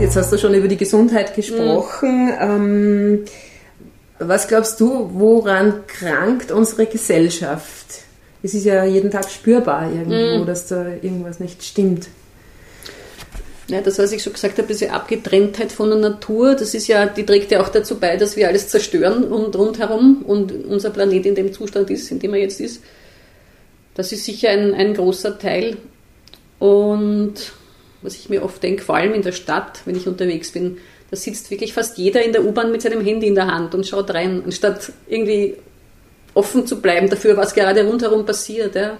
Jetzt 0.00 0.16
hast 0.16 0.32
du 0.32 0.38
schon 0.38 0.54
über 0.54 0.68
die 0.68 0.78
Gesundheit 0.78 1.34
gesprochen. 1.34 2.26
Mhm. 2.26 2.34
Ähm, 2.40 3.24
was 4.18 4.48
glaubst 4.48 4.80
du, 4.80 5.10
woran 5.12 5.86
krankt 5.86 6.50
unsere 6.50 6.86
Gesellschaft? 6.86 8.04
Es 8.42 8.54
ist 8.54 8.64
ja 8.64 8.84
jeden 8.84 9.10
Tag 9.10 9.28
spürbar 9.30 9.90
irgendwo, 9.90 10.42
mhm. 10.42 10.46
dass 10.46 10.66
da 10.66 10.86
irgendwas 11.02 11.40
nicht 11.40 11.62
stimmt. 11.62 12.08
Ja, 13.68 13.82
das, 13.82 13.98
was 13.98 14.12
ich 14.12 14.22
schon 14.22 14.32
gesagt 14.32 14.56
habe, 14.56 14.68
diese 14.68 14.90
Abgetrenntheit 14.92 15.72
von 15.72 15.90
der 15.90 15.98
Natur, 15.98 16.54
das 16.54 16.72
ist 16.72 16.86
ja, 16.86 17.04
die 17.04 17.26
trägt 17.26 17.50
ja 17.50 17.60
auch 17.60 17.68
dazu 17.68 18.00
bei, 18.00 18.16
dass 18.16 18.34
wir 18.34 18.48
alles 18.48 18.68
zerstören 18.68 19.24
und 19.24 19.54
rundherum 19.54 20.22
und 20.26 20.52
unser 20.64 20.88
Planet 20.88 21.26
in 21.26 21.34
dem 21.34 21.52
Zustand 21.52 21.90
ist, 21.90 22.10
in 22.10 22.18
dem 22.18 22.32
er 22.32 22.40
jetzt 22.40 22.60
ist. 22.60 22.82
Das 23.94 24.10
ist 24.10 24.24
sicher 24.24 24.48
ein, 24.50 24.72
ein 24.72 24.94
großer 24.94 25.38
Teil. 25.38 25.76
Und 26.58 27.34
was 28.00 28.14
ich 28.14 28.30
mir 28.30 28.42
oft 28.42 28.62
denke, 28.62 28.82
vor 28.82 28.96
allem 28.96 29.12
in 29.12 29.22
der 29.22 29.32
Stadt, 29.32 29.82
wenn 29.84 29.96
ich 29.96 30.06
unterwegs 30.06 30.52
bin, 30.52 30.78
da 31.10 31.16
sitzt 31.16 31.50
wirklich 31.50 31.74
fast 31.74 31.98
jeder 31.98 32.22
in 32.22 32.32
der 32.32 32.44
U-Bahn 32.44 32.72
mit 32.72 32.80
seinem 32.80 33.04
Handy 33.04 33.26
in 33.26 33.34
der 33.34 33.48
Hand 33.48 33.74
und 33.74 33.86
schaut 33.86 34.10
rein, 34.10 34.42
anstatt 34.44 34.92
irgendwie 35.08 35.56
offen 36.32 36.66
zu 36.66 36.80
bleiben 36.80 37.10
dafür, 37.10 37.36
was 37.36 37.54
gerade 37.54 37.84
rundherum 37.86 38.24
passiert. 38.24 38.74
Ja. 38.74 38.98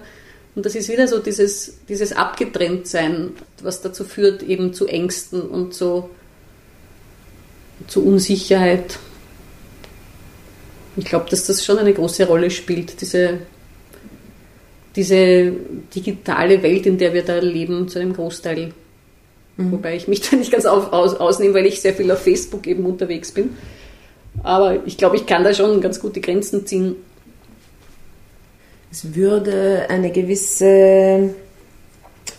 Und 0.55 0.65
das 0.65 0.75
ist 0.75 0.89
wieder 0.89 1.07
so 1.07 1.19
dieses, 1.19 1.79
dieses 1.87 2.11
Abgetrenntsein, 2.11 3.31
was 3.63 3.81
dazu 3.81 4.03
führt, 4.03 4.43
eben 4.43 4.73
zu 4.73 4.87
Ängsten 4.87 5.41
und 5.41 5.73
zu, 5.73 6.09
zu 7.87 8.05
Unsicherheit. 8.05 8.99
Ich 10.97 11.05
glaube, 11.05 11.29
dass 11.29 11.45
das 11.45 11.63
schon 11.63 11.77
eine 11.77 11.93
große 11.93 12.27
Rolle 12.27 12.51
spielt, 12.51 13.01
diese, 13.01 13.39
diese 14.95 15.53
digitale 15.95 16.61
Welt, 16.61 16.85
in 16.85 16.97
der 16.97 17.13
wir 17.13 17.23
da 17.23 17.39
leben, 17.39 17.87
zu 17.87 17.99
einem 17.99 18.13
Großteil. 18.13 18.73
Mhm. 19.57 19.71
Wobei 19.71 19.95
ich 19.95 20.07
mich 20.07 20.21
da 20.21 20.35
nicht 20.35 20.51
ganz 20.51 20.65
auf, 20.65 20.91
aus, 20.91 21.15
ausnehme, 21.15 21.53
weil 21.53 21.65
ich 21.65 21.81
sehr 21.81 21.93
viel 21.93 22.11
auf 22.11 22.23
Facebook 22.23 22.65
eben 22.67 22.85
unterwegs 22.85 23.31
bin. 23.31 23.51
Aber 24.43 24.85
ich 24.85 24.97
glaube, 24.97 25.15
ich 25.15 25.25
kann 25.25 25.43
da 25.43 25.53
schon 25.53 25.81
ganz 25.81 25.99
gute 25.99 26.21
Grenzen 26.21 26.65
ziehen. 26.65 26.95
Es 28.91 29.15
würde 29.15 29.85
eine 29.89 30.11
gewisse 30.11 31.35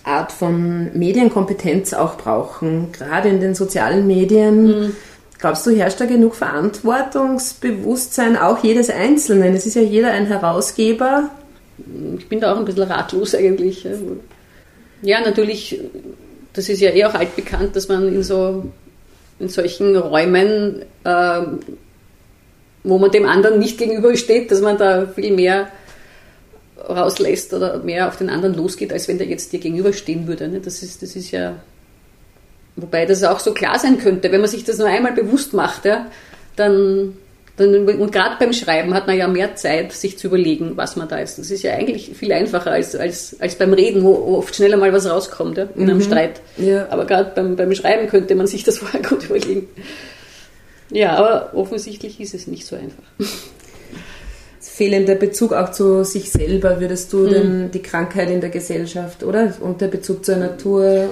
Art 0.05 0.33
von 0.33 0.97
Medienkompetenz 0.97 1.93
auch 1.93 2.17
brauchen, 2.17 2.93
gerade 2.93 3.29
in 3.29 3.41
den 3.41 3.55
sozialen 3.55 4.07
Medien. 4.07 4.67
Mhm. 4.67 4.97
Glaubst 5.39 5.67
du, 5.67 5.71
herrscht 5.71 6.01
da 6.01 6.05
genug 6.05 6.35
Verantwortungsbewusstsein 6.35 8.37
auch 8.37 8.63
jedes 8.63 8.91
Einzelnen? 8.91 9.55
Es 9.55 9.67
ist 9.67 9.75
ja 9.75 9.83
jeder 9.83 10.13
ein 10.13 10.27
Herausgeber. 10.27 11.31
Ich 12.19 12.29
bin 12.29 12.41
da 12.41 12.53
auch 12.53 12.59
ein 12.59 12.67
bisschen 12.67 12.83
ratlos 12.83 13.35
eigentlich. 13.35 13.87
Ja, 15.03 15.21
natürlich, 15.23 15.81
das 16.53 16.69
ist 16.69 16.81
ja 16.81 16.91
eh 16.91 17.07
auch 17.07 17.15
altbekannt, 17.15 17.75
dass 17.75 17.89
man 17.89 18.09
in 18.09 18.23
so 18.23 18.65
in 19.39 19.49
solchen 19.49 19.97
Räumen, 19.97 20.83
äh, 21.05 21.43
wo 22.85 22.99
man 22.99 23.11
dem 23.11 23.27
anderen 23.27 23.59
nicht 23.59 23.79
gegenübersteht, 23.79 24.51
dass 24.51 24.61
man 24.61 24.79
da 24.79 25.07
viel 25.07 25.33
mehr 25.33 25.69
rauslässt 26.93 27.53
oder 27.53 27.79
mehr 27.79 28.09
auf 28.09 28.17
den 28.17 28.31
anderen 28.31 28.55
losgeht, 28.55 28.93
als 28.93 29.09
wenn 29.09 29.19
der 29.19 29.27
jetzt 29.27 29.53
dir 29.53 29.61
gegenüberstehen 29.61 30.27
würde. 30.27 30.49
Ne? 30.49 30.61
Das, 30.61 30.83
ist, 30.83 31.03
das 31.03 31.17
ist 31.17 31.31
ja, 31.31 31.57
wobei 32.77 33.07
das 33.07 33.23
auch 33.25 33.41
so 33.41 33.53
klar 33.53 33.79
sein 33.79 33.99
könnte, 33.99 34.31
wenn 34.33 34.41
man 34.41 34.51
sich 34.51 34.65
das 34.65 34.79
nur 34.79 34.89
einmal 34.89 35.13
bewusst 35.13 35.53
macht, 35.53 35.85
ja, 35.85 36.07
dann, 36.57 37.15
dann 37.57 37.89
und 37.89 38.13
gerade 38.13 38.37
beim 38.39 38.53
Schreiben 38.53 38.95
hat 38.95 39.07
man 39.07 39.17
ja 39.17 39.29
mehr 39.29 39.57
Zeit, 39.57 39.93
sich 39.93 40.19
zu 40.19 40.29
überlegen, 40.29 40.77
was 40.77 40.97
man 40.97 41.09
da 41.09 41.19
ist. 41.19 41.39
Das 41.39 41.51
ist 41.51 41.63
ja 41.63 41.75
eigentlich 41.75 42.11
viel 42.15 42.33
einfacher 42.33 42.71
als, 42.71 42.95
als, 42.97 43.37
als 43.41 43.55
beim 43.57 43.73
Reden, 43.73 44.03
wo 44.03 44.37
oft 44.37 44.55
schneller 44.55 44.77
mal 44.77 44.93
was 44.93 45.09
rauskommt 45.09 45.59
ja, 45.59 45.69
in 45.75 45.83
einem 45.83 45.99
mhm. 45.99 46.03
Streit. 46.03 46.41
Ja. 46.57 46.89
Aber 46.91 47.07
gerade 47.07 47.33
beim, 47.35 47.57
beim 47.57 47.75
Schreiben 47.75 48.09
könnte 48.09 48.35
man 48.35 48.47
sich 48.47 48.65
das 48.65 48.79
vorher 48.81 49.03
gut 49.03 49.25
überlegen. 49.25 49.69
Ja, 50.91 51.17
aber 51.17 51.55
offensichtlich 51.55 52.21
ist 52.21 52.35
es 52.35 52.47
nicht 52.47 52.67
so 52.67 52.77
einfach 52.77 53.05
fehlender 54.81 55.15
Bezug 55.15 55.53
auch 55.53 55.73
zu 55.73 56.05
sich 56.05 56.31
selber, 56.31 56.81
würdest 56.81 57.13
du 57.13 57.19
mhm. 57.19 57.31
denn 57.31 57.71
die 57.71 57.83
Krankheit 57.83 58.31
in 58.31 58.41
der 58.41 58.49
Gesellschaft, 58.49 59.23
oder? 59.23 59.53
Und 59.61 59.83
der 59.83 59.89
Bezug 59.89 60.25
zur 60.25 60.37
Natur. 60.37 61.11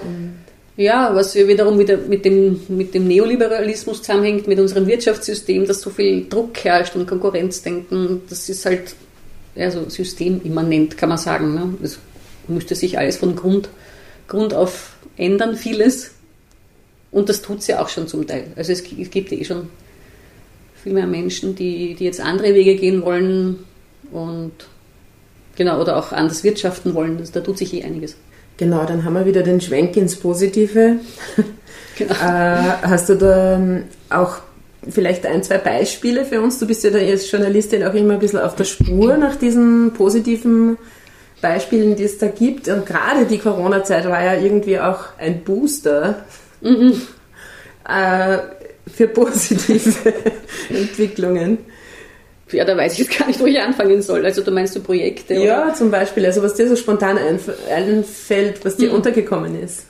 ja, 0.79 1.15
was 1.15 1.35
wiederum 1.35 1.79
wieder 1.79 1.99
mit 1.99 2.25
dem, 2.25 2.63
mit 2.69 2.95
dem 2.95 3.07
Neoliberalismus 3.07 4.01
zusammenhängt, 4.01 4.49
mit 4.49 4.59
unserem 4.59 4.87
Wirtschaftssystem, 4.87 5.67
dass 5.67 5.83
so 5.83 5.91
viel 5.91 6.27
Druck 6.31 6.65
herrscht 6.65 6.97
und 6.97 7.07
Konkurrenzdenken, 7.07 8.23
das 8.31 8.49
ist 8.49 8.65
halt 8.65 8.95
ja, 9.55 9.71
so 9.71 9.87
systemimmanent, 9.91 10.97
kann 10.97 11.11
man 11.11 11.19
sagen. 11.19 11.55
Ne? 11.55 11.75
Das 11.83 11.99
müsste 12.47 12.75
sich 12.75 12.97
alles 12.97 13.19
von 13.19 13.37
Grund, 13.37 13.69
Grund 14.29 14.55
auf 14.55 14.97
ändern, 15.19 15.57
vieles. 15.57 16.13
Und 17.11 17.29
das 17.29 17.43
tut 17.43 17.59
es 17.59 17.67
ja 17.67 17.83
auch 17.83 17.91
schon 17.91 18.09
zum 18.09 18.27
Teil. 18.27 18.45
Also 18.57 18.73
es, 18.73 18.81
es 18.81 19.11
gibt 19.11 19.31
ja 19.31 19.37
eh 19.37 19.45
schon 19.45 19.69
viel 20.83 20.93
mehr 20.93 21.07
Menschen, 21.07 21.55
die, 21.55 21.95
die 21.95 22.05
jetzt 22.05 22.21
andere 22.21 22.55
Wege 22.55 22.77
gehen 22.77 23.03
wollen 23.03 23.59
und 24.13 24.53
genau, 25.57 25.81
oder 25.81 25.97
auch 25.97 26.13
anders 26.13 26.45
wirtschaften 26.45 26.95
wollen. 26.95 27.23
da 27.33 27.41
tut 27.41 27.59
sich 27.59 27.75
eh 27.75 27.85
einiges. 27.85 28.17
Genau, 28.57 28.85
dann 28.85 29.05
haben 29.05 29.15
wir 29.15 29.27
wieder 29.27 29.43
den 29.43 29.61
Schwenk 29.61 29.97
ins 29.97 30.17
Positive. 30.17 30.97
Genau. 31.97 32.15
äh, 32.15 32.63
hast 32.83 33.09
du 33.09 33.17
da 33.17 33.57
ähm, 33.57 33.83
auch 34.09 34.37
vielleicht 34.89 35.27
ein, 35.27 35.43
zwei 35.43 35.59
Beispiele 35.59 36.25
für 36.25 36.41
uns? 36.41 36.61
Du 36.61 36.67
bist 36.69 36.85
ja 36.85 36.91
da 36.91 36.99
als 36.99 37.29
Journalistin 37.29 37.83
auch 37.83 37.95
immer 37.95 38.13
ein 38.13 38.21
bisschen 38.21 38.39
auf 38.39 38.55
der 38.55 38.63
Spur 38.63 39.17
nach 39.17 39.35
diesen 39.35 39.93
positiven 39.95 40.79
Beispielen, 41.41 41.97
die 41.97 42.05
es 42.05 42.19
da 42.19 42.29
gibt. 42.29 42.69
Und 42.69 42.87
gerade 42.87 43.25
die 43.27 43.39
Corona-Zeit 43.39 44.05
war 44.05 44.23
ja 44.23 44.35
irgendwie 44.35 44.79
auch 44.79 45.07
ein 45.19 45.43
Booster. 45.43 46.25
Mhm. 46.61 47.03
Äh, 47.89 48.39
für 48.93 49.09
positive 49.09 50.13
Entwicklungen? 50.71 51.59
Ja, 52.51 52.65
da 52.65 52.77
weiß 52.77 52.95
ich 52.95 53.01
jetzt 53.01 53.19
gar 53.19 53.27
nicht, 53.27 53.41
wo 53.41 53.47
ich 53.47 53.61
anfangen 53.61 54.01
soll. 54.01 54.25
Also 54.25 54.43
du 54.43 54.51
meinst 54.51 54.75
du 54.75 54.81
Projekte? 54.81 55.35
Oder? 55.35 55.45
Ja, 55.45 55.75
zum 55.75 55.91
Beispiel. 55.91 56.25
Also 56.25 56.43
was 56.43 56.55
dir 56.55 56.69
so 56.69 56.77
spontan 56.77 57.19
einfällt, 57.19 58.65
was 58.65 58.77
dir 58.77 58.89
mhm. 58.89 58.97
untergekommen 58.97 59.63
ist. 59.63 59.85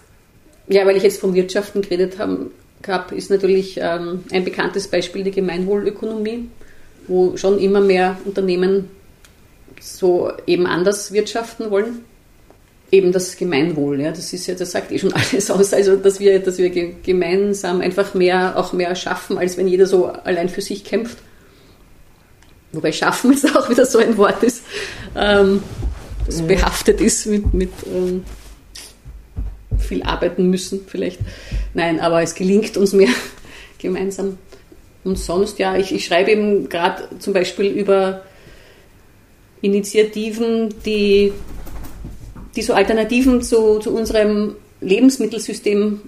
Ja, 0.67 0.85
weil 0.85 0.97
ich 0.97 1.03
jetzt 1.03 1.21
vom 1.21 1.35
Wirtschaften 1.35 1.83
geredet 1.83 2.19
habe, 2.19 2.51
gab, 2.83 3.13
ist 3.13 3.31
natürlich 3.31 3.79
ähm, 3.81 4.25
ein 4.33 4.45
bekanntes 4.45 4.89
Beispiel 4.89 5.23
die 5.23 5.31
Gemeinwohlökonomie, 5.31 6.49
wo 7.07 7.37
schon 7.37 7.59
immer 7.59 7.81
mehr 7.81 8.19
Unternehmen 8.25 8.91
so 9.81 10.33
eben 10.47 10.67
anders 10.67 11.13
wirtschaften 11.13 11.71
wollen 11.71 12.05
eben 12.91 13.13
das 13.13 13.37
Gemeinwohl, 13.37 14.01
ja, 14.01 14.11
das 14.11 14.33
ist 14.33 14.47
ja, 14.47 14.55
das 14.55 14.73
sagt 14.73 14.93
eh 14.93 14.99
schon 14.99 15.13
alles 15.33 15.51
aus, 15.51 15.73
also 15.73 15.97
dass 15.97 16.21
wir, 16.21 16.39
dass 16.39 16.59
wir 16.59 16.71
gemeinsam 16.71 17.81
einfach 17.81 18.15
mehr, 18.15 18.57
auch 18.57 18.73
mehr 18.73 18.95
schaffen, 18.95 19.39
als 19.39 19.57
wenn 19.57 19.69
jeder 19.69 19.87
so 19.87 20.07
allein 20.07 20.49
für 20.49 20.63
sich 20.63 20.85
kämpft. 20.85 21.19
Wobei 22.73 22.93
schaffen 22.93 23.33
jetzt 23.33 23.45
auch 23.57 23.69
wieder 23.69 23.87
so 23.87 23.99
ein 23.99 24.17
Wort 24.17 24.43
ist, 24.43 24.63
ähm, 25.17 25.63
das 26.27 26.43
behaftet 26.43 27.01
ist 27.01 27.27
mit, 27.27 27.55
mit 27.55 27.71
ähm, 27.87 28.25
viel 29.79 30.03
arbeiten 30.03 30.51
müssen 30.51 30.81
vielleicht. 30.87 31.19
Nein, 31.75 32.01
aber 32.01 32.23
es 32.23 32.35
gelingt 32.35 32.77
uns 32.77 32.93
mehr 32.93 33.09
gemeinsam. 33.79 34.39
Und 35.05 35.19
sonst, 35.19 35.59
ja, 35.59 35.77
ich, 35.77 35.95
ich 35.95 36.05
schreibe 36.05 36.31
eben 36.31 36.69
gerade 36.69 37.09
zum 37.19 37.33
Beispiel 37.33 37.67
über 37.67 38.23
Initiativen, 39.63 40.75
die 40.85 41.33
die 42.59 42.63
so 42.63 42.75
Alternativen 42.75 43.41
zu, 43.41 43.79
zu 43.79 43.95
unserem 43.95 44.57
Lebensmittelsystem 44.81 46.01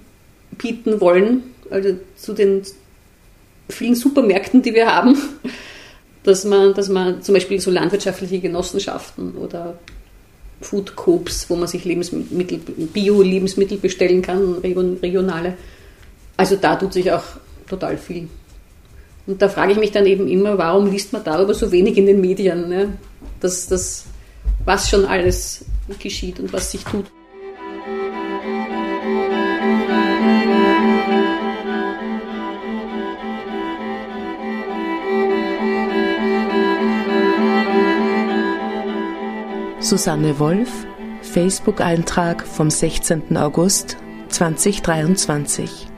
bieten 0.57 0.99
wollen, 0.99 1.43
also 1.69 1.95
zu 2.17 2.33
den 2.33 2.63
vielen 3.69 3.95
Supermärkten, 3.95 4.61
die 4.61 4.73
wir 4.73 4.93
haben, 4.93 5.17
dass 6.23 6.43
man, 6.43 6.73
dass 6.73 6.89
man 6.89 7.21
zum 7.21 7.35
Beispiel 7.35 7.61
so 7.61 7.71
landwirtschaftliche 7.71 8.39
Genossenschaften 8.39 9.35
oder 9.37 9.79
Food 10.59 10.93
Coops, 10.97 11.49
wo 11.49 11.55
man 11.55 11.69
sich 11.69 11.85
Lebensmittel, 11.85 12.57
Bio-Lebensmittel 12.57 13.77
bestellen 13.77 14.21
kann, 14.21 14.55
regionale. 14.55 15.53
Also 16.35 16.57
da 16.57 16.75
tut 16.75 16.91
sich 16.91 17.13
auch 17.13 17.23
total 17.69 17.97
viel. 17.97 18.27
Und 19.25 19.41
da 19.41 19.47
frage 19.47 19.71
ich 19.71 19.77
mich 19.77 19.91
dann 19.91 20.05
eben 20.05 20.27
immer, 20.27 20.57
warum 20.57 20.91
liest 20.91 21.13
man 21.13 21.23
darüber 21.23 21.53
so 21.53 21.71
wenig 21.71 21.97
in 21.97 22.07
den 22.07 22.19
Medien? 22.19 22.67
Ne? 22.67 22.97
Dass, 23.39 23.67
dass, 23.67 24.03
was 24.65 24.89
schon 24.89 25.05
alles 25.05 25.63
geschieht 25.99 26.39
und 26.39 26.51
was 26.53 26.71
sich 26.71 26.83
tut. 26.83 27.05
Susanne 39.91 40.39
Wolf, 40.39 40.69
Facebook-Eintrag 41.21 42.47
vom 42.47 42.69
16. 42.69 43.35
August 43.35 43.97
2023. 44.29 45.90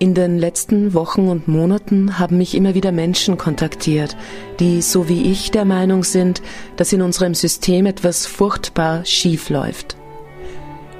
In 0.00 0.14
den 0.14 0.38
letzten 0.38 0.94
Wochen 0.94 1.28
und 1.28 1.48
Monaten 1.48 2.20
haben 2.20 2.38
mich 2.38 2.54
immer 2.54 2.74
wieder 2.74 2.92
Menschen 2.92 3.36
kontaktiert, 3.36 4.16
die, 4.60 4.80
so 4.80 5.08
wie 5.08 5.32
ich, 5.32 5.50
der 5.50 5.64
Meinung 5.64 6.04
sind, 6.04 6.40
dass 6.76 6.92
in 6.92 7.02
unserem 7.02 7.34
System 7.34 7.84
etwas 7.84 8.24
furchtbar 8.24 9.04
schief 9.04 9.50
läuft. 9.50 9.96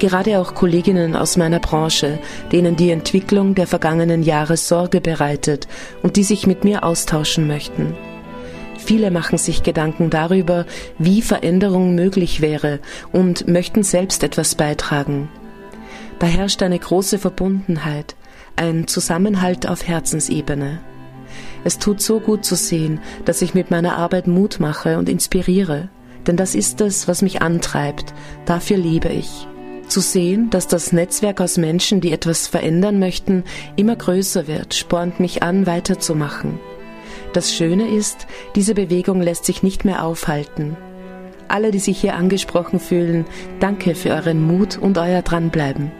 Gerade 0.01 0.41
auch 0.41 0.55
Kolleginnen 0.55 1.15
aus 1.15 1.37
meiner 1.37 1.61
Branche, 1.61 2.19
denen 2.51 2.75
die 2.75 2.91
Entwicklung 2.91 3.55
der 3.55 3.69
vergangenen 3.69 4.25
Jahre 4.25 4.57
Sorge 4.57 5.01
bereitet 5.01 5.69
und 6.03 6.17
die 6.17 6.25
sich 6.25 6.49
mit 6.49 6.65
mir 6.65 6.83
austauschen 6.83 7.47
möchten. 7.47 7.95
Viele 8.79 9.13
machen 9.13 9.39
sich 9.39 9.63
Gedanken 9.63 10.11
darüber, 10.11 10.67
wie 10.99 11.23
Veränderung 11.23 11.95
möglich 11.95 12.41
wäre 12.41 12.81
und 13.13 13.47
möchten 13.47 13.85
selbst 13.85 14.25
etwas 14.25 14.57
beitragen. 14.57 15.29
Da 16.19 16.27
herrscht 16.27 16.63
eine 16.65 16.79
große 16.81 17.19
Verbundenheit, 17.19 18.17
ein 18.59 18.87
Zusammenhalt 18.87 19.68
auf 19.68 19.87
Herzensebene. 19.87 20.81
Es 21.64 21.79
tut 21.79 22.01
so 22.01 22.21
gut 22.21 22.44
zu 22.44 22.55
sehen, 22.55 23.01
dass 23.25 23.42
ich 23.42 23.55
mit 23.55 23.71
meiner 23.71 23.97
Arbeit 23.97 24.27
Mut 24.27 24.61
mache 24.61 24.99
und 24.99 25.09
inspiriere, 25.09 25.88
denn 26.27 26.37
das 26.37 26.55
ist 26.55 26.81
es, 26.81 27.09
was 27.09 27.23
mich 27.23 27.42
antreibt, 27.42 28.14
dafür 28.44 28.77
liebe 28.77 29.09
ich. 29.09 29.47
Zu 29.88 30.01
sehen, 30.01 30.51
dass 30.51 30.68
das 30.68 30.92
Netzwerk 30.92 31.40
aus 31.40 31.57
Menschen, 31.57 32.03
die 32.03 32.12
etwas 32.12 32.47
verändern 32.47 32.99
möchten, 32.99 33.44
immer 33.77 33.97
größer 33.97 34.47
wird, 34.47 34.75
spornt 34.75 35.18
mich 35.18 35.42
an, 35.42 35.66
weiterzumachen. 35.66 36.61
Das 37.33 37.55
Schöne 37.55 37.88
ist, 37.88 38.27
diese 38.54 38.75
Bewegung 38.75 39.23
lässt 39.23 39.46
sich 39.46 39.63
nicht 39.63 39.85
mehr 39.85 40.04
aufhalten. 40.04 40.77
Alle, 41.48 41.71
die 41.71 41.79
sich 41.79 41.98
hier 41.98 42.15
angesprochen 42.15 42.79
fühlen, 42.79 43.25
danke 43.61 43.94
für 43.94 44.11
euren 44.11 44.42
Mut 44.42 44.77
und 44.77 44.98
euer 44.98 45.23
Dranbleiben. 45.23 45.90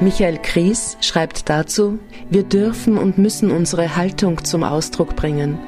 Michael 0.00 0.38
Kries 0.38 0.96
schreibt 1.00 1.48
dazu, 1.48 1.98
wir 2.30 2.42
dürfen 2.42 2.98
und 2.98 3.18
müssen 3.18 3.50
unsere 3.50 3.96
Haltung 3.96 4.44
zum 4.44 4.64
Ausdruck 4.64 5.16
bringen. 5.16 5.58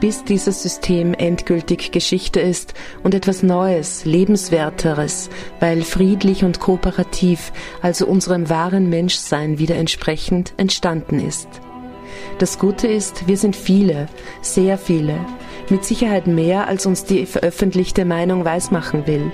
bis 0.00 0.24
dieses 0.24 0.62
System 0.62 1.14
endgültig 1.14 1.90
Geschichte 1.92 2.40
ist 2.40 2.74
und 3.02 3.14
etwas 3.14 3.42
Neues, 3.42 4.04
Lebenswerteres, 4.04 5.28
weil 5.60 5.82
friedlich 5.82 6.44
und 6.44 6.60
kooperativ, 6.60 7.52
also 7.82 8.06
unserem 8.06 8.48
wahren 8.48 8.88
Menschsein 8.88 9.58
wieder 9.58 9.76
entsprechend, 9.76 10.54
entstanden 10.56 11.20
ist. 11.20 11.48
Das 12.38 12.58
Gute 12.58 12.86
ist, 12.86 13.26
wir 13.26 13.36
sind 13.36 13.56
viele, 13.56 14.08
sehr 14.40 14.78
viele, 14.78 15.18
mit 15.70 15.84
Sicherheit 15.84 16.26
mehr, 16.26 16.66
als 16.66 16.86
uns 16.86 17.04
die 17.04 17.26
veröffentlichte 17.26 18.04
Meinung 18.04 18.44
weismachen 18.44 19.06
will. 19.06 19.30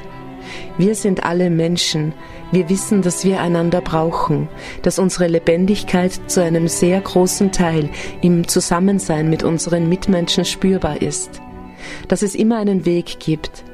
Wir 0.77 0.95
sind 0.95 1.25
alle 1.25 1.51
Menschen. 1.51 2.13
Wir 2.53 2.69
wissen, 2.69 3.03
dass 3.03 3.25
wir 3.25 3.41
einander 3.41 3.81
brauchen, 3.81 4.49
dass 4.83 4.99
unsere 4.99 5.29
Lebendigkeit 5.29 6.19
zu 6.27 6.43
einem 6.43 6.69
sehr 6.69 7.01
großen 7.01 7.53
Teil 7.53 7.89
im 8.21 8.47
Zusammensein 8.47 9.31
mit 9.31 9.43
unseren 9.43 9.89
Mitmenschen 9.89 10.45
spürbar 10.45 11.03
ist, 11.03 11.41
dass 12.09 12.23
es 12.23 12.35
immer 12.35 12.59
einen 12.59 12.85
Weg 12.85 13.19
gibt. 13.21 13.65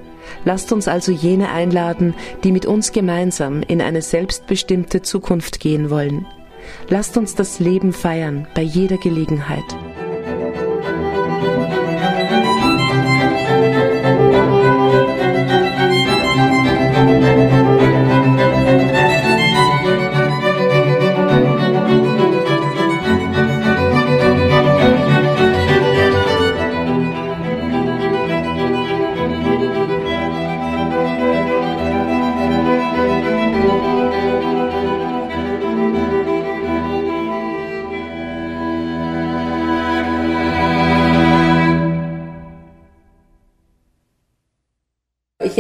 Lasst 0.45 0.73
uns 0.73 0.87
also 0.89 1.11
jene 1.13 1.51
einladen, 1.51 2.15
die 2.45 2.53
mit 2.53 2.65
uns 2.65 2.93
gemeinsam 2.93 3.63
in 3.63 3.83
eine 3.83 4.01
selbstbestimmte 4.01 5.03
Zukunft 5.03 5.61
gehen 5.61 5.91
wollen. 5.91 6.27
Lasst 6.89 7.17
uns 7.17 7.35
das 7.35 7.59
Leben 7.59 7.93
feiern 7.93 8.47
bei 8.55 8.63
jeder 8.63 8.97
Gelegenheit. 8.97 9.65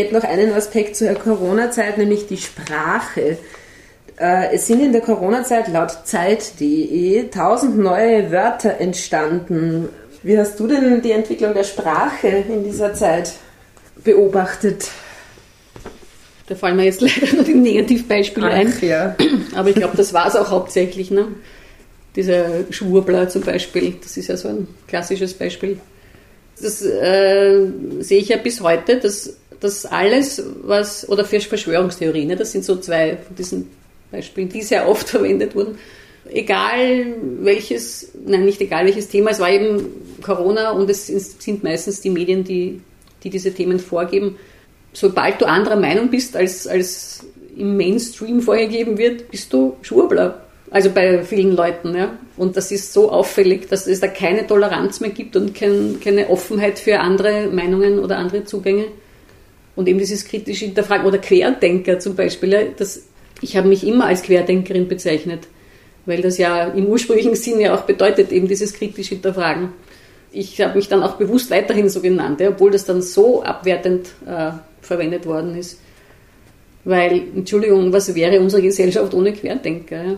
Hätte 0.00 0.14
noch 0.14 0.24
einen 0.24 0.52
Aspekt 0.52 0.96
zur 0.96 1.14
Corona-Zeit, 1.14 1.98
nämlich 1.98 2.26
die 2.26 2.36
Sprache. 2.36 3.38
Äh, 4.20 4.54
es 4.54 4.66
sind 4.66 4.80
in 4.82 4.92
der 4.92 5.00
Corona-Zeit 5.00 5.68
laut 5.68 5.92
Zeit.de 6.04 7.30
tausend 7.30 7.78
neue 7.78 8.30
Wörter 8.30 8.78
entstanden. 8.78 9.88
Wie 10.22 10.38
hast 10.38 10.60
du 10.60 10.66
denn 10.66 11.00
die 11.00 11.12
Entwicklung 11.12 11.54
der 11.54 11.64
Sprache 11.64 12.28
in 12.28 12.62
dieser 12.64 12.92
Zeit 12.92 13.32
beobachtet? 14.04 14.90
Da 16.46 16.54
fallen 16.54 16.76
mir 16.76 16.84
jetzt 16.84 17.00
leider 17.00 17.32
nur 17.34 17.44
die 17.44 17.54
Negativbeispiele 17.54 18.48
Ach, 18.48 18.54
ein. 18.54 18.74
Ja. 18.82 19.16
Aber 19.54 19.70
ich 19.70 19.76
glaube, 19.76 19.96
das 19.96 20.12
war 20.12 20.26
es 20.26 20.36
auch 20.36 20.50
hauptsächlich. 20.50 21.10
Ne? 21.10 21.28
Dieser 22.16 22.70
Schwurbler 22.70 23.28
zum 23.28 23.42
Beispiel, 23.42 23.94
das 24.02 24.16
ist 24.16 24.28
ja 24.28 24.36
so 24.36 24.48
ein 24.48 24.68
klassisches 24.88 25.32
Beispiel. 25.32 25.78
Das 26.60 26.82
äh, 26.82 27.66
sehe 28.00 28.18
ich 28.18 28.28
ja 28.28 28.36
bis 28.36 28.60
heute, 28.60 28.98
dass 28.98 29.36
dass 29.60 29.86
alles, 29.86 30.42
was, 30.62 31.08
oder 31.08 31.24
für 31.24 31.40
Verschwörungstheorien, 31.40 32.28
ne, 32.28 32.36
das 32.36 32.52
sind 32.52 32.64
so 32.64 32.76
zwei 32.76 33.16
von 33.16 33.36
diesen 33.36 33.70
Beispielen, 34.10 34.48
die 34.48 34.62
sehr 34.62 34.88
oft 34.88 35.08
verwendet 35.10 35.54
wurden, 35.54 35.78
egal 36.28 37.06
welches, 37.40 38.12
nein, 38.26 38.44
nicht 38.44 38.60
egal 38.60 38.86
welches 38.86 39.08
Thema, 39.08 39.30
es 39.30 39.40
war 39.40 39.50
eben 39.50 39.86
Corona 40.22 40.70
und 40.70 40.88
es 40.90 41.06
sind 41.06 41.62
meistens 41.62 42.00
die 42.00 42.10
Medien, 42.10 42.44
die, 42.44 42.80
die 43.22 43.30
diese 43.30 43.52
Themen 43.52 43.78
vorgeben. 43.78 44.36
Sobald 44.92 45.40
du 45.40 45.46
anderer 45.46 45.76
Meinung 45.76 46.10
bist, 46.10 46.36
als, 46.36 46.66
als 46.66 47.24
im 47.56 47.76
Mainstream 47.76 48.40
vorgegeben 48.40 48.98
wird, 48.98 49.30
bist 49.30 49.52
du 49.52 49.76
Schwurbler. 49.82 50.42
Also 50.70 50.90
bei 50.90 51.24
vielen 51.24 51.56
Leuten, 51.56 51.96
ja. 51.96 52.16
Und 52.36 52.56
das 52.56 52.70
ist 52.70 52.92
so 52.92 53.10
auffällig, 53.10 53.68
dass 53.68 53.86
es 53.86 54.00
da 54.00 54.06
keine 54.06 54.46
Toleranz 54.46 55.00
mehr 55.00 55.10
gibt 55.10 55.34
und 55.36 55.54
kein, 55.54 55.98
keine 56.02 56.30
Offenheit 56.30 56.78
für 56.78 57.00
andere 57.00 57.48
Meinungen 57.48 57.98
oder 57.98 58.18
andere 58.18 58.44
Zugänge. 58.44 58.86
Und 59.76 59.88
eben 59.88 59.98
dieses 59.98 60.24
kritische 60.24 60.66
Hinterfragen 60.66 61.06
oder 61.06 61.18
Querdenker 61.18 61.98
zum 61.98 62.14
Beispiel, 62.16 62.72
das, 62.76 63.04
ich 63.40 63.56
habe 63.56 63.68
mich 63.68 63.86
immer 63.86 64.06
als 64.06 64.22
Querdenkerin 64.22 64.88
bezeichnet, 64.88 65.48
weil 66.06 66.22
das 66.22 66.38
ja 66.38 66.64
im 66.68 66.86
ursprünglichen 66.86 67.34
Sinne 67.34 67.72
auch 67.74 67.82
bedeutet, 67.82 68.32
eben 68.32 68.48
dieses 68.48 68.72
kritische 68.72 69.14
Hinterfragen. 69.14 69.70
Ich 70.32 70.60
habe 70.60 70.76
mich 70.76 70.88
dann 70.88 71.02
auch 71.02 71.16
bewusst 71.16 71.50
weiterhin 71.50 71.88
so 71.88 72.00
genannt, 72.00 72.40
ja, 72.40 72.50
obwohl 72.50 72.70
das 72.70 72.84
dann 72.84 73.02
so 73.02 73.42
abwertend 73.42 74.08
äh, 74.26 74.52
verwendet 74.80 75.26
worden 75.26 75.56
ist. 75.56 75.80
Weil, 76.84 77.22
Entschuldigung, 77.34 77.92
was 77.92 78.14
wäre 78.14 78.40
unsere 78.40 78.62
Gesellschaft 78.62 79.12
ohne 79.12 79.32
Querdenker? 79.32 80.02
Ja? 80.02 80.16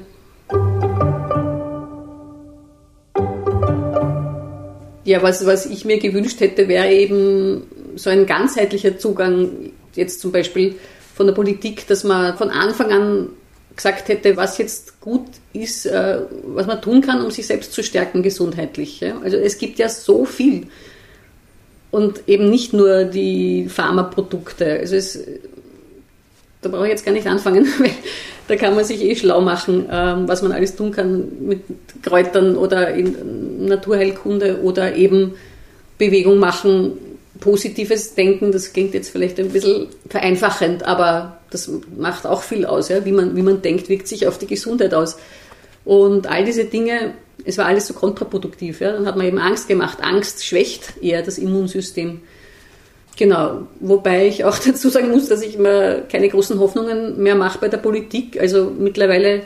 Ja, 5.05 5.21
was, 5.21 5.45
was 5.45 5.67
ich 5.67 5.85
mir 5.85 5.99
gewünscht 5.99 6.39
hätte, 6.41 6.69
wäre 6.69 6.93
eben 6.93 7.65
so 7.97 8.11
ein 8.11 8.27
ganzheitlicher 8.27 8.99
Zugang, 8.99 9.73
jetzt 9.95 10.21
zum 10.21 10.33
Beispiel 10.33 10.77
von 11.15 11.27
der 11.27 11.35
Politik, 11.35 11.87
dass 11.87 12.05
man 12.05 12.37
von 12.37 12.51
Anfang 12.51 12.93
an 12.93 13.29
gesagt 13.77 14.09
hätte, 14.09 14.37
was 14.37 14.59
jetzt 14.59 15.01
gut 15.01 15.27
ist, 15.53 15.87
äh, 15.87 16.19
was 16.47 16.67
man 16.67 16.81
tun 16.81 17.01
kann, 17.01 17.23
um 17.23 17.31
sich 17.31 17.47
selbst 17.47 17.73
zu 17.73 17.83
stärken 17.83 18.23
gesundheitlich. 18.23 19.03
Also 19.23 19.37
es 19.37 19.59
gibt 19.59 19.79
ja 19.79 19.89
so 19.89 20.25
viel. 20.25 20.67
Und 21.91 22.23
eben 22.27 22.49
nicht 22.49 22.73
nur 22.73 23.05
die 23.05 23.69
Pharmaprodukte. 23.69 24.79
Also 24.81 24.97
es, 24.97 25.19
da 26.63 26.69
brauche 26.69 26.85
ich 26.85 26.91
jetzt 26.91 27.05
gar 27.05 27.13
nicht 27.13 27.27
anfangen, 27.27 27.67
weil 27.79 27.91
da 28.49 28.57
kann 28.57 28.75
man 28.75 28.85
sich 28.85 29.03
eh 29.03 29.15
schlau 29.15 29.41
machen, 29.41 29.87
ähm, 29.91 30.29
was 30.29 30.43
man 30.43 30.53
alles 30.53 30.77
tun 30.77 30.93
kann 30.93 31.25
mit 31.41 31.61
Kräutern 32.03 32.57
oder 32.57 32.95
in 32.95 33.67
Naturheilkunde 33.67 34.63
oder 34.63 34.95
eben 34.95 35.35
Bewegung 35.99 36.39
machen, 36.39 36.93
positives 37.43 38.15
Denken, 38.15 38.53
das 38.53 38.73
klingt 38.73 38.95
jetzt 38.95 39.11
vielleicht 39.11 39.41
ein 39.41 39.49
bisschen 39.49 39.89
vereinfachend, 40.09 40.85
aber 40.85 41.41
das 41.51 41.71
macht 41.99 42.25
auch 42.25 42.43
viel 42.43 42.65
aus. 42.65 42.89
Ja? 42.89 43.05
Wie, 43.05 43.11
man, 43.11 43.37
wie 43.37 43.43
man 43.43 43.61
denkt, 43.63 43.89
wirkt 43.89 44.07
sich 44.07 44.29
auf 44.29 44.39
die 44.39 44.47
Gesundheit 44.47 44.95
aus. 44.95 45.19
Und 45.85 46.29
all 46.29 46.45
diese 46.45 46.67
Dinge, 46.67 47.15
es 47.45 47.59
war 47.59 47.67
alles 47.67 47.89
so 47.89 47.95
kontraproduktiv. 47.95 48.81
Ja? 48.81 48.93
Dann 48.93 49.07
hat 49.07 49.17
man 49.17 49.27
eben 49.27 49.39
Angst 49.39 49.67
gemacht. 49.67 49.99
Angst 50.01 50.45
schwächt 50.45 51.03
eher 51.03 51.23
das 51.23 51.39
Immunsystem. 51.39 52.21
Genau, 53.17 53.67
wobei 53.81 54.29
ich 54.29 54.45
auch 54.45 54.59
dazu 54.65 54.89
sagen 54.89 55.11
muss, 55.11 55.29
dass 55.29 55.43
ich 55.43 55.59
mir 55.59 56.07
keine 56.11 56.29
großen 56.29 56.61
Hoffnungen 56.61 57.21
mehr 57.21 57.35
mache 57.35 57.59
bei 57.59 57.69
der 57.69 57.79
Politik. 57.79 58.41
Also 58.41 58.71
mittlerweile 58.71 59.43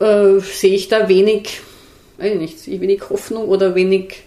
äh, 0.00 0.40
sehe 0.40 0.74
ich 0.74 0.88
da 0.88 1.06
wenig, 1.06 1.60
weiß 2.16 2.34
nicht, 2.36 2.66
wenig 2.66 3.10
Hoffnung 3.10 3.46
oder 3.46 3.74
wenig 3.74 4.22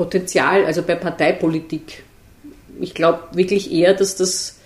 Potenzial, 0.00 0.64
also 0.64 0.80
bei 0.80 0.94
Parteipolitik. 0.94 2.04
Ich 2.80 2.94
glaube 2.94 3.20
wirklich 3.32 3.70
eher, 3.70 3.92
dass 3.92 4.16
das, 4.16 4.56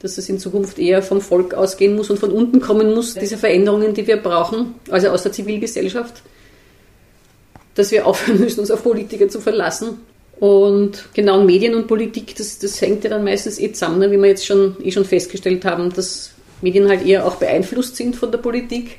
dass 0.00 0.16
das 0.16 0.28
in 0.28 0.40
Zukunft 0.40 0.80
eher 0.80 1.00
vom 1.00 1.20
Volk 1.20 1.54
ausgehen 1.54 1.94
muss 1.94 2.10
und 2.10 2.18
von 2.18 2.32
unten 2.32 2.60
kommen 2.60 2.92
muss, 2.92 3.14
diese 3.14 3.38
Veränderungen, 3.38 3.94
die 3.94 4.04
wir 4.04 4.16
brauchen, 4.16 4.74
also 4.90 5.10
aus 5.10 5.22
der 5.22 5.30
Zivilgesellschaft, 5.30 6.22
dass 7.76 7.92
wir 7.92 8.04
aufhören 8.04 8.40
müssen, 8.40 8.58
uns 8.58 8.72
auf 8.72 8.82
Politiker 8.82 9.28
zu 9.28 9.40
verlassen. 9.40 10.00
Und 10.40 11.04
genau 11.14 11.44
Medien 11.44 11.76
und 11.76 11.86
Politik, 11.86 12.34
das, 12.34 12.58
das 12.58 12.80
hängt 12.80 13.04
ja 13.04 13.10
dann 13.10 13.22
meistens 13.22 13.60
eh 13.60 13.70
zusammen, 13.70 14.00
ne? 14.00 14.10
wie 14.10 14.16
wir 14.16 14.26
jetzt 14.26 14.44
schon, 14.44 14.74
eh 14.82 14.90
schon 14.90 15.04
festgestellt 15.04 15.64
haben, 15.64 15.92
dass 15.92 16.32
Medien 16.62 16.88
halt 16.88 17.06
eher 17.06 17.24
auch 17.24 17.36
beeinflusst 17.36 17.94
sind 17.94 18.16
von 18.16 18.32
der 18.32 18.38
Politik 18.38 18.98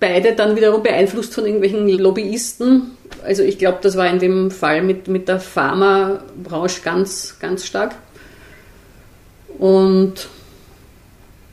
beide 0.00 0.34
dann 0.34 0.56
wiederum 0.56 0.82
beeinflusst 0.82 1.34
von 1.34 1.44
irgendwelchen 1.44 1.88
Lobbyisten. 1.88 2.92
Also 3.24 3.42
ich 3.42 3.58
glaube, 3.58 3.78
das 3.82 3.96
war 3.96 4.08
in 4.08 4.18
dem 4.18 4.50
Fall 4.50 4.82
mit, 4.82 5.08
mit 5.08 5.28
der 5.28 5.40
Pharmabranche 5.40 6.80
ganz, 6.82 7.36
ganz 7.40 7.66
stark. 7.66 7.94
Und 9.58 10.28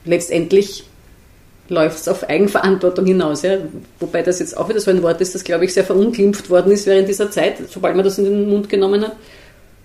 letztendlich 0.04 0.84
läuft 1.68 1.98
es 1.98 2.08
auf 2.08 2.28
Eigenverantwortung 2.28 3.06
hinaus. 3.06 3.42
Ja? 3.42 3.58
Wobei 4.00 4.22
das 4.22 4.38
jetzt 4.38 4.56
auch 4.56 4.68
wieder 4.68 4.80
so 4.80 4.90
ein 4.90 5.02
Wort 5.02 5.20
ist, 5.20 5.34
das, 5.34 5.44
glaube 5.44 5.64
ich, 5.64 5.72
sehr 5.72 5.84
verunglimpft 5.84 6.50
worden 6.50 6.72
ist 6.72 6.86
während 6.86 7.08
dieser 7.08 7.30
Zeit. 7.30 7.56
Sobald 7.70 7.96
man 7.96 8.04
das 8.04 8.18
in 8.18 8.24
den 8.24 8.48
Mund 8.48 8.68
genommen 8.68 9.02
hat, 9.02 9.16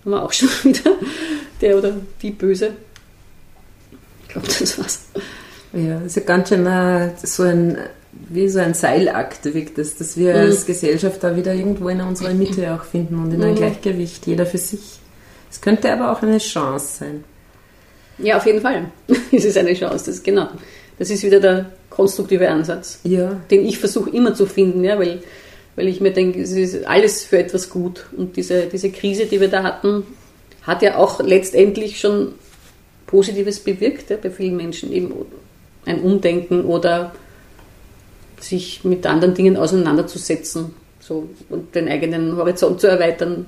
haben 0.04 0.12
wir 0.12 0.24
auch 0.24 0.34
schon 0.34 0.50
wieder 0.64 0.92
der 1.62 1.78
oder 1.78 1.94
die 2.22 2.32
Böse. 2.32 2.72
Ich 4.24 4.30
glaube, 4.30 4.48
das 4.48 4.78
war's. 4.78 5.06
Ja, 5.74 6.02
ist 6.02 6.16
ja 6.16 6.24
ganz 6.24 6.50
schön 6.50 6.66
äh, 6.66 7.12
so 7.24 7.44
ein 7.44 7.78
wie 8.12 8.50
so 8.50 8.60
ein 8.60 8.74
Seilakt 8.74 9.46
wirkt 9.54 9.78
es, 9.78 9.96
dass 9.98 10.18
wir 10.18 10.34
mhm. 10.34 10.40
als 10.40 10.66
Gesellschaft 10.66 11.24
da 11.24 11.36
wieder 11.36 11.54
irgendwo 11.54 11.90
in 11.90 12.02
unserer 12.02 12.34
Mitte 12.34 12.74
auch 12.74 12.84
finden 12.84 13.20
und 13.20 13.34
in 13.34 13.44
ein 13.44 13.52
mhm. 13.52 13.58
Gleichgewicht, 13.58 14.26
jeder 14.28 14.46
für 14.46 14.58
sich. 14.58 15.00
Es 15.50 15.62
könnte 15.62 15.92
aber 15.92 16.12
auch 16.12 16.22
eine 16.22 16.38
Chance 16.38 17.00
sein. 17.00 17.24
Ja, 18.18 18.38
auf 18.38 18.46
jeden 18.46 18.62
Fall. 18.62 18.92
es 19.32 19.46
ist 19.46 19.58
eine 19.58 19.74
Chance, 19.74 20.06
das 20.08 20.24
genau. 20.24 20.48
Das 20.98 21.10
ist 21.10 21.24
wieder 21.24 21.40
der 21.40 21.72
konstruktive 21.90 22.50
Ansatz, 22.50 23.00
ja. 23.04 23.40
den 23.50 23.66
ich 23.66 23.80
versuche 23.80 24.10
immer 24.10 24.34
zu 24.34 24.46
finden, 24.46 24.84
ja, 24.84 25.00
weil 25.00 25.22
weil 25.80 25.88
ich 25.88 26.02
mir 26.02 26.12
denke, 26.12 26.42
es 26.42 26.52
ist 26.52 26.86
alles 26.86 27.24
für 27.24 27.40
etwas 27.40 27.70
gut. 27.70 28.08
Und 28.18 28.36
diese, 28.36 28.66
diese 28.66 28.92
Krise, 28.92 29.28
die 29.28 29.40
wir 29.40 29.48
da 29.48 29.64
hatten, 29.64 30.04
hat 30.64 30.82
ja 30.82 30.98
auch 30.98 31.22
letztendlich 31.22 32.02
schon 32.02 32.34
Positives 33.08 33.62
bewirkt 33.62 34.10
ja, 34.10 34.18
bei 34.22 34.30
vielen 34.30 34.58
Menschen, 34.58 34.92
eben 34.92 35.14
ein 35.86 36.02
Umdenken 36.02 36.66
oder 36.66 37.14
sich 38.44 38.84
mit 38.84 39.06
anderen 39.06 39.34
Dingen 39.34 39.58
auseinanderzusetzen 39.58 40.74
so, 41.00 41.30
und 41.50 41.76
den 41.76 41.88
eigenen 41.88 42.36
Horizont 42.36 42.82
zu 42.82 42.88
erweitern. 42.88 43.46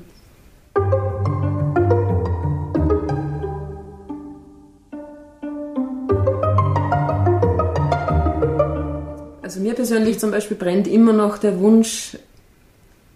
Also 9.42 9.60
mir 9.60 9.74
persönlich 9.74 10.20
zum 10.20 10.32
Beispiel 10.32 10.58
brennt 10.58 10.88
immer 10.88 11.14
noch 11.14 11.38
der 11.38 11.60
Wunsch 11.60 12.18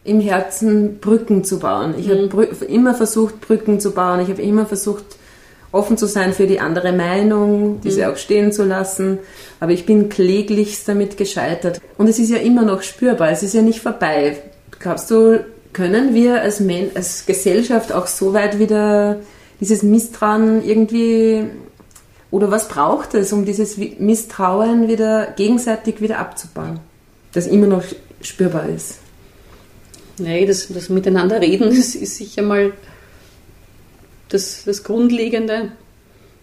im 0.03 0.19
Herzen, 0.19 0.99
Brücken 0.99 1.43
zu 1.43 1.59
bauen. 1.59 1.95
Ich 1.97 2.07
mhm. 2.07 2.29
habe 2.31 2.65
immer 2.65 2.93
versucht, 2.93 3.41
Brücken 3.41 3.79
zu 3.79 3.91
bauen. 3.91 4.19
Ich 4.19 4.29
habe 4.29 4.41
immer 4.41 4.65
versucht, 4.65 5.03
offen 5.75 5.97
zu 5.97 6.07
sein 6.07 6.33
für 6.33 6.47
die 6.47 6.59
andere 6.59 6.93
Meinung, 6.93 7.81
diese 7.81 8.05
mhm. 8.05 8.13
auch 8.13 8.17
stehen 8.17 8.51
zu 8.51 8.63
lassen. 8.63 9.19
Aber 9.59 9.71
ich 9.71 9.85
bin 9.85 10.09
kläglichst 10.09 10.87
damit 10.87 11.17
gescheitert. 11.17 11.81
Und 11.97 12.07
es 12.07 12.17
ist 12.17 12.29
ja 12.29 12.37
immer 12.37 12.63
noch 12.63 12.81
spürbar, 12.81 13.29
es 13.29 13.43
ist 13.43 13.53
ja 13.53 13.61
nicht 13.61 13.81
vorbei. 13.81 14.37
Glaubst 14.79 15.11
du, 15.11 15.45
können 15.73 16.13
wir 16.13 16.41
als, 16.41 16.59
Men 16.59 16.91
als 16.95 17.25
Gesellschaft 17.25 17.91
auch 17.91 18.07
so 18.07 18.33
weit 18.33 18.59
wieder 18.59 19.17
dieses 19.59 19.83
Misstrauen 19.83 20.65
irgendwie 20.65 21.45
oder 22.31 22.51
was 22.51 22.67
braucht 22.67 23.13
es, 23.13 23.31
um 23.31 23.45
dieses 23.45 23.77
Misstrauen 23.77 24.87
wieder 24.87 25.33
gegenseitig 25.37 26.01
wieder 26.01 26.19
abzubauen, 26.19 26.79
das 27.33 27.47
immer 27.47 27.67
noch 27.67 27.83
spürbar 28.21 28.67
ist? 28.67 28.99
Nein, 30.17 30.47
das, 30.47 30.67
das 30.67 30.89
Miteinanderreden 30.89 31.71
ist, 31.71 31.95
ist 31.95 32.17
sicher 32.17 32.41
mal 32.41 32.73
das, 34.29 34.63
das 34.65 34.83
Grundlegende. 34.83 35.71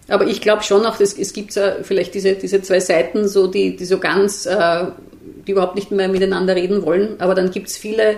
Aber 0.08 0.26
ich 0.26 0.40
glaube 0.40 0.62
schon 0.62 0.84
auch, 0.84 0.96
dass, 0.96 1.16
es 1.16 1.32
gibt 1.32 1.54
ja 1.54 1.76
vielleicht 1.82 2.14
diese, 2.14 2.34
diese 2.34 2.62
zwei 2.62 2.80
Seiten, 2.80 3.28
so 3.28 3.46
die, 3.46 3.76
die 3.76 3.84
so 3.84 3.98
ganz, 3.98 4.46
äh, 4.46 4.86
die 5.46 5.52
überhaupt 5.52 5.76
nicht 5.76 5.90
mehr 5.90 6.08
miteinander 6.08 6.56
reden 6.56 6.82
wollen. 6.82 7.20
Aber 7.20 7.34
dann 7.34 7.50
gibt 7.50 7.68
es 7.68 7.76
viele 7.76 8.16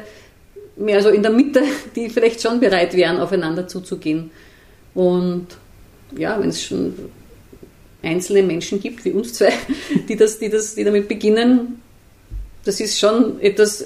mehr 0.76 1.02
so 1.02 1.08
in 1.08 1.22
der 1.22 1.30
Mitte, 1.30 1.62
die 1.94 2.08
vielleicht 2.08 2.42
schon 2.42 2.60
bereit 2.60 2.94
wären, 2.94 3.18
aufeinander 3.18 3.68
zuzugehen. 3.68 4.30
Und 4.94 5.46
ja, 6.16 6.40
wenn 6.40 6.48
es 6.48 6.62
schon 6.62 6.94
einzelne 8.02 8.42
Menschen 8.42 8.80
gibt, 8.80 9.04
wie 9.04 9.12
uns 9.12 9.34
zwei, 9.34 9.52
die, 10.08 10.16
das, 10.16 10.38
die, 10.38 10.48
das, 10.48 10.74
die 10.74 10.84
damit 10.84 11.08
beginnen, 11.08 11.80
das 12.64 12.80
ist 12.80 12.98
schon 12.98 13.40
etwas, 13.40 13.84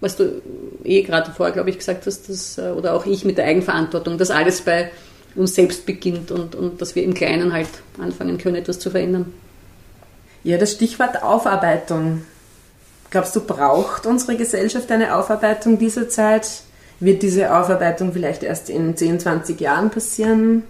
was 0.00 0.16
du 0.16 0.40
eh 0.84 1.02
gerade 1.02 1.32
vorher, 1.32 1.52
glaube 1.52 1.70
ich, 1.70 1.78
gesagt 1.78 2.06
hast, 2.06 2.28
dass, 2.28 2.58
äh, 2.58 2.70
oder 2.70 2.94
auch 2.94 3.06
ich 3.06 3.24
mit 3.24 3.38
der 3.38 3.46
Eigenverantwortung, 3.46 4.18
dass 4.18 4.30
alles 4.30 4.60
bei 4.60 4.90
uns 5.34 5.54
selbst 5.54 5.86
beginnt 5.86 6.30
und, 6.30 6.54
und 6.54 6.80
dass 6.80 6.94
wir 6.94 7.02
im 7.02 7.14
Kleinen 7.14 7.52
halt 7.52 7.68
anfangen 8.00 8.38
können, 8.38 8.56
etwas 8.56 8.78
zu 8.78 8.90
verändern. 8.90 9.32
Ja, 10.44 10.56
das 10.56 10.72
Stichwort 10.72 11.22
Aufarbeitung. 11.22 12.22
Glaubst 13.10 13.34
du, 13.34 13.40
braucht 13.40 14.06
unsere 14.06 14.36
Gesellschaft 14.36 14.90
eine 14.90 15.16
Aufarbeitung 15.16 15.78
dieser 15.78 16.08
Zeit? 16.08 16.48
Wird 17.00 17.22
diese 17.22 17.54
Aufarbeitung 17.54 18.12
vielleicht 18.12 18.42
erst 18.42 18.70
in 18.70 18.96
10, 18.96 19.20
20 19.20 19.60
Jahren 19.60 19.90
passieren? 19.90 20.64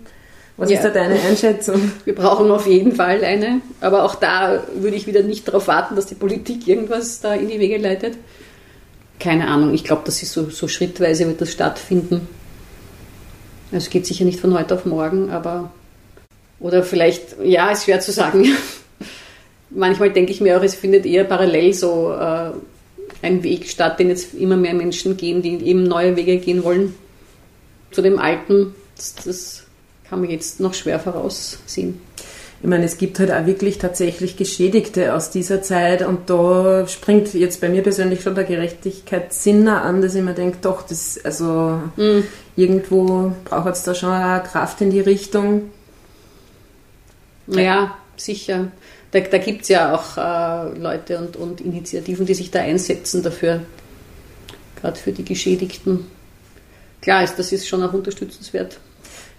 Was 0.57 0.71
ja. 0.71 0.77
ist 0.77 0.85
da 0.85 0.91
deine 0.91 1.21
Einschätzung? 1.21 1.93
Wir 2.05 2.15
brauchen 2.15 2.51
auf 2.51 2.67
jeden 2.67 2.95
Fall 2.95 3.25
eine, 3.25 3.61
aber 3.81 4.05
auch 4.05 4.15
da 4.15 4.65
würde 4.75 4.97
ich 4.97 5.07
wieder 5.07 5.23
nicht 5.23 5.47
darauf 5.47 5.69
warten, 5.69 5.97
dass 5.97 6.07
die 6.07 6.15
Politik 6.15 6.67
irgendwas 6.67 7.21
da 7.21 7.35
in 7.35 7.49
die 7.49 7.61
Wege 7.61 7.77
leitet 7.77 8.17
keine 9.19 9.49
Ahnung, 9.49 9.75
ich 9.75 9.85
glaube, 9.85 10.03
das 10.05 10.23
ist 10.23 10.33
so, 10.33 10.51
so 10.51 10.69
schrittweise 10.69 11.27
wird 11.27 11.41
das 11.41 11.53
stattfinden. 11.53 12.29
Also 13.73 13.87
es 13.87 13.91
geht 13.91 14.07
sicher 14.07 14.25
nicht 14.25 14.41
von 14.41 14.55
heute 14.55 14.75
auf 14.75 14.87
morgen, 14.87 15.31
aber 15.31 15.73
oder 16.61 16.83
vielleicht, 16.83 17.37
ja, 17.43 17.71
ist 17.71 17.85
schwer 17.85 18.01
zu 18.01 18.13
sagen. 18.13 18.47
Manchmal 19.71 20.11
denke 20.11 20.33
ich 20.33 20.41
mir 20.41 20.59
auch, 20.59 20.63
es 20.63 20.75
findet 20.75 21.05
eher 21.07 21.25
parallel 21.25 21.75
so 21.75 22.13
äh, 22.13 22.51
ein 23.23 23.43
Weg 23.43 23.69
statt, 23.69 23.99
den 23.99 24.09
jetzt 24.09 24.35
immer 24.35 24.57
mehr 24.57 24.75
Menschen 24.75 25.17
gehen, 25.17 25.43
die 25.43 25.63
eben 25.67 25.83
neue 25.83 26.17
Wege 26.17 26.39
gehen 26.39 26.65
wollen. 26.65 26.95
Zu 27.91 28.03
dem 28.03 28.19
Alten, 28.19 28.75
das, 28.97 29.15
das 29.25 29.65
kann 30.09 30.21
man 30.21 30.31
jetzt 30.31 30.59
noch 30.59 30.75
schwer 30.75 30.99
voraussehen 30.99 32.01
ich 32.61 32.69
meine, 32.69 32.85
es 32.85 32.99
gibt 32.99 33.21
halt 33.21 33.31
auch 33.31 33.47
wirklich 33.47 33.79
tatsächlich 33.79 34.37
Geschädigte 34.37 35.15
aus 35.15 35.31
dieser 35.31 35.63
Zeit 35.63 36.03
und 36.03 36.29
da 36.29 36.89
springt 36.89 37.33
jetzt 37.35 37.61
bei 37.61 37.69
mir 37.69 37.85
persönlich 37.85 38.23
schon 38.23 38.35
der 38.35 38.45
Gerechtigkeitssinner 38.45 39.83
an, 39.83 40.03
dass 40.03 40.17
ich 40.17 40.23
mir 40.23 40.35
denke, 40.35 40.59
doch, 40.61 40.83
das, 40.83 41.21
also 41.25 41.81
mhm. 41.97 42.25
irgendwo 42.57 43.33
braucht 43.45 43.75
es 43.75 43.85
da 43.85 43.95
schon 43.95 44.11
eine 44.11 44.43
Kraft 44.43 44.81
in 44.81 44.91
die 44.91 45.01
Richtung. 45.01 45.71
Ja, 47.47 47.97
sicher. 48.17 48.73
Da, 49.13 49.21
da 49.21 49.39
gibt 49.39 49.63
es 49.63 49.69
ja 49.69 49.95
auch 49.95 50.17
äh, 50.17 50.79
Leute 50.79 51.19
und, 51.19 51.37
und 51.37 51.61
Initiativen, 51.61 52.27
die 52.27 52.35
sich 52.35 52.51
da 52.51 52.61
einsetzen 52.61 53.23
dafür, 53.23 53.61
gerade 54.81 54.99
für 54.99 55.13
die 55.13 55.25
Geschädigten. 55.25 56.07
Klar 57.01 57.23
ist, 57.23 57.39
das 57.39 57.53
ist 57.53 57.69
schon 57.69 57.85
auch 57.85 57.93
unterstützenswert. 57.93 58.81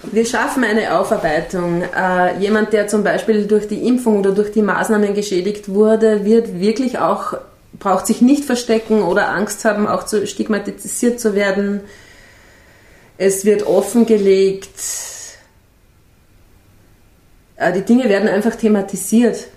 Wir 0.03 0.25
schaffen 0.25 0.63
eine 0.63 0.97
Aufarbeitung. 0.97 1.83
Äh, 1.83 2.39
jemand, 2.39 2.71
der 2.71 2.87
zum 2.87 3.03
Beispiel 3.03 3.47
durch 3.47 3.67
die 3.67 3.85
Impfung 3.85 4.19
oder 4.19 4.31
durch 4.31 4.51
die 4.51 4.61
Maßnahmen 4.61 5.13
geschädigt 5.13 5.69
wurde, 5.69 6.23
wird 6.23 6.59
wirklich 6.59 6.99
auch, 6.99 7.33
braucht 7.73 8.07
sich 8.07 8.21
nicht 8.21 8.45
verstecken 8.45 9.03
oder 9.03 9.29
Angst 9.29 9.65
haben, 9.65 9.87
auch 9.87 10.03
zu, 10.03 10.25
stigmatisiert 10.25 11.19
zu 11.19 11.35
werden. 11.35 11.81
Es 13.17 13.43
wird 13.43 13.63
offengelegt. 13.67 14.69
Äh, 17.57 17.73
die 17.73 17.81
Dinge 17.81 18.07
werden 18.07 18.29
einfach 18.29 18.55
thematisiert. 18.55 19.47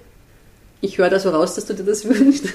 Ich 0.85 0.99
höre 0.99 1.09
da 1.09 1.21
so 1.21 1.31
raus, 1.31 1.55
dass 1.55 1.65
du 1.65 1.75
dir 1.75 1.85
das 1.85 2.05
wünschst. 2.09 2.47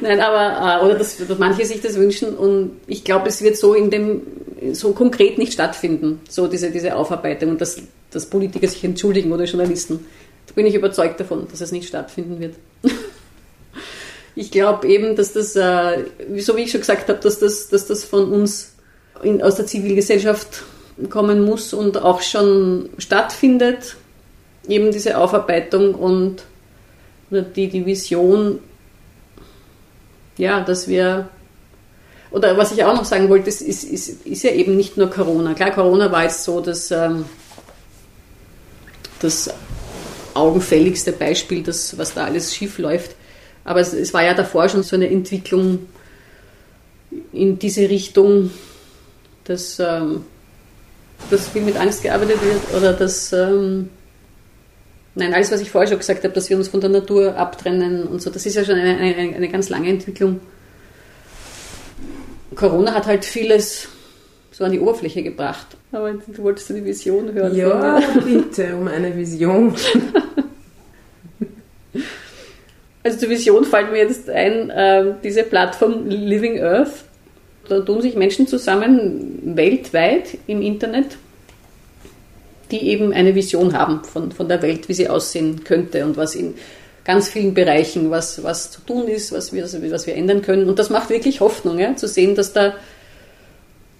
Nein, 0.00 0.20
aber, 0.20 0.80
äh, 0.80 0.84
oder 0.86 0.94
dass, 0.94 1.18
dass 1.18 1.38
manche 1.38 1.66
sich 1.66 1.80
das 1.80 1.96
wünschen 1.96 2.34
und 2.34 2.80
ich 2.86 3.04
glaube, 3.04 3.28
es 3.28 3.42
wird 3.42 3.56
so 3.56 3.74
in 3.74 3.90
dem 3.90 4.22
so 4.72 4.92
konkret 4.92 5.36
nicht 5.36 5.52
stattfinden, 5.52 6.20
so 6.28 6.46
diese, 6.46 6.70
diese 6.70 6.96
Aufarbeitung 6.96 7.50
und 7.50 7.60
dass, 7.60 7.82
dass 8.10 8.26
Politiker 8.26 8.68
sich 8.68 8.82
entschuldigen 8.84 9.32
oder 9.32 9.44
Journalisten. 9.44 10.06
Da 10.46 10.54
bin 10.54 10.66
ich 10.66 10.74
überzeugt 10.74 11.20
davon, 11.20 11.46
dass 11.50 11.60
es 11.60 11.72
nicht 11.72 11.88
stattfinden 11.88 12.40
wird. 12.40 12.54
ich 14.36 14.50
glaube 14.50 14.86
eben, 14.88 15.16
dass 15.16 15.32
das, 15.32 15.56
äh, 15.56 16.04
so 16.38 16.56
wie 16.56 16.62
ich 16.62 16.70
schon 16.70 16.80
gesagt 16.80 17.08
habe, 17.08 17.18
dass 17.20 17.40
das, 17.40 17.68
dass 17.68 17.86
das 17.86 18.04
von 18.04 18.30
uns 18.32 18.74
in, 19.22 19.42
aus 19.42 19.56
der 19.56 19.66
Zivilgesellschaft 19.66 20.62
kommen 21.10 21.44
muss 21.44 21.74
und 21.74 21.98
auch 21.98 22.22
schon 22.22 22.90
stattfindet, 22.98 23.96
eben 24.68 24.92
diese 24.92 25.18
Aufarbeitung 25.18 25.94
und 25.94 26.44
die, 27.42 27.68
die 27.68 27.84
Vision, 27.84 28.58
ja, 30.36 30.60
dass 30.60 30.88
wir 30.88 31.28
oder 32.30 32.56
was 32.56 32.72
ich 32.72 32.82
auch 32.82 32.96
noch 32.96 33.04
sagen 33.04 33.28
wollte, 33.28 33.48
ist, 33.48 33.60
ist, 33.60 33.84
ist, 33.84 34.26
ist 34.26 34.42
ja 34.42 34.50
eben 34.50 34.76
nicht 34.76 34.96
nur 34.96 35.08
Corona. 35.08 35.54
Klar, 35.54 35.70
Corona 35.70 36.10
war 36.10 36.24
jetzt 36.24 36.42
so 36.42 36.60
dass, 36.60 36.90
ähm, 36.90 37.26
das 39.20 39.50
augenfälligste 40.34 41.12
Beispiel, 41.12 41.62
das, 41.62 41.96
was 41.96 42.14
da 42.14 42.24
alles 42.24 42.54
schief 42.54 42.78
läuft. 42.78 43.14
Aber 43.64 43.80
es, 43.80 43.92
es 43.92 44.12
war 44.12 44.24
ja 44.24 44.34
davor 44.34 44.68
schon 44.68 44.82
so 44.82 44.96
eine 44.96 45.08
Entwicklung 45.08 45.86
in 47.32 47.58
diese 47.58 47.88
Richtung, 47.88 48.50
dass, 49.44 49.78
ähm, 49.78 50.24
dass 51.30 51.48
viel 51.48 51.62
mit 51.62 51.76
Angst 51.76 52.02
gearbeitet 52.02 52.42
wird 52.42 52.76
oder 52.76 52.92
dass, 52.92 53.32
ähm, 53.32 53.90
nein, 55.14 55.34
alles, 55.34 55.52
was 55.52 55.60
ich 55.60 55.70
vorher 55.70 55.88
schon 55.88 55.98
gesagt 55.98 56.24
habe, 56.24 56.34
dass 56.34 56.50
wir 56.50 56.56
uns 56.56 56.68
von 56.68 56.80
der 56.80 56.90
Natur 56.90 57.36
abtrennen 57.36 58.04
und 58.04 58.22
so, 58.22 58.30
das 58.30 58.46
ist 58.46 58.54
ja 58.54 58.64
schon 58.64 58.76
eine, 58.76 58.96
eine, 58.96 59.34
eine 59.34 59.48
ganz 59.48 59.68
lange 59.68 59.88
Entwicklung. 59.88 60.40
Corona 62.54 62.94
hat 62.94 63.06
halt 63.06 63.24
vieles 63.24 63.88
so 64.52 64.64
an 64.64 64.72
die 64.72 64.78
Oberfläche 64.78 65.22
gebracht. 65.22 65.66
Aber 65.90 66.12
du 66.12 66.42
wolltest 66.42 66.70
eine 66.70 66.84
Vision 66.84 67.32
hören. 67.32 67.56
Ja, 67.56 68.00
bitte, 68.24 68.76
um 68.76 68.86
eine 68.86 69.16
Vision. 69.16 69.74
Also 73.04 73.18
zur 73.18 73.28
Vision 73.28 73.64
fällt 73.64 73.92
mir 73.92 73.98
jetzt 73.98 74.30
ein, 74.30 74.70
äh, 74.70 75.14
diese 75.22 75.42
Plattform 75.42 76.08
Living 76.08 76.62
Earth. 76.62 77.04
Da 77.68 77.80
tun 77.80 78.00
sich 78.00 78.14
Menschen 78.14 78.46
zusammen 78.46 79.56
weltweit 79.56 80.38
im 80.46 80.62
Internet, 80.62 81.18
die 82.74 82.88
eben 82.88 83.12
eine 83.12 83.34
Vision 83.34 83.78
haben 83.78 84.02
von, 84.04 84.32
von 84.32 84.48
der 84.48 84.60
Welt, 84.62 84.88
wie 84.88 84.94
sie 84.94 85.08
aussehen 85.08 85.62
könnte 85.64 86.04
und 86.04 86.16
was 86.16 86.34
in 86.34 86.54
ganz 87.04 87.28
vielen 87.28 87.54
Bereichen, 87.54 88.10
was, 88.10 88.42
was 88.42 88.70
zu 88.70 88.80
tun 88.80 89.06
ist, 89.06 89.32
was 89.32 89.52
wir, 89.52 89.62
was 89.62 90.06
wir 90.06 90.14
ändern 90.16 90.42
können. 90.42 90.68
Und 90.68 90.78
das 90.78 90.90
macht 90.90 91.10
wirklich 91.10 91.40
Hoffnung, 91.40 91.78
ja, 91.78 91.94
zu 91.96 92.08
sehen, 92.08 92.34
dass 92.34 92.52
da 92.52 92.74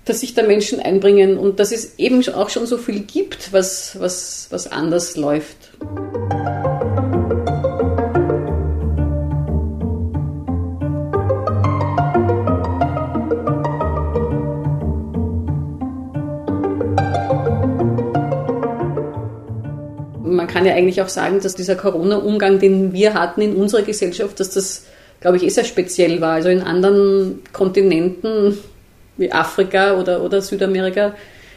dass 0.05 0.21
sich 0.21 0.35
da 0.35 0.43
Menschen 0.43 0.81
einbringen 0.81 1.39
und 1.39 1.61
dass 1.61 1.73
es 1.73 1.99
eben 1.99 2.27
auch 2.29 2.51
schon 2.51 2.67
so 2.67 2.77
viel 2.77 3.01
gibt, 3.01 3.55
was, 3.55 3.99
was, 3.99 4.49
was 4.51 4.71
anders 4.71 5.17
läuft. 5.17 5.71
Kann 20.55 20.67
ja 20.67 20.75
eigentlich 20.75 21.03
auch 21.03 21.09
sagen, 21.09 21.41
dass 21.41 21.57
dieser 21.57 21.75
Corona-Umgang, 21.75 22.61
den 22.61 22.93
wir 22.93 23.15
hatten 23.15 23.43
in 23.43 23.57
unserer 23.57 23.83
Gesellschaft, 23.83 24.39
dass 24.39 24.51
das, 24.51 24.85
glaube 25.21 25.37
ich, 25.37 25.43
eh 25.43 25.49
sehr 25.49 25.65
speziell 25.65 26.21
war. 26.21 26.35
Also 26.35 26.49
in 26.49 26.63
anderen 26.63 27.41
Kontinenten 27.53 28.57
wie 29.17 29.33
Afrika 29.33 29.99
oder, 29.99 30.23
oder 30.23 30.41
Südamerika 30.41 31.17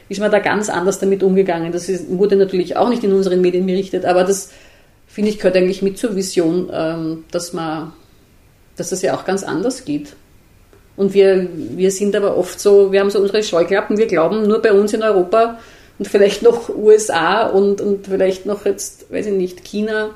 ist 0.10 0.20
man 0.20 0.32
da 0.32 0.40
ganz 0.40 0.68
anders 0.70 0.98
damit 0.98 1.22
umgegangen. 1.22 1.72
Das 1.72 1.90
ist, 1.90 2.10
wurde 2.10 2.38
natürlich 2.38 2.76
auch 2.76 2.90
nicht 2.90 3.04
in 3.04 3.14
unseren 3.14 3.40
Medien 3.40 3.68
berichtet, 3.68 4.04
aber 4.04 4.24
das, 4.24 4.52
finde 5.06 5.30
ich, 5.30 5.38
gehört 5.38 5.58
eigentlich 5.58 5.84
mit 5.84 6.00
zur 6.00 6.16
Vision, 6.16 6.72
ähm, 6.74 7.26
dass 7.30 7.54
man, 7.54 7.94
dass 8.78 8.90
das 8.90 9.04
ja 9.04 9.16
auch 9.16 9.26
ganz 9.26 9.44
anders 9.44 9.86
geht. 9.86 10.16
Und 10.96 11.14
wir, 11.14 11.48
wir 11.54 11.92
sind 11.92 12.16
aber 12.16 12.36
oft 12.36 12.60
so, 12.60 12.92
wir 12.92 13.02
haben 13.02 13.12
so 13.12 13.20
unsere 13.20 13.44
Scheuklappen, 13.44 14.00
wir 14.00 14.08
glauben 14.08 14.48
nur 14.48 14.60
bei 14.60 14.74
uns 14.74 14.92
in 14.94 15.04
Europa 15.04 15.60
und 16.00 16.08
vielleicht 16.08 16.44
noch 16.44 16.70
USA 16.70 17.48
und, 17.48 17.82
und 17.82 18.08
vielleicht 18.08 18.46
noch 18.46 18.66
jetzt, 18.66 19.12
weiß 19.12 19.28
ich 19.28 19.34
nicht, 19.34 19.64
China, 19.64 20.12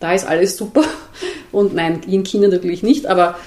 da 0.00 0.12
ist 0.12 0.26
alles 0.26 0.56
super. 0.56 0.84
Und 1.52 1.72
nein, 1.72 2.00
in 2.10 2.24
China 2.24 2.48
natürlich 2.48 2.82
nicht, 2.82 3.06
aber 3.06 3.38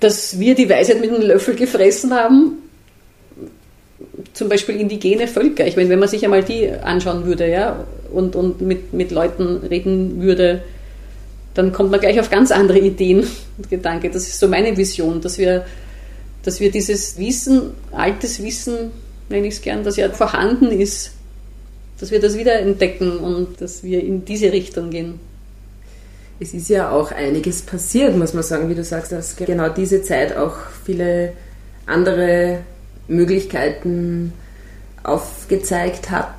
dass 0.00 0.38
wir 0.38 0.54
die 0.54 0.70
Weisheit 0.70 1.00
mit 1.00 1.10
einem 1.10 1.22
Löffel 1.22 1.54
gefressen 1.54 2.14
haben, 2.14 2.62
zum 4.32 4.48
Beispiel 4.48 4.76
indigene 4.76 5.26
Völker. 5.26 5.66
Ich 5.66 5.76
meine, 5.76 5.88
wenn 5.90 5.98
man 5.98 6.08
sich 6.08 6.24
einmal 6.24 6.42
die 6.42 6.70
anschauen 6.70 7.26
würde, 7.26 7.50
ja, 7.50 7.84
und, 8.12 8.36
und 8.36 8.60
mit, 8.60 8.92
mit 8.92 9.10
Leuten 9.10 9.58
reden 9.68 10.22
würde, 10.22 10.62
dann 11.54 11.72
kommt 11.72 11.90
man 11.90 12.00
gleich 12.00 12.18
auf 12.20 12.30
ganz 12.30 12.50
andere 12.50 12.78
Ideen 12.78 13.26
und 13.58 13.68
Gedanken. 13.68 14.12
Das 14.12 14.28
ist 14.28 14.38
so 14.38 14.48
meine 14.48 14.76
Vision, 14.76 15.20
dass 15.20 15.36
wir, 15.36 15.66
dass 16.42 16.60
wir 16.60 16.70
dieses 16.70 17.18
Wissen, 17.18 17.72
altes 17.90 18.42
Wissen, 18.42 18.92
nenne 19.32 19.48
ich 19.48 19.54
es 19.54 19.62
gern, 19.62 19.82
das 19.82 19.96
ja 19.96 20.08
vorhanden 20.10 20.70
ist, 20.70 21.12
dass 21.98 22.10
wir 22.10 22.20
das 22.20 22.38
wieder 22.38 22.60
entdecken 22.60 23.18
und 23.18 23.60
dass 23.60 23.82
wir 23.82 24.02
in 24.02 24.24
diese 24.24 24.52
Richtung 24.52 24.90
gehen. 24.90 25.18
Es 26.38 26.54
ist 26.54 26.68
ja 26.68 26.90
auch 26.90 27.12
einiges 27.12 27.62
passiert, 27.62 28.16
muss 28.16 28.34
man 28.34 28.42
sagen, 28.42 28.68
wie 28.68 28.74
du 28.74 28.84
sagst, 28.84 29.12
dass 29.12 29.36
genau 29.36 29.68
diese 29.68 30.02
Zeit 30.02 30.36
auch 30.36 30.54
viele 30.84 31.32
andere 31.86 32.58
Möglichkeiten 33.08 34.32
aufgezeigt 35.02 36.10
hat. 36.10 36.36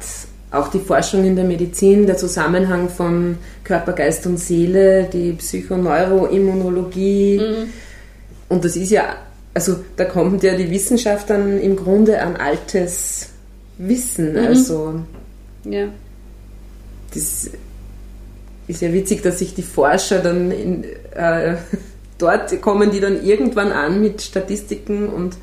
Auch 0.52 0.68
die 0.68 0.80
Forschung 0.80 1.26
in 1.26 1.36
der 1.36 1.46
Medizin, 1.46 2.06
der 2.06 2.18
Zusammenhang 2.18 2.90
von 2.90 3.38
Körper, 3.64 3.94
Geist 3.94 4.28
und 4.28 4.38
Seele, 4.38 5.10
die 5.12 5.32
Psychoneuroimmunologie. 5.34 7.40
Mhm. 7.40 7.74
Und 8.50 8.66
das 8.66 8.76
ist 8.76 8.92
ja, 8.92 9.16
also 9.54 9.84
da 9.96 10.06
kommt 10.06 10.44
ja 10.44 10.56
die 10.56 10.70
Wissenschaft 10.70 11.30
dann 11.30 11.60
im 11.60 11.76
Grunde 11.76 12.22
an 12.22 12.36
altes 12.36 13.30
Wissen. 13.78 14.34
Mhm. 14.34 14.48
Also 14.48 15.02
ja. 15.66 15.88
das 17.14 17.50
ist 18.68 18.82
ja 18.82 18.94
witzig, 18.94 19.22
dass 19.22 19.40
sich 19.40 19.54
die 19.54 19.64
Forscher 19.64 20.20
dann 20.20 20.52
in, 20.52 20.84
äh, 21.16 21.56
dort 22.18 22.62
kommen 22.62 22.92
die 22.92 23.00
dann 23.00 23.24
irgendwann 23.24 23.72
an 23.72 24.02
mit 24.02 24.22
Statistiken 24.22 25.10
und 25.10 25.38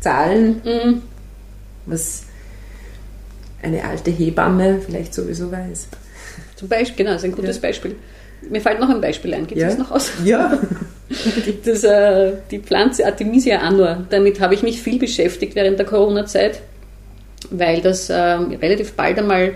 Zahlen, 0.00 0.60
mhm. 0.64 1.02
was 1.86 2.24
eine 3.62 3.84
alte 3.84 4.10
Hebamme 4.10 4.80
vielleicht 4.84 5.14
sowieso 5.14 5.50
weiß. 5.50 5.88
Zum 6.56 6.68
Beispiel, 6.68 7.04
genau, 7.04 7.12
das 7.12 7.22
ist 7.22 7.30
ein 7.30 7.34
gutes 7.34 7.56
ja. 7.56 7.62
Beispiel. 7.62 7.96
Mir 8.48 8.60
fällt 8.60 8.80
noch 8.80 8.90
ein 8.90 9.00
Beispiel 9.00 9.34
ein. 9.34 9.46
Gibt 9.46 9.60
es 9.60 9.74
ja? 9.74 9.78
noch 9.78 9.90
aus? 9.90 10.10
Ja. 10.24 10.58
das, 11.64 11.84
äh, 11.84 12.32
die 12.50 12.58
Pflanze 12.58 13.06
Artemisia 13.06 13.58
annua. 13.58 14.04
Damit 14.10 14.40
habe 14.40 14.54
ich 14.54 14.62
mich 14.62 14.80
viel 14.80 14.98
beschäftigt 14.98 15.54
während 15.54 15.78
der 15.78 15.86
Corona-Zeit, 15.86 16.60
weil 17.50 17.80
das 17.80 18.10
äh, 18.10 18.14
relativ 18.14 18.92
bald 18.92 19.18
einmal 19.18 19.54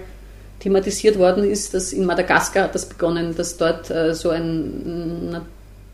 thematisiert 0.61 1.19
worden 1.19 1.45
ist, 1.45 1.75
dass 1.75 1.93
in 1.93 2.05
Madagaskar 2.05 2.65
hat 2.65 2.75
das 2.75 2.87
begonnen, 2.87 3.35
dass 3.35 3.57
dort 3.57 3.91
äh, 3.91 4.15
so 4.15 4.31
ein 4.31 5.37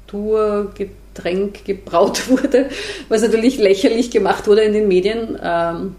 Naturgetränk 0.06 1.64
gebraut 1.64 2.28
wurde, 2.28 2.68
was 3.08 3.22
natürlich 3.22 3.58
lächerlich 3.58 4.10
gemacht 4.10 4.46
wurde 4.48 4.62
in 4.62 4.72
den 4.72 4.88
Medien, 4.88 5.38
ähm, 5.42 5.94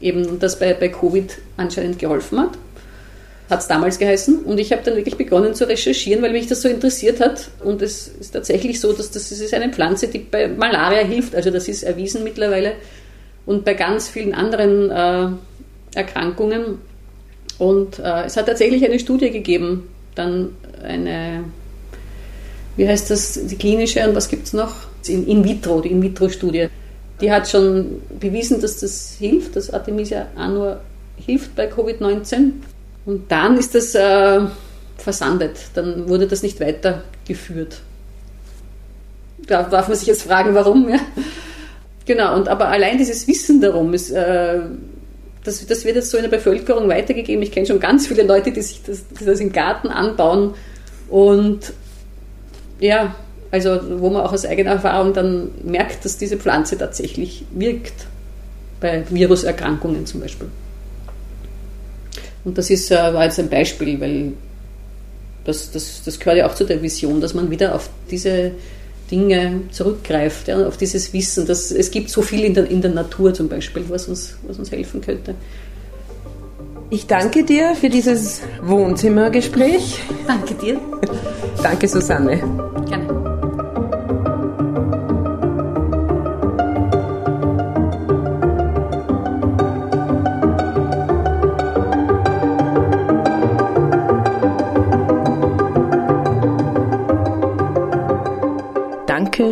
eben 0.00 0.40
das 0.40 0.58
bei, 0.58 0.74
bei 0.74 0.88
Covid 0.88 1.38
anscheinend 1.56 1.98
geholfen 1.98 2.40
hat. 2.40 2.50
Hat 3.52 3.60
es 3.60 3.68
damals 3.68 3.98
geheißen. 3.98 4.44
Und 4.44 4.58
ich 4.58 4.72
habe 4.72 4.80
dann 4.82 4.96
wirklich 4.96 5.18
begonnen 5.18 5.54
zu 5.54 5.68
recherchieren, 5.68 6.22
weil 6.22 6.32
mich 6.32 6.46
das 6.46 6.62
so 6.62 6.70
interessiert 6.70 7.20
hat. 7.20 7.50
Und 7.62 7.82
es 7.82 8.08
ist 8.08 8.30
tatsächlich 8.30 8.80
so, 8.80 8.94
dass 8.94 9.10
das, 9.10 9.30
ist 9.30 9.52
eine 9.52 9.70
Pflanze, 9.70 10.08
die 10.08 10.20
bei 10.20 10.48
Malaria 10.48 11.04
hilft. 11.04 11.34
Also 11.34 11.50
das 11.50 11.68
ist 11.68 11.82
erwiesen 11.82 12.24
mittlerweile. 12.24 12.72
Und 13.44 13.66
bei 13.66 13.74
ganz 13.74 14.08
vielen 14.08 14.32
anderen 14.32 14.90
äh, 14.90 15.98
Erkrankungen. 15.98 16.78
Und 17.58 17.98
äh, 17.98 18.24
es 18.24 18.38
hat 18.38 18.46
tatsächlich 18.46 18.86
eine 18.86 18.98
Studie 18.98 19.30
gegeben, 19.30 19.90
dann 20.14 20.56
eine, 20.82 21.44
wie 22.78 22.88
heißt 22.88 23.10
das, 23.10 23.38
die 23.48 23.56
klinische 23.56 24.08
und 24.08 24.14
was 24.14 24.30
gibt 24.30 24.46
es 24.46 24.54
noch? 24.54 24.76
In, 25.08 25.26
in 25.26 25.44
vitro, 25.44 25.82
die 25.82 25.90
In-vitro-Studie. 25.90 26.68
Die 27.20 27.30
hat 27.30 27.50
schon 27.50 28.00
bewiesen, 28.18 28.62
dass 28.62 28.80
das 28.80 29.16
hilft, 29.18 29.56
dass 29.56 29.68
Artemisia 29.68 30.28
annua 30.36 30.80
hilft 31.16 31.54
bei 31.54 31.70
Covid-19. 31.70 32.52
Und 33.04 33.30
dann 33.30 33.56
ist 33.56 33.74
das 33.74 33.94
äh, 33.94 34.40
versandet. 34.96 35.56
Dann 35.74 36.08
wurde 36.08 36.26
das 36.26 36.42
nicht 36.42 36.60
weitergeführt. 36.60 37.80
Da 39.46 39.64
darf 39.64 39.88
man 39.88 39.96
sich 39.96 40.06
jetzt 40.06 40.22
fragen, 40.22 40.54
warum. 40.54 40.88
Ja? 40.88 40.98
Genau, 42.04 42.36
und 42.36 42.48
aber 42.48 42.68
allein 42.68 42.98
dieses 42.98 43.26
Wissen 43.28 43.60
darum 43.60 43.94
ist, 43.94 44.10
äh, 44.10 44.60
das, 45.44 45.64
das 45.66 45.84
wird 45.84 45.96
jetzt 45.96 46.10
so 46.10 46.16
in 46.16 46.24
der 46.24 46.30
Bevölkerung 46.30 46.88
weitergegeben. 46.88 47.42
Ich 47.42 47.52
kenne 47.52 47.66
schon 47.66 47.80
ganz 47.80 48.06
viele 48.06 48.22
Leute, 48.22 48.52
die 48.52 48.62
sich 48.62 48.82
das, 48.82 49.06
die 49.08 49.24
das 49.24 49.40
im 49.40 49.52
Garten 49.52 49.88
anbauen 49.88 50.54
und 51.08 51.72
ja, 52.80 53.14
also 53.50 53.78
wo 54.00 54.10
man 54.10 54.22
auch 54.22 54.32
aus 54.32 54.44
eigener 54.44 54.72
Erfahrung 54.72 55.12
dann 55.12 55.50
merkt, 55.62 56.04
dass 56.04 56.18
diese 56.18 56.36
Pflanze 56.36 56.78
tatsächlich 56.78 57.44
wirkt. 57.52 58.06
Bei 58.80 59.04
Viruserkrankungen 59.08 60.06
zum 60.06 60.20
Beispiel. 60.20 60.48
Und 62.44 62.58
das 62.58 62.70
ist, 62.70 62.90
äh, 62.90 62.96
war 62.96 63.24
jetzt 63.24 63.38
ein 63.38 63.48
Beispiel, 63.48 64.00
weil 64.00 64.32
das, 65.44 65.70
das, 65.70 66.02
das 66.04 66.18
gehört 66.18 66.38
ja 66.38 66.48
auch 66.48 66.54
zu 66.54 66.64
der 66.64 66.82
Vision, 66.82 67.20
dass 67.20 67.34
man 67.34 67.50
wieder 67.50 67.74
auf 67.74 67.88
diese 68.10 68.52
Dinge 69.10 69.62
zurückgreift, 69.70 70.48
ja, 70.48 70.66
auf 70.66 70.76
dieses 70.76 71.12
Wissen. 71.12 71.46
Dass, 71.46 71.70
es 71.70 71.90
gibt 71.90 72.10
so 72.10 72.22
viel 72.22 72.44
in 72.44 72.54
der, 72.54 72.68
in 72.70 72.80
der 72.80 72.90
Natur 72.90 73.34
zum 73.34 73.48
Beispiel, 73.48 73.84
was 73.88 74.08
uns, 74.08 74.36
was 74.46 74.58
uns 74.58 74.70
helfen 74.70 75.00
könnte. 75.00 75.34
Ich 76.90 77.06
danke 77.06 77.44
dir 77.44 77.74
für 77.74 77.88
dieses 77.88 78.42
Wohnzimmergespräch. 78.62 79.98
Danke 80.26 80.54
dir. 80.54 80.80
danke, 81.62 81.88
Susanne. 81.88 82.38
Gerne. 82.88 83.21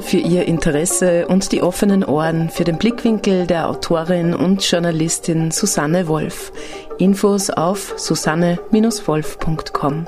Für 0.03 0.17
Ihr 0.17 0.47
Interesse 0.47 1.27
und 1.29 1.53
die 1.53 1.63
offenen 1.63 2.05
Ohren 2.05 2.51
für 2.51 2.65
den 2.65 2.79
Blickwinkel 2.79 3.47
der 3.47 3.69
Autorin 3.69 4.35
und 4.35 4.69
Journalistin 4.69 5.51
Susanne 5.51 6.09
Wolf. 6.09 6.53
Infos 6.99 7.51
auf 7.51 7.95
susanne-wolf.com. 7.97 10.07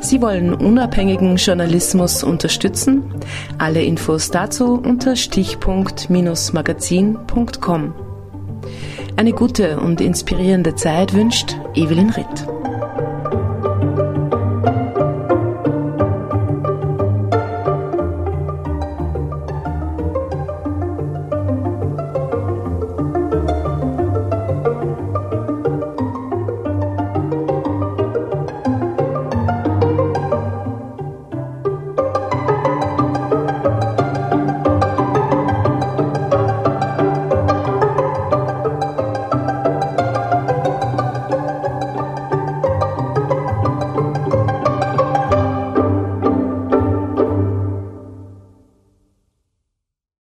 Sie 0.00 0.22
wollen 0.22 0.54
unabhängigen 0.54 1.34
Journalismus 1.36 2.22
unterstützen? 2.22 3.12
Alle 3.58 3.82
Infos 3.82 4.30
dazu 4.30 4.74
unter 4.74 5.16
stichpunkt-magazin.com. 5.16 7.94
Eine 9.16 9.32
gute 9.32 9.80
und 9.80 10.00
inspirierende 10.00 10.76
Zeit 10.76 11.14
wünscht 11.14 11.56
Evelyn 11.74 12.10
Ritt. 12.10 12.46